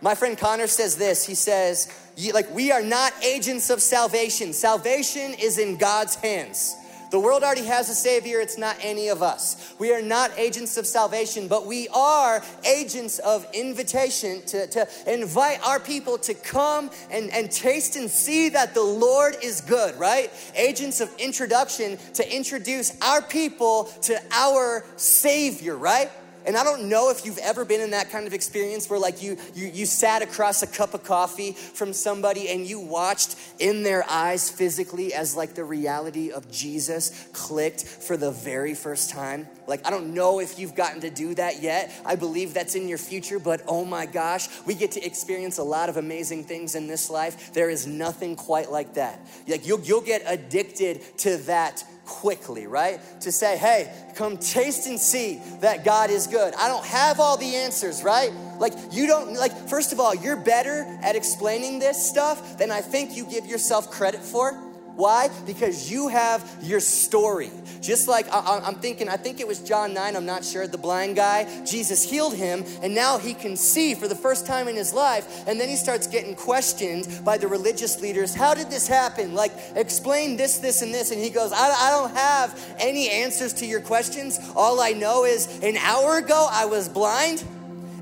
My 0.01 0.15
friend 0.15 0.37
Connor 0.37 0.67
says 0.67 0.97
this. 0.97 1.25
He 1.25 1.35
says, 1.35 1.91
like 2.33 2.53
we 2.53 2.71
are 2.71 2.83
not 2.83 3.13
agents 3.23 3.69
of 3.69 3.81
salvation. 3.81 4.53
Salvation 4.53 5.33
is 5.33 5.57
in 5.57 5.77
God's 5.77 6.15
hands. 6.15 6.75
The 7.11 7.19
world 7.19 7.43
already 7.43 7.65
has 7.65 7.87
a 7.89 7.95
Savior, 7.95 8.41
it's 8.41 8.57
not 8.57 8.75
any 8.81 9.07
of 9.09 9.21
us. 9.21 9.73
We 9.79 9.93
are 9.93 10.01
not 10.01 10.37
agents 10.37 10.75
of 10.75 10.85
salvation, 10.85 11.47
but 11.47 11.65
we 11.65 11.87
are 11.89 12.43
agents 12.65 13.19
of 13.19 13.47
invitation 13.53 14.41
to, 14.47 14.67
to 14.67 14.87
invite 15.07 15.65
our 15.65 15.79
people 15.79 16.17
to 16.17 16.33
come 16.33 16.89
and, 17.11 17.31
and 17.31 17.49
taste 17.49 17.95
and 17.95 18.09
see 18.09 18.49
that 18.49 18.73
the 18.73 18.83
Lord 18.83 19.37
is 19.41 19.61
good, 19.61 19.97
right? 19.97 20.31
Agents 20.55 20.99
of 20.99 21.09
introduction 21.17 21.97
to 22.15 22.35
introduce 22.35 22.99
our 23.01 23.21
people 23.21 23.85
to 24.01 24.19
our 24.31 24.83
Savior, 24.97 25.77
right? 25.77 26.11
And 26.45 26.55
I 26.55 26.63
don't 26.63 26.89
know 26.89 27.09
if 27.09 27.25
you've 27.25 27.37
ever 27.39 27.65
been 27.65 27.81
in 27.81 27.91
that 27.91 28.11
kind 28.11 28.27
of 28.27 28.33
experience 28.33 28.89
where 28.89 28.99
like 28.99 29.21
you, 29.21 29.37
you, 29.53 29.67
you 29.67 29.85
sat 29.85 30.21
across 30.21 30.61
a 30.61 30.67
cup 30.67 30.93
of 30.93 31.03
coffee 31.03 31.53
from 31.53 31.93
somebody 31.93 32.49
and 32.49 32.65
you 32.65 32.79
watched 32.79 33.35
in 33.59 33.83
their 33.83 34.05
eyes 34.09 34.49
physically 34.49 35.13
as 35.13 35.35
like 35.35 35.55
the 35.55 35.63
reality 35.63 36.31
of 36.31 36.51
Jesus 36.51 37.27
clicked 37.33 37.83
for 37.83 38.17
the 38.17 38.31
very 38.31 38.73
first 38.73 39.09
time. 39.09 39.47
Like, 39.67 39.85
I 39.85 39.89
don't 39.89 40.13
know 40.13 40.39
if 40.39 40.59
you've 40.59 40.75
gotten 40.75 41.01
to 41.01 41.09
do 41.09 41.33
that 41.35 41.61
yet. 41.61 41.91
I 42.05 42.15
believe 42.15 42.53
that's 42.53 42.75
in 42.75 42.87
your 42.87 42.97
future, 42.97 43.39
but 43.39 43.61
oh 43.67 43.83
my 43.83 44.05
gosh, 44.05 44.47
we 44.65 44.75
get 44.75 44.91
to 44.91 45.03
experience 45.03 45.57
a 45.57 45.63
lot 45.63 45.89
of 45.89 45.97
amazing 45.97 46.43
things 46.43 46.75
in 46.75 46.87
this 46.87 47.09
life. 47.09 47.53
There 47.53 47.69
is 47.69 47.87
nothing 47.87 48.35
quite 48.35 48.71
like 48.71 48.93
that. 48.95 49.19
Like, 49.47 49.65
you'll, 49.65 49.81
you'll 49.81 50.01
get 50.01 50.23
addicted 50.25 51.01
to 51.19 51.37
that 51.37 51.83
quickly, 52.06 52.68
right? 52.68 52.99
To 53.22 53.32
say, 53.32 53.58
hey, 53.58 53.91
come 54.16 54.38
taste 54.38 54.88
and 54.88 54.99
see 54.99 55.41
that 55.62 55.84
God 55.84 56.10
is 56.10 56.28
good. 56.28 56.53
I 56.56 56.68
don't 56.68 56.86
have 56.86 57.20
all 57.20 57.38
the 57.38 57.56
answers, 57.56 58.03
right? 58.03 58.32
Like, 58.60 58.74
you 58.91 59.08
don't, 59.08 59.34
like, 59.34 59.53
first 59.70 59.93
of 59.93 59.99
all, 59.99 60.16
you're 60.16 60.36
better 60.36 60.86
at 61.01 61.16
explaining 61.16 61.80
this 61.80 62.10
stuff 62.10 62.58
than 62.58 62.72
I 62.72 62.82
think 62.82 63.16
you 63.16 63.26
give 63.26 63.45
yourself 63.45 63.91
credit 63.91 64.22
for. 64.22 64.64
Why? 64.95 65.29
Because 65.45 65.91
you 65.91 66.07
have 66.07 66.57
your 66.61 66.79
story. 66.79 67.51
Just 67.81 68.07
like 68.07 68.27
I, 68.31 68.61
am 68.65 68.75
thinking, 68.75 69.09
I 69.09 69.17
think 69.17 69.39
it 69.39 69.47
was 69.47 69.59
John 69.59 69.93
9, 69.93 70.15
I'm 70.15 70.25
not 70.25 70.45
sure, 70.45 70.67
the 70.67 70.77
blind 70.77 71.17
guy, 71.17 71.65
Jesus 71.65 72.09
healed 72.09 72.33
him, 72.33 72.63
and 72.81 72.95
now 72.95 73.17
he 73.17 73.33
can 73.33 73.57
see 73.57 73.93
for 73.93 74.07
the 74.07 74.15
first 74.15 74.47
time 74.47 74.67
in 74.67 74.75
his 74.75 74.93
life. 74.93 75.47
And 75.47 75.59
then 75.59 75.67
he 75.67 75.75
starts 75.75 76.07
getting 76.07 76.33
questioned 76.33 77.21
by 77.25 77.37
the 77.37 77.47
religious 77.47 78.01
leaders 78.01 78.33
How 78.33 78.53
did 78.53 78.69
this 78.69 78.87
happen? 78.87 79.33
Like, 79.33 79.51
explain 79.75 80.37
this, 80.37 80.59
this, 80.59 80.81
and 80.81 80.93
this. 80.93 81.11
And 81.11 81.21
he 81.21 81.29
goes, 81.29 81.51
I, 81.51 81.71
I 81.71 81.89
don't 81.91 82.15
have 82.15 82.75
any 82.79 83.09
answers 83.09 83.53
to 83.55 83.65
your 83.65 83.81
questions. 83.81 84.39
All 84.55 84.79
I 84.79 84.91
know 84.91 85.25
is 85.25 85.59
an 85.61 85.75
hour 85.77 86.17
ago 86.17 86.47
I 86.49 86.65
was 86.65 86.87
blind, 86.87 87.43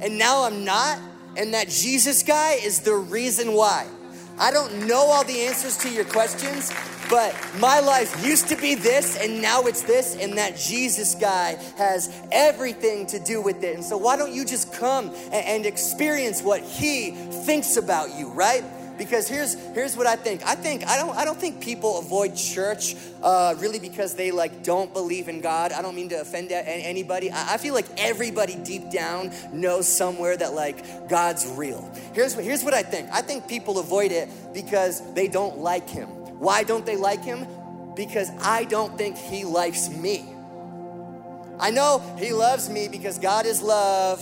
and 0.01 0.17
now 0.17 0.43
I'm 0.43 0.63
not. 0.63 0.99
And 1.35 1.55
that 1.55 1.67
Jesus 1.67 2.21
guy 2.21 2.53
is 2.53 2.81
the 2.81 2.93
reason 2.93 3.53
why. 3.53 3.87
I 4.39 4.51
don't 4.51 4.88
know 4.88 4.97
all 4.97 5.23
the 5.23 5.41
answers 5.41 5.77
to 5.77 5.89
your 5.89 6.05
questions, 6.05 6.73
but 7.09 7.36
my 7.59 7.79
life 7.79 8.25
used 8.25 8.47
to 8.49 8.55
be 8.55 8.73
this 8.73 9.17
and 9.17 9.41
now 9.41 9.61
it's 9.63 9.84
this, 9.84 10.15
and 10.15 10.38
that 10.38 10.57
Jesus 10.57 11.15
guy 11.15 11.57
has 11.77 12.11
everything 12.31 13.05
to 13.07 13.19
do 13.19 13.41
with 13.41 13.63
it. 13.63 13.75
And 13.75 13.84
so, 13.84 13.97
why 13.97 14.17
don't 14.17 14.34
you 14.34 14.45
just 14.45 14.73
come 14.73 15.13
and, 15.31 15.63
experience 15.63 16.41
what 16.41 16.61
he 16.61 17.11
thinks 17.11 17.77
about 17.77 18.17
you, 18.17 18.29
right? 18.29 18.63
Because 19.04 19.28
here's 19.28 19.54
here's 19.74 19.97
what 19.97 20.08
I 20.08 20.16
think. 20.16 20.45
I 20.45 20.56
think 20.56 20.86
I 20.88 20.97
don't 20.97 21.16
I 21.16 21.26
don't 21.26 21.39
think 21.39 21.62
people 21.62 21.99
avoid 21.99 22.36
church 22.36 22.95
uh, 23.22 23.56
really 23.60 23.80
because 23.80 24.16
they 24.16 24.32
like 24.32 24.64
don't 24.64 24.93
believe 24.93 25.28
in 25.28 25.41
God. 25.41 25.72
I 25.72 25.82
don't 25.82 25.95
mean 25.95 26.10
to 26.10 26.22
offend 26.22 26.51
anybody. 26.51 27.30
I, 27.30 27.56
I 27.56 27.58
feel 27.58 27.74
like 27.74 27.86
everybody 27.97 28.56
deep 28.56 28.89
down 28.91 29.32
knows 29.51 29.88
somewhere 29.88 30.38
that 30.38 30.54
like 30.54 31.10
God's 31.10 31.45
real. 31.47 31.91
Here's 32.14 32.36
what 32.36 32.45
here's 32.45 32.64
what 32.64 32.74
I 32.74 32.84
think. 32.84 33.10
I 33.12 33.22
think 33.22 33.47
people 33.47 33.80
avoid 33.80 34.12
it 34.12 34.30
because 34.54 35.01
they 35.14 35.28
don't 35.28 35.60
like 35.60 35.89
Him. 35.89 36.08
Why 36.39 36.64
don't 36.64 36.86
they 36.86 36.95
like 36.95 37.24
Him? 37.24 37.45
Because 37.95 38.30
I 38.41 38.64
don't 38.64 38.97
think 38.97 39.18
He 39.18 39.43
likes 39.43 39.89
me. 39.89 40.26
I 41.60 41.72
know 41.72 42.01
He 42.18 42.34
loves 42.34 42.70
me 42.70 42.88
because 42.88 43.20
God 43.20 43.45
is 43.45 43.62
love. 43.62 44.22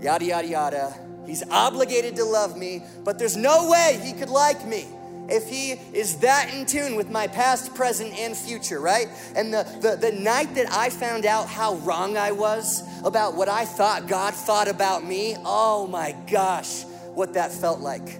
Yada 0.00 0.24
yada 0.24 0.46
yada 0.46 1.07
He's 1.28 1.48
obligated 1.50 2.16
to 2.16 2.24
love 2.24 2.56
me, 2.56 2.82
but 3.04 3.18
there's 3.18 3.36
no 3.36 3.68
way 3.68 4.00
he 4.02 4.14
could 4.14 4.30
like 4.30 4.66
me 4.66 4.86
if 5.28 5.46
he 5.48 5.72
is 5.92 6.16
that 6.20 6.52
in 6.54 6.64
tune 6.64 6.96
with 6.96 7.10
my 7.10 7.26
past, 7.26 7.74
present, 7.74 8.18
and 8.18 8.34
future, 8.34 8.80
right? 8.80 9.08
And 9.36 9.52
the, 9.52 9.64
the, 9.82 10.10
the 10.10 10.12
night 10.12 10.54
that 10.54 10.72
I 10.72 10.88
found 10.88 11.26
out 11.26 11.48
how 11.48 11.74
wrong 11.76 12.16
I 12.16 12.32
was 12.32 12.82
about 13.04 13.34
what 13.34 13.48
I 13.48 13.66
thought 13.66 14.08
God 14.08 14.32
thought 14.32 14.68
about 14.68 15.04
me, 15.04 15.36
oh 15.44 15.86
my 15.86 16.16
gosh, 16.30 16.84
what 17.14 17.34
that 17.34 17.52
felt 17.52 17.80
like. 17.80 18.18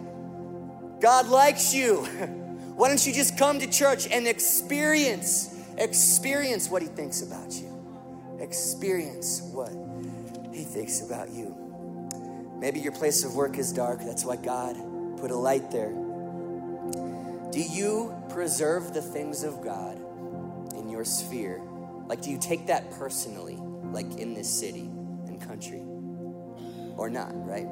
God 1.00 1.28
likes 1.28 1.72
you. 1.72 2.04
Why 2.76 2.88
don't 2.88 3.04
you 3.04 3.12
just 3.12 3.38
come 3.38 3.58
to 3.58 3.66
church 3.66 4.06
and 4.06 4.28
experience, 4.28 5.58
experience 5.78 6.68
what 6.68 6.82
he 6.82 6.88
thinks 6.88 7.22
about 7.22 7.52
you? 7.52 7.74
Experience 8.38 9.40
what 9.52 9.72
he 10.52 10.62
thinks 10.62 11.00
about 11.00 11.30
you. 11.30 11.57
Maybe 12.58 12.80
your 12.80 12.92
place 12.92 13.24
of 13.24 13.34
work 13.34 13.56
is 13.56 13.72
dark. 13.72 14.00
That's 14.00 14.24
why 14.24 14.36
God 14.36 14.76
put 15.18 15.30
a 15.30 15.36
light 15.36 15.70
there. 15.70 15.90
Do 17.50 17.60
you 17.60 18.14
preserve 18.30 18.92
the 18.92 19.02
things 19.02 19.42
of 19.44 19.62
God 19.62 19.96
in 20.74 20.88
your 20.90 21.04
sphere? 21.04 21.62
Like, 22.06 22.22
do 22.22 22.30
you 22.30 22.38
take 22.38 22.66
that 22.66 22.90
personally, 22.92 23.56
like 23.92 24.18
in 24.18 24.34
this 24.34 24.48
city 24.48 24.90
and 25.26 25.40
country? 25.40 25.82
Or 26.96 27.08
not, 27.08 27.30
right? 27.46 27.66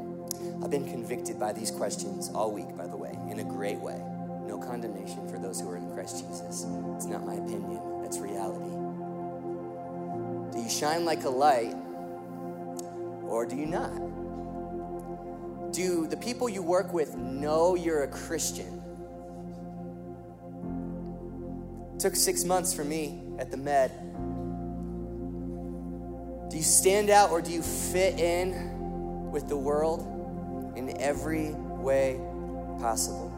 I've 0.63 0.71
been 0.71 0.89
convicted 0.89 1.39
by 1.41 1.53
these 1.53 1.71
questions 1.71 2.31
all 2.35 2.53
week, 2.53 2.77
by 2.77 2.87
the 2.87 2.97
way, 2.97 3.19
in 3.31 3.41
a 3.41 3.45
great 3.45 3.79
way. 3.79 4.01
No 4.47 4.59
condemnation 4.59 5.29
for 5.29 5.39
those 5.39 5.61
who 5.61 5.69
are 5.69 5.77
in 5.77 5.93
Christ 5.93 6.25
Jesus. 6.25 6.65
It's 6.95 7.07
not 7.07 7.27
my 7.27 7.35
opinion, 7.35 7.81
that's 8.03 8.19
reality. 8.19 8.71
Do 10.53 10.63
you 10.63 10.71
shine 10.71 11.05
like 11.05 11.25
a 11.25 11.31
light 11.31 11.75
or 13.25 13.45
do 13.47 13.57
you 13.57 13.67
not? 13.67 13.93
Do 15.73 16.07
the 16.07 16.17
people 16.17 16.49
you 16.49 16.63
work 16.63 16.93
with 16.93 17.15
know 17.17 17.75
you're 17.75 18.03
a 18.03 18.09
Christian? 18.09 18.83
It 21.95 22.01
took 22.01 22.17
six 22.17 22.45
months 22.45 22.75
for 22.75 22.85
me 22.85 23.23
at 23.39 23.51
the 23.51 23.57
med. 23.57 23.91
Do 26.51 26.57
you 26.57 26.63
stand 26.63 27.11
out 27.11 27.31
or 27.31 27.43
do 27.43 27.51
you 27.51 27.63
fit 27.63 28.21
in 28.21 29.31
with 29.31 29.49
the 29.49 29.57
world 29.57 30.75
in 30.77 30.97
every 31.01 31.53
way 31.53 32.21
possible? 32.79 33.33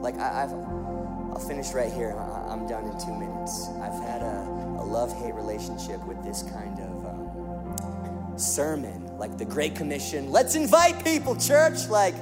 Like, 0.00 0.16
I, 0.18 0.42
have 0.42 0.52
I'll 0.52 1.44
finish 1.46 1.72
right 1.72 1.92
here. 1.92 2.12
I'm 2.12 2.66
done 2.66 2.84
in 2.84 2.98
two 2.98 3.14
minutes. 3.14 3.68
I've 3.82 4.00
had 4.04 4.22
a, 4.22 4.76
a 4.80 4.84
love 4.84 5.12
hate 5.22 5.34
relationship 5.34 6.02
with 6.06 6.22
this 6.22 6.42
kind 6.42 6.78
of 6.80 6.85
sermon 8.36 9.16
like 9.18 9.38
the 9.38 9.44
Great 9.44 9.74
Commission. 9.74 10.30
Let's 10.30 10.54
invite 10.54 11.02
people, 11.04 11.36
church. 11.36 11.88
Like, 11.88 12.14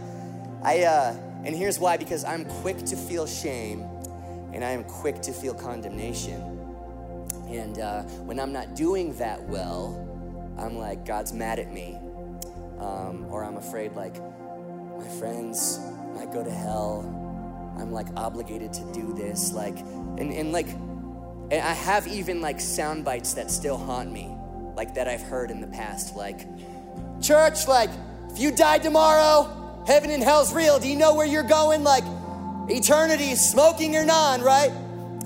I, 0.62 0.82
uh, 0.82 1.16
and 1.44 1.54
here's 1.54 1.78
why 1.78 1.96
because 1.96 2.24
I'm 2.24 2.44
quick 2.44 2.78
to 2.86 2.96
feel 2.96 3.26
shame 3.26 3.82
and 4.52 4.64
I 4.64 4.70
am 4.70 4.84
quick 4.84 5.20
to 5.22 5.32
feel 5.32 5.54
condemnation. 5.54 6.40
And 7.48 7.78
uh, 7.78 8.02
when 8.22 8.38
I'm 8.38 8.52
not 8.52 8.74
doing 8.74 9.16
that 9.18 9.42
well, 9.48 10.00
I'm 10.58 10.78
like, 10.78 11.04
God's 11.04 11.32
mad 11.32 11.58
at 11.58 11.72
me. 11.72 11.98
Um, 12.78 13.26
or 13.30 13.44
I'm 13.44 13.56
afraid, 13.56 13.92
like, 13.92 14.16
my 14.98 15.08
friends 15.18 15.80
might 16.14 16.32
go 16.32 16.44
to 16.44 16.50
hell. 16.50 17.02
I'm 17.78 17.92
like 17.92 18.06
obligated 18.16 18.72
to 18.74 18.92
do 18.92 19.12
this. 19.14 19.52
Like, 19.52 19.78
and, 19.78 20.32
and 20.32 20.52
like, 20.52 20.68
and 20.68 21.54
I 21.54 21.72
have 21.72 22.06
even 22.06 22.40
like 22.40 22.60
sound 22.60 23.04
bites 23.04 23.34
that 23.34 23.50
still 23.50 23.76
haunt 23.76 24.10
me, 24.10 24.34
like 24.76 24.94
that 24.94 25.08
I've 25.08 25.22
heard 25.22 25.50
in 25.50 25.60
the 25.60 25.66
past. 25.66 26.16
Like, 26.16 26.46
Church, 27.20 27.68
like, 27.68 27.90
if 28.30 28.38
you 28.38 28.50
died 28.50 28.82
tomorrow, 28.82 29.84
heaven 29.86 30.10
and 30.10 30.22
hell's 30.22 30.52
real. 30.52 30.78
Do 30.78 30.88
you 30.88 30.96
know 30.96 31.14
where 31.14 31.26
you're 31.26 31.42
going? 31.42 31.84
Like, 31.84 32.04
eternity, 32.68 33.34
smoking 33.34 33.96
or 33.96 34.04
non, 34.04 34.42
right? 34.42 34.72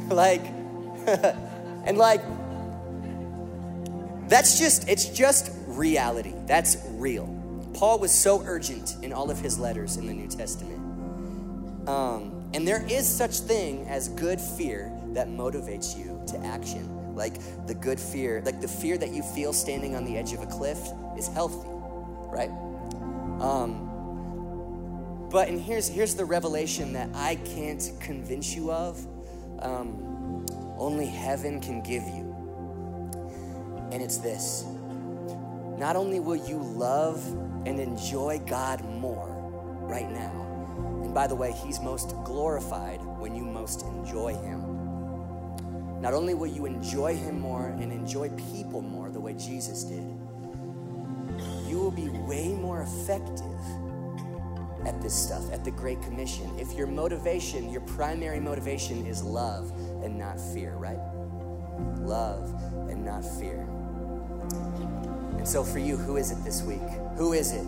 Like, 0.09 0.40
and 1.84 1.99
like, 1.99 2.22
that's 4.26 4.59
just, 4.59 4.88
it's 4.88 5.05
just 5.11 5.53
reality. 5.66 6.32
That's 6.46 6.78
real. 6.92 7.26
Paul 7.74 7.99
was 7.99 8.11
so 8.11 8.42
urgent 8.46 8.96
in 9.03 9.12
all 9.12 9.30
of 9.30 9.38
his 9.38 9.59
letters 9.59 9.99
in 9.99 10.07
the 10.07 10.14
New 10.14 10.28
Testament. 10.28 10.78
Um, 11.86 12.51
and 12.55 12.66
there 12.66 12.86
is 12.88 13.07
such 13.07 13.40
thing 13.40 13.86
as 13.86 14.09
good 14.09 14.40
fear 14.40 14.90
that 15.09 15.28
motivates 15.28 15.96
you 15.96 16.22
to 16.28 16.38
action. 16.46 16.97
Like 17.18 17.66
the 17.66 17.74
good 17.74 18.00
fear, 18.00 18.42
like 18.46 18.62
the 18.62 18.68
fear 18.68 18.96
that 18.96 19.10
you 19.10 19.22
feel 19.22 19.52
standing 19.52 19.94
on 19.94 20.06
the 20.06 20.16
edge 20.16 20.32
of 20.32 20.40
a 20.40 20.46
cliff 20.46 20.80
is 21.18 21.28
healthy 21.28 21.68
right? 22.30 22.50
Um, 23.40 23.86
but 25.30 25.48
and 25.48 25.60
here's 25.60 25.88
here's 25.88 26.14
the 26.14 26.24
revelation 26.24 26.92
that 26.94 27.10
I 27.14 27.36
can't 27.36 27.90
convince 28.00 28.54
you 28.54 28.70
of. 28.70 29.04
Um, 29.60 30.46
only 30.78 31.06
heaven 31.06 31.60
can 31.60 31.82
give 31.82 32.02
you. 32.04 32.34
And 33.90 34.02
it's 34.02 34.18
this 34.18 34.64
not 35.78 35.96
only 35.96 36.20
will 36.20 36.36
you 36.36 36.58
love 36.58 37.24
and 37.66 37.80
enjoy 37.80 38.40
God 38.46 38.84
more 38.84 39.34
right 39.82 40.10
now, 40.10 41.00
and 41.02 41.14
by 41.14 41.26
the 41.26 41.34
way, 41.34 41.52
He's 41.52 41.80
most 41.80 42.10
glorified 42.24 43.00
when 43.18 43.34
you 43.34 43.44
most 43.44 43.82
enjoy 43.82 44.34
Him. 44.34 44.57
Not 46.01 46.14
only 46.14 46.34
will 46.34 46.46
you 46.46 46.66
enjoy 46.66 47.16
Him 47.16 47.40
more 47.40 47.66
and 47.66 47.92
enjoy 47.92 48.30
people 48.53 48.82
more 48.82 49.11
the 49.11 49.20
way 49.20 49.34
Jesus 49.34 49.84
did, 49.84 50.05
you 51.66 51.78
will 51.78 51.90
be 51.90 52.09
way 52.09 52.49
more 52.55 52.82
effective 52.82 53.61
at 54.86 55.01
this 55.03 55.14
stuff, 55.14 55.53
at 55.53 55.64
the 55.64 55.70
Great 55.70 56.01
Commission. 56.03 56.51
If 56.59 56.72
your 56.72 56.86
motivation, 56.86 57.70
your 57.70 57.80
primary 57.82 58.40
motivation 58.40 59.07
is 59.07 59.22
love 59.22 59.70
and 60.03 60.18
not 60.18 60.40
fear, 60.40 60.74
right? 60.76 60.99
Love 61.99 62.55
and 62.88 63.05
not 63.05 63.24
fear. 63.24 63.68
And 65.36 65.46
so 65.46 65.62
for 65.62 65.78
you, 65.78 65.96
who 65.96 66.16
is 66.16 66.30
it 66.30 66.42
this 66.44 66.62
week? 66.62 66.80
Who 67.16 67.32
is 67.32 67.53
it? 67.53 67.66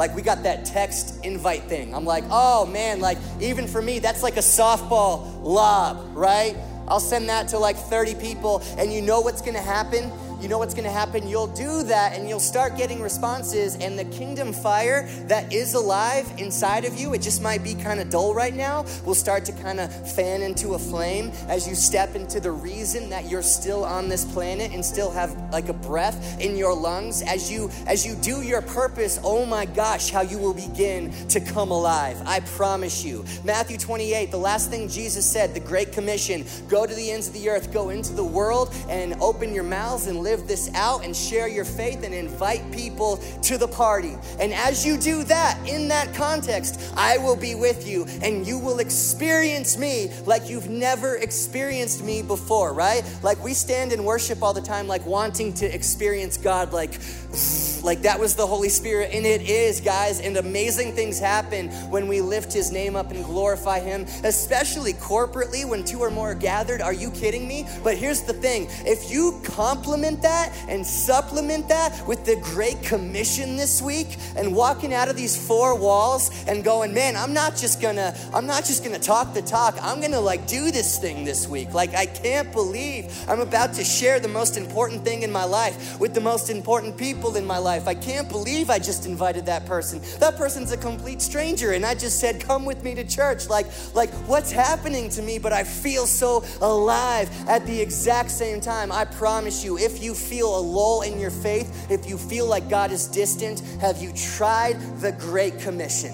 Like 0.00 0.16
we 0.16 0.22
got 0.22 0.44
that 0.44 0.64
text 0.64 1.22
invite 1.26 1.64
thing. 1.64 1.94
I'm 1.94 2.06
like, 2.06 2.24
oh 2.30 2.64
man, 2.64 3.00
like 3.00 3.18
even 3.38 3.68
for 3.68 3.82
me, 3.82 3.98
that's 3.98 4.22
like 4.22 4.38
a 4.38 4.40
softball 4.40 5.42
lob, 5.42 6.16
right? 6.16 6.56
I'll 6.88 7.00
send 7.00 7.28
that 7.28 7.48
to 7.48 7.58
like 7.58 7.76
30 7.76 8.14
people, 8.14 8.62
and 8.78 8.90
you 8.90 9.02
know 9.02 9.20
what's 9.20 9.42
gonna 9.42 9.60
happen? 9.60 10.10
You 10.42 10.48
know 10.48 10.58
what's 10.58 10.74
going 10.74 10.84
to 10.84 10.90
happen? 10.90 11.28
You'll 11.28 11.46
do 11.46 11.82
that 11.84 12.16
and 12.16 12.28
you'll 12.28 12.40
start 12.40 12.76
getting 12.76 13.00
responses, 13.00 13.76
and 13.76 13.98
the 13.98 14.04
kingdom 14.06 14.52
fire 14.52 15.08
that 15.26 15.52
is 15.52 15.74
alive 15.74 16.30
inside 16.38 16.84
of 16.84 16.98
you, 16.98 17.14
it 17.14 17.22
just 17.22 17.42
might 17.42 17.62
be 17.62 17.74
kind 17.74 18.00
of 18.00 18.10
dull 18.10 18.34
right 18.34 18.54
now, 18.54 18.84
will 19.04 19.14
start 19.14 19.44
to 19.46 19.52
kind 19.52 19.80
of 19.80 20.14
fan 20.14 20.42
into 20.42 20.74
a 20.74 20.78
flame 20.78 21.32
as 21.48 21.68
you 21.68 21.74
step 21.74 22.14
into 22.14 22.40
the 22.40 22.50
reason 22.50 23.10
that 23.10 23.28
you're 23.28 23.42
still 23.42 23.84
on 23.84 24.08
this 24.08 24.24
planet 24.24 24.72
and 24.72 24.84
still 24.84 25.10
have 25.10 25.36
like 25.52 25.68
a 25.68 25.72
breath 25.72 26.40
in 26.40 26.56
your 26.56 26.74
lungs. 26.74 27.22
As 27.22 27.50
you 27.50 27.70
as 27.86 28.06
you 28.06 28.14
do 28.16 28.42
your 28.42 28.62
purpose, 28.62 29.18
oh 29.24 29.44
my 29.44 29.66
gosh, 29.66 30.10
how 30.10 30.22
you 30.22 30.38
will 30.38 30.54
begin 30.54 31.12
to 31.28 31.40
come 31.40 31.70
alive. 31.70 32.20
I 32.26 32.40
promise 32.40 33.04
you. 33.04 33.24
Matthew 33.44 33.76
28, 33.76 34.30
the 34.30 34.38
last 34.38 34.70
thing 34.70 34.88
Jesus 34.88 35.26
said, 35.26 35.54
the 35.54 35.60
Great 35.60 35.92
Commission, 35.92 36.44
go 36.68 36.86
to 36.86 36.94
the 36.94 37.10
ends 37.10 37.28
of 37.28 37.34
the 37.34 37.48
earth, 37.48 37.72
go 37.72 37.90
into 37.90 38.12
the 38.12 38.24
world 38.24 38.74
and 38.88 39.14
open 39.20 39.52
your 39.52 39.64
mouths 39.64 40.06
and 40.06 40.20
live 40.20 40.29
live 40.30 40.46
this 40.46 40.72
out 40.74 41.04
and 41.04 41.16
share 41.16 41.48
your 41.48 41.64
faith 41.64 42.04
and 42.04 42.14
invite 42.14 42.70
people 42.70 43.16
to 43.42 43.58
the 43.58 43.66
party. 43.66 44.16
And 44.38 44.54
as 44.54 44.86
you 44.86 44.96
do 44.96 45.24
that, 45.24 45.58
in 45.66 45.88
that 45.88 46.14
context, 46.14 46.92
I 46.96 47.18
will 47.18 47.34
be 47.34 47.56
with 47.56 47.88
you 47.88 48.06
and 48.22 48.46
you 48.46 48.56
will 48.56 48.78
experience 48.78 49.76
me 49.76 50.12
like 50.26 50.48
you've 50.48 50.70
never 50.70 51.16
experienced 51.16 52.04
me 52.04 52.22
before, 52.22 52.72
right? 52.72 53.02
Like 53.24 53.42
we 53.42 53.54
stand 53.54 53.92
in 53.92 54.04
worship 54.04 54.40
all 54.40 54.54
the 54.54 54.60
time, 54.60 54.86
like 54.86 55.04
wanting 55.04 55.52
to 55.54 55.66
experience 55.66 56.36
God, 56.36 56.72
like, 56.72 56.92
like 57.82 58.02
that 58.02 58.20
was 58.20 58.36
the 58.36 58.46
Holy 58.46 58.68
Spirit. 58.68 59.10
And 59.12 59.26
it 59.26 59.42
is, 59.42 59.80
guys. 59.80 60.20
And 60.20 60.36
amazing 60.36 60.92
things 60.92 61.18
happen 61.18 61.70
when 61.90 62.06
we 62.06 62.20
lift 62.20 62.52
his 62.52 62.70
name 62.70 62.94
up 62.94 63.10
and 63.10 63.24
glorify 63.24 63.80
him, 63.80 64.06
especially 64.22 64.92
corporately 64.92 65.68
when 65.68 65.82
two 65.82 65.98
or 65.98 66.10
more 66.10 66.30
are 66.30 66.34
gathered. 66.36 66.80
Are 66.80 66.92
you 66.92 67.10
kidding 67.10 67.48
me? 67.48 67.66
But 67.82 67.96
here's 67.96 68.22
the 68.22 68.32
thing 68.32 68.68
if 68.86 69.10
you 69.10 69.40
compliment 69.42 70.19
that 70.22 70.54
and 70.68 70.86
supplement 70.86 71.68
that 71.68 72.06
with 72.06 72.24
the 72.24 72.36
Great 72.36 72.82
Commission 72.82 73.56
this 73.56 73.82
week 73.82 74.16
and 74.36 74.54
walking 74.54 74.94
out 74.94 75.08
of 75.08 75.16
these 75.16 75.36
four 75.46 75.74
walls 75.74 76.30
and 76.46 76.64
going, 76.64 76.94
man, 76.94 77.16
I'm 77.16 77.32
not 77.32 77.56
just 77.56 77.80
gonna, 77.80 78.16
I'm 78.32 78.46
not 78.46 78.64
just 78.64 78.84
gonna 78.84 78.98
talk 78.98 79.34
the 79.34 79.42
talk. 79.42 79.78
I'm 79.82 80.00
gonna 80.00 80.20
like 80.20 80.46
do 80.46 80.70
this 80.70 80.98
thing 80.98 81.24
this 81.24 81.48
week. 81.48 81.72
Like, 81.74 81.94
I 81.94 82.06
can't 82.06 82.52
believe 82.52 83.12
I'm 83.28 83.40
about 83.40 83.74
to 83.74 83.84
share 83.84 84.20
the 84.20 84.28
most 84.28 84.56
important 84.56 85.04
thing 85.04 85.22
in 85.22 85.32
my 85.32 85.44
life 85.44 85.98
with 86.00 86.14
the 86.14 86.20
most 86.20 86.50
important 86.50 86.96
people 86.96 87.36
in 87.36 87.44
my 87.44 87.58
life. 87.58 87.88
I 87.88 87.94
can't 87.94 88.28
believe 88.28 88.70
I 88.70 88.78
just 88.78 89.06
invited 89.06 89.46
that 89.46 89.66
person. 89.66 90.00
That 90.18 90.36
person's 90.36 90.72
a 90.72 90.76
complete 90.76 91.22
stranger, 91.22 91.72
and 91.72 91.84
I 91.84 91.94
just 91.94 92.20
said, 92.20 92.40
come 92.40 92.64
with 92.64 92.82
me 92.82 92.94
to 92.94 93.04
church. 93.04 93.48
Like, 93.48 93.66
like 93.94 94.10
what's 94.28 94.50
happening 94.50 95.08
to 95.10 95.22
me? 95.22 95.38
But 95.38 95.52
I 95.52 95.64
feel 95.64 96.06
so 96.06 96.44
alive 96.60 97.30
at 97.48 97.66
the 97.66 97.80
exact 97.80 98.30
same 98.30 98.60
time. 98.60 98.92
I 98.92 99.04
promise 99.04 99.64
you, 99.64 99.78
if 99.78 100.02
you 100.02 100.09
you 100.10 100.16
feel 100.16 100.58
a 100.58 100.62
lull 100.62 101.02
in 101.02 101.20
your 101.20 101.30
faith, 101.30 101.88
if 101.88 102.04
you 102.04 102.18
feel 102.18 102.44
like 102.44 102.68
God 102.68 102.90
is 102.90 103.06
distant, 103.06 103.60
have 103.80 104.02
you 104.02 104.12
tried 104.12 104.74
the 105.00 105.12
Great 105.12 105.60
Commission? 105.60 106.12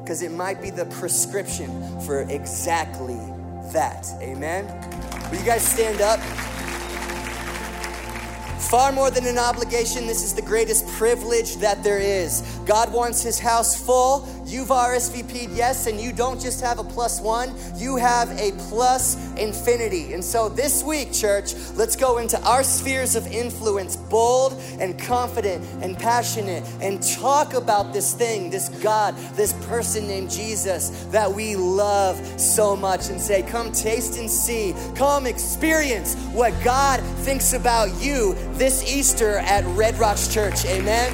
Because 0.00 0.22
it 0.22 0.30
might 0.30 0.62
be 0.62 0.70
the 0.70 0.84
prescription 0.86 2.00
for 2.02 2.20
exactly 2.30 3.18
that. 3.72 4.06
Amen? 4.20 4.64
Will 5.28 5.38
you 5.40 5.44
guys 5.44 5.66
stand 5.66 6.00
up? 6.00 6.20
Far 8.70 8.90
more 8.90 9.10
than 9.10 9.26
an 9.26 9.38
obligation, 9.38 10.06
this 10.06 10.24
is 10.24 10.34
the 10.34 10.40
greatest 10.40 10.86
privilege 10.88 11.56
that 11.56 11.84
there 11.84 11.98
is. 11.98 12.40
God 12.64 12.90
wants 12.90 13.22
his 13.22 13.38
house 13.38 13.84
full. 13.84 14.26
You've 14.46 14.68
RSVP'd 14.68 15.50
yes, 15.56 15.86
and 15.86 16.00
you 16.00 16.12
don't 16.12 16.40
just 16.40 16.60
have 16.60 16.78
a 16.78 16.84
plus 16.84 17.20
one, 17.20 17.54
you 17.76 17.96
have 17.96 18.30
a 18.38 18.52
plus 18.68 19.16
infinity. 19.36 20.14
And 20.14 20.24
so 20.24 20.48
this 20.48 20.82
week, 20.82 21.12
church, 21.12 21.54
let's 21.74 21.96
go 21.96 22.18
into 22.18 22.40
our 22.42 22.62
spheres 22.62 23.14
of 23.14 23.26
influence, 23.26 23.96
bold 23.96 24.60
and 24.78 24.98
confident 24.98 25.64
and 25.82 25.98
passionate, 25.98 26.64
and 26.80 27.02
talk 27.02 27.54
about 27.54 27.92
this 27.92 28.14
thing, 28.14 28.50
this 28.50 28.68
God, 28.68 29.16
this 29.34 29.52
person 29.66 30.06
named 30.06 30.30
Jesus 30.30 30.90
that 31.10 31.30
we 31.30 31.56
love 31.56 32.16
so 32.40 32.74
much, 32.76 33.08
and 33.08 33.20
say, 33.20 33.42
Come 33.42 33.72
taste 33.72 34.18
and 34.18 34.30
see, 34.30 34.74
come 34.94 35.26
experience 35.26 36.14
what 36.32 36.52
God 36.62 37.00
thinks 37.24 37.52
about 37.52 37.88
you 38.02 38.34
this 38.54 38.82
Easter 38.84 39.38
at 39.38 39.64
Red 39.76 39.98
Rocks 39.98 40.32
Church. 40.32 40.64
Amen. 40.66 41.12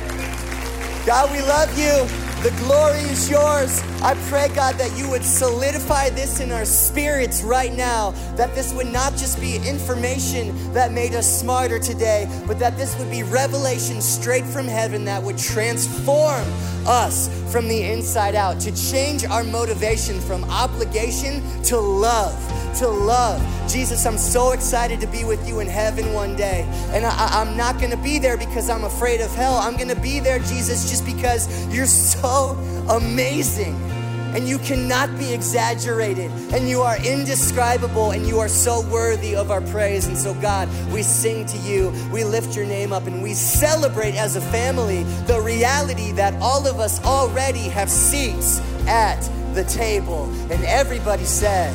God, 1.07 1.31
we 1.33 1.41
love 1.41 1.71
you. 1.79 2.07
The 2.43 2.55
glory 2.59 3.01
is 3.01 3.29
yours. 3.31 3.83
I 4.01 4.15
pray, 4.29 4.49
God, 4.55 4.77
that 4.77 4.97
you 4.97 5.11
would 5.11 5.25
solidify 5.25 6.11
this 6.11 6.39
in 6.39 6.53
our 6.53 6.65
spirits 6.65 7.43
right 7.43 7.73
now, 7.73 8.13
that 8.37 8.55
this 8.55 8.73
would 8.73 8.87
not 8.87 9.13
just 9.13 9.41
be 9.41 9.57
information 9.57 10.73
that 10.73 10.93
made 10.93 11.15
us 11.15 11.41
smarter 11.41 11.81
today, 11.81 12.29
but 12.47 12.61
that 12.61 12.77
this 12.77 12.97
would 12.99 13.11
be 13.11 13.25
revelation 13.25 14.01
straight 14.01 14.45
from 14.45 14.67
heaven 14.67 15.05
that 15.07 15.21
would 15.21 15.37
transform 15.37 16.45
us 16.87 17.29
from 17.51 17.67
the 17.67 17.83
inside 17.83 18.37
out, 18.37 18.61
to 18.61 18.91
change 18.91 19.25
our 19.25 19.43
motivation 19.43 20.21
from 20.21 20.45
obligation 20.45 21.43
to 21.65 21.79
love 21.79 22.37
to 22.79 22.87
love. 22.87 23.43
Jesus, 23.69 24.07
I'm 24.07 24.19
so 24.19 24.53
excited 24.53 25.01
to 25.01 25.07
be 25.09 25.25
with 25.25 25.49
you 25.49 25.59
in 25.59 25.67
heaven 25.67 26.13
one 26.13 26.37
day. 26.37 26.65
And 26.91 27.05
I, 27.05 27.43
am 27.43 27.57
not 27.57 27.79
going 27.79 27.91
to 27.91 27.97
be 27.97 28.19
there 28.21 28.37
because 28.37 28.71
I'm 28.71 28.85
afraid 28.85 29.21
of 29.21 29.35
hell. 29.35 29.55
I'm 29.55 29.75
going 29.75 29.89
to 29.89 30.01
be 30.01 30.21
there, 30.21 30.39
Jesus, 30.39 30.89
just 30.89 31.05
because 31.05 31.49
you're 31.75 31.87
so 31.87 32.51
amazing 32.89 33.88
and 34.35 34.49
you 34.49 34.59
cannot 34.59 35.17
be 35.19 35.33
exaggerated, 35.33 36.31
and 36.53 36.69
you 36.69 36.83
are 36.83 36.97
indescribable, 36.99 38.11
and 38.11 38.27
you 38.27 38.39
are 38.39 38.49
so 38.49 38.81
worthy 38.89 39.35
of 39.35 39.51
our 39.51 39.61
praise. 39.61 40.07
And 40.07 40.17
so, 40.17 40.35
God, 40.35 40.69
we 40.93 41.03
sing 41.03 41.47
to 41.47 41.59
you, 41.59 41.93
we 42.13 42.25
lift 42.25 42.57
your 42.57 42.67
name 42.67 42.93
up, 42.93 43.07
and 43.07 43.23
we 43.23 43.35
celebrate 43.35 44.15
as 44.15 44.37
a 44.37 44.41
family 44.41 45.03
the 45.27 45.41
reality 45.41 46.13
that 46.13 46.35
all 46.43 46.67
of 46.67 46.79
us 46.79 47.03
already 47.05 47.69
have 47.69 47.91
seats 47.91 48.61
at 48.87 49.21
the 49.55 49.65
table. 49.65 50.25
And 50.51 50.65
everybody 50.65 51.25
said, 51.25 51.75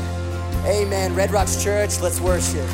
Amen. 0.65 1.13
Red 1.13 1.31
Rocks 1.31 1.61
Church, 1.61 1.99
let's 1.99 2.21
worship. 2.21 2.69